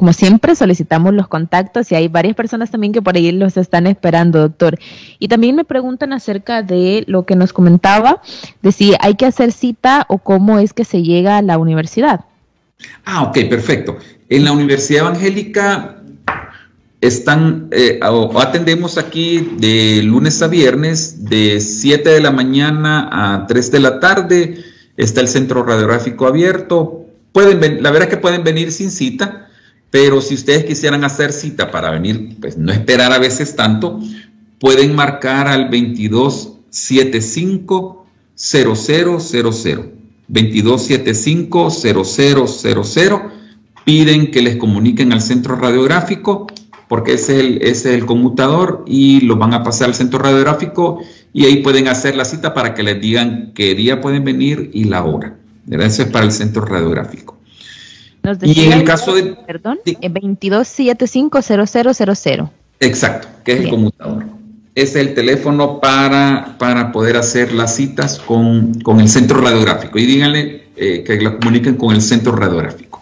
como 0.00 0.14
siempre, 0.14 0.56
solicitamos 0.56 1.12
los 1.12 1.28
contactos 1.28 1.92
y 1.92 1.94
hay 1.94 2.08
varias 2.08 2.34
personas 2.34 2.70
también 2.70 2.94
que 2.94 3.02
por 3.02 3.16
ahí 3.16 3.32
los 3.32 3.58
están 3.58 3.86
esperando, 3.86 4.38
doctor. 4.38 4.78
Y 5.18 5.28
también 5.28 5.54
me 5.54 5.64
preguntan 5.66 6.14
acerca 6.14 6.62
de 6.62 7.04
lo 7.06 7.26
que 7.26 7.36
nos 7.36 7.52
comentaba, 7.52 8.22
de 8.62 8.72
si 8.72 8.94
hay 9.00 9.16
que 9.16 9.26
hacer 9.26 9.52
cita 9.52 10.06
o 10.08 10.16
cómo 10.16 10.58
es 10.58 10.72
que 10.72 10.86
se 10.86 11.02
llega 11.02 11.36
a 11.36 11.42
la 11.42 11.58
universidad. 11.58 12.24
Ah, 13.04 13.24
ok, 13.24 13.40
perfecto. 13.50 13.98
En 14.30 14.46
la 14.46 14.52
Universidad 14.52 15.02
Evangélica 15.02 15.96
están, 17.02 17.68
eh, 17.70 18.00
atendemos 18.36 18.96
aquí 18.96 19.50
de 19.58 20.00
lunes 20.02 20.40
a 20.40 20.48
viernes, 20.48 21.26
de 21.26 21.60
7 21.60 22.08
de 22.08 22.20
la 22.22 22.30
mañana 22.30 23.34
a 23.34 23.46
3 23.46 23.70
de 23.70 23.80
la 23.80 24.00
tarde. 24.00 24.64
Está 24.96 25.20
el 25.20 25.28
centro 25.28 25.62
radiográfico 25.62 26.26
abierto. 26.26 27.04
Pueden 27.32 27.82
la 27.82 27.90
verdad 27.90 28.08
es 28.08 28.14
que 28.14 28.20
pueden 28.22 28.42
venir 28.42 28.72
sin 28.72 28.90
cita, 28.90 29.49
pero 29.90 30.20
si 30.20 30.34
ustedes 30.34 30.64
quisieran 30.64 31.04
hacer 31.04 31.32
cita 31.32 31.70
para 31.70 31.90
venir, 31.90 32.36
pues 32.40 32.56
no 32.56 32.72
esperar 32.72 33.12
a 33.12 33.18
veces 33.18 33.54
tanto, 33.56 34.00
pueden 34.58 34.94
marcar 34.94 35.48
al 35.48 35.70
2275 35.70 38.06
0000. 38.34 39.92
2275 40.28 41.70
0000. 41.70 43.20
Piden 43.84 44.30
que 44.30 44.42
les 44.42 44.56
comuniquen 44.56 45.12
al 45.12 45.22
centro 45.22 45.56
radiográfico 45.56 46.46
porque 46.90 47.14
ese 47.14 47.38
es, 47.38 47.44
el, 47.44 47.62
es 47.62 47.86
el 47.86 48.04
conmutador 48.04 48.82
y 48.84 49.20
lo 49.20 49.36
van 49.36 49.54
a 49.54 49.62
pasar 49.62 49.88
al 49.88 49.94
centro 49.94 50.18
radiográfico 50.18 51.00
y 51.32 51.46
ahí 51.46 51.62
pueden 51.62 51.86
hacer 51.86 52.16
la 52.16 52.24
cita 52.24 52.52
para 52.52 52.74
que 52.74 52.82
les 52.82 53.00
digan 53.00 53.52
qué 53.54 53.76
día 53.76 54.00
pueden 54.00 54.24
venir 54.24 54.72
y 54.74 54.84
la 54.84 55.04
hora. 55.04 55.36
Eso 55.70 56.02
es 56.02 56.08
para 56.08 56.24
el 56.24 56.32
centro 56.32 56.64
radiográfico. 56.64 57.38
Y 58.42 58.64
en 58.64 58.72
el 58.72 58.82
caso 58.84 59.14
de... 59.14 59.36
Perdón, 59.46 59.78
22750000. 59.84 62.50
Exacto, 62.80 63.28
que 63.44 63.52
es 63.52 63.60
el 63.60 63.70
conmutador. 63.70 64.24
Es 64.74 64.96
el 64.96 65.14
teléfono 65.14 65.78
para, 65.80 66.56
para 66.58 66.90
poder 66.92 67.16
hacer 67.16 67.52
las 67.52 67.76
citas 67.76 68.18
con, 68.18 68.72
el 68.98 69.08
centro 69.08 69.40
radiográfico. 69.40 69.96
Y 69.98 70.06
díganle 70.06 70.64
eh, 70.76 71.04
que 71.04 71.20
la 71.20 71.36
comuniquen 71.36 71.76
con 71.76 71.94
el 71.94 72.02
centro 72.02 72.36
radiográfico. 72.36 73.00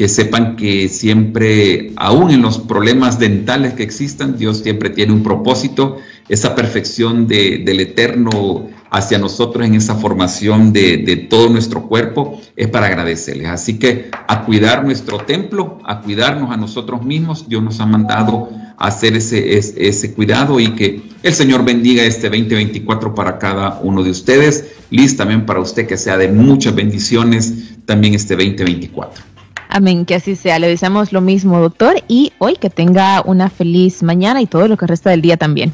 que 0.00 0.08
sepan 0.08 0.56
que 0.56 0.88
siempre, 0.88 1.92
aún 1.96 2.30
en 2.30 2.40
los 2.40 2.58
problemas 2.58 3.18
dentales 3.18 3.74
que 3.74 3.82
existan, 3.82 4.38
Dios 4.38 4.60
siempre 4.60 4.88
tiene 4.88 5.12
un 5.12 5.22
propósito, 5.22 5.98
esa 6.30 6.54
perfección 6.54 7.26
de, 7.26 7.58
del 7.58 7.80
eterno 7.80 8.70
hacia 8.88 9.18
nosotros 9.18 9.66
en 9.66 9.74
esa 9.74 9.96
formación 9.96 10.72
de, 10.72 11.26
todo 11.28 11.48
nuestro 11.48 11.88
cuerpo, 11.88 12.40
es 12.56 12.68
para 12.68 12.86
agradecerles. 12.86 13.48
Así 13.48 13.78
que 13.78 14.10
a 14.28 14.44
cuidar 14.44 14.84
nuestro 14.84 15.18
templo, 15.18 15.78
a 15.84 16.00
cuidarnos 16.00 16.52
a 16.52 16.56
nosotros 16.56 17.02
mismos, 17.02 17.48
Dios 17.48 17.62
nos 17.62 17.80
ha 17.80 17.86
mandado 17.86 18.48
a 18.78 18.86
hacer 18.86 19.16
ese, 19.16 19.58
ese, 19.58 20.14
cuidado 20.14 20.60
y 20.60 20.70
que 20.74 21.02
el 21.22 21.34
Señor 21.34 21.64
bendiga 21.64 22.04
este 22.04 22.28
2024 22.28 23.14
para 23.14 23.38
cada 23.38 23.80
uno 23.82 24.04
de 24.04 24.10
ustedes. 24.10 24.72
Liz, 24.90 25.16
también 25.16 25.46
para 25.46 25.58
usted 25.58 25.86
que 25.86 25.96
sea 25.96 26.16
de 26.16 26.28
muchas 26.28 26.74
bendiciones 26.74 27.76
también 27.86 28.14
este 28.14 28.36
2024. 28.36 29.24
Amén, 29.68 30.04
que 30.04 30.14
así 30.14 30.36
sea. 30.36 30.60
Le 30.60 30.68
deseamos 30.68 31.12
lo 31.12 31.20
mismo, 31.20 31.60
doctor, 31.60 32.02
y 32.06 32.32
hoy 32.38 32.56
que 32.56 32.70
tenga 32.70 33.22
una 33.24 33.50
feliz 33.50 34.02
mañana 34.04 34.40
y 34.40 34.46
todo 34.46 34.68
lo 34.68 34.76
que 34.76 34.86
resta 34.86 35.10
del 35.10 35.22
día 35.22 35.36
también. 35.36 35.72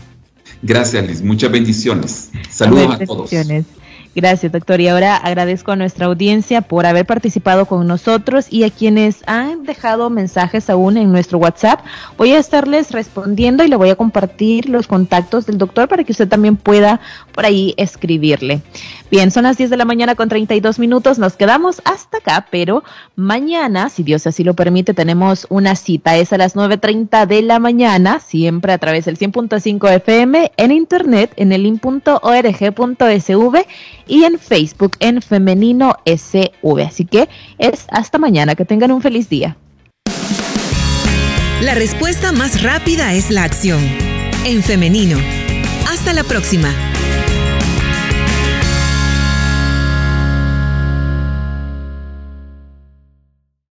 Gracias, 0.66 1.06
Liz. 1.06 1.22
Muchas 1.22 1.50
bendiciones. 1.50 2.30
Saludos 2.50 3.00
a 3.00 3.04
todos. 3.04 3.30
Gracias, 4.16 4.50
doctor. 4.50 4.80
Y 4.80 4.88
ahora 4.88 5.14
agradezco 5.14 5.72
a 5.72 5.76
nuestra 5.76 6.06
audiencia 6.06 6.62
por 6.62 6.86
haber 6.86 7.04
participado 7.04 7.66
con 7.66 7.86
nosotros 7.86 8.46
y 8.48 8.64
a 8.64 8.70
quienes 8.70 9.22
han 9.26 9.64
dejado 9.64 10.08
mensajes 10.08 10.70
aún 10.70 10.96
en 10.96 11.12
nuestro 11.12 11.36
WhatsApp. 11.36 11.80
Voy 12.16 12.32
a 12.32 12.38
estarles 12.38 12.92
respondiendo 12.92 13.62
y 13.62 13.68
le 13.68 13.76
voy 13.76 13.90
a 13.90 13.94
compartir 13.94 14.70
los 14.70 14.86
contactos 14.86 15.44
del 15.44 15.58
doctor 15.58 15.86
para 15.86 16.02
que 16.02 16.12
usted 16.12 16.28
también 16.28 16.56
pueda 16.56 16.98
por 17.37 17.47
ahí 17.47 17.74
escribirle. 17.76 18.62
Bien, 19.09 19.30
son 19.30 19.45
las 19.45 19.57
10 19.57 19.70
de 19.70 19.76
la 19.76 19.84
mañana 19.84 20.16
con 20.16 20.28
32 20.28 20.80
minutos. 20.80 21.20
Nos 21.20 21.34
quedamos 21.34 21.80
hasta 21.84 22.18
acá, 22.18 22.49
pero 22.51 22.82
mañana, 23.14 23.89
si 23.89 24.03
Dios 24.03 24.26
así 24.26 24.43
lo 24.43 24.55
permite, 24.55 24.95
tenemos 24.95 25.47
una 25.49 25.76
cita. 25.76 26.16
Es 26.16 26.32
a 26.32 26.39
las 26.39 26.57
9.30 26.57 27.26
de 27.26 27.43
la 27.43 27.61
mañana, 27.61 28.18
siempre 28.18 28.72
a 28.72 28.78
través 28.78 29.05
del 29.05 29.16
100.5 29.16 29.93
FM, 29.93 30.51
en 30.57 30.72
internet, 30.72 31.32
en 31.37 31.53
el 31.53 31.66
in.org.sv 31.66 32.07
y 34.09 34.24
en 34.24 34.39
Facebook 34.39 34.97
en 34.99 35.22
Femenino 35.22 35.97
SV. 36.05 36.82
Así 36.84 37.05
que 37.05 37.28
es 37.59 37.87
hasta 37.91 38.18
mañana. 38.18 38.57
Que 38.57 38.64
tengan 38.64 38.91
un 38.91 39.03
feliz 39.03 39.28
día. 39.28 39.57
La 41.61 41.74
respuesta 41.74 42.32
más 42.32 42.62
rápida 42.62 43.14
es 43.14 43.30
la 43.30 43.45
acción. 43.45 43.80
En 44.45 44.62
femenino. 44.62 45.18
Hasta 45.89 46.12
la 46.12 46.22
próxima. 46.22 46.95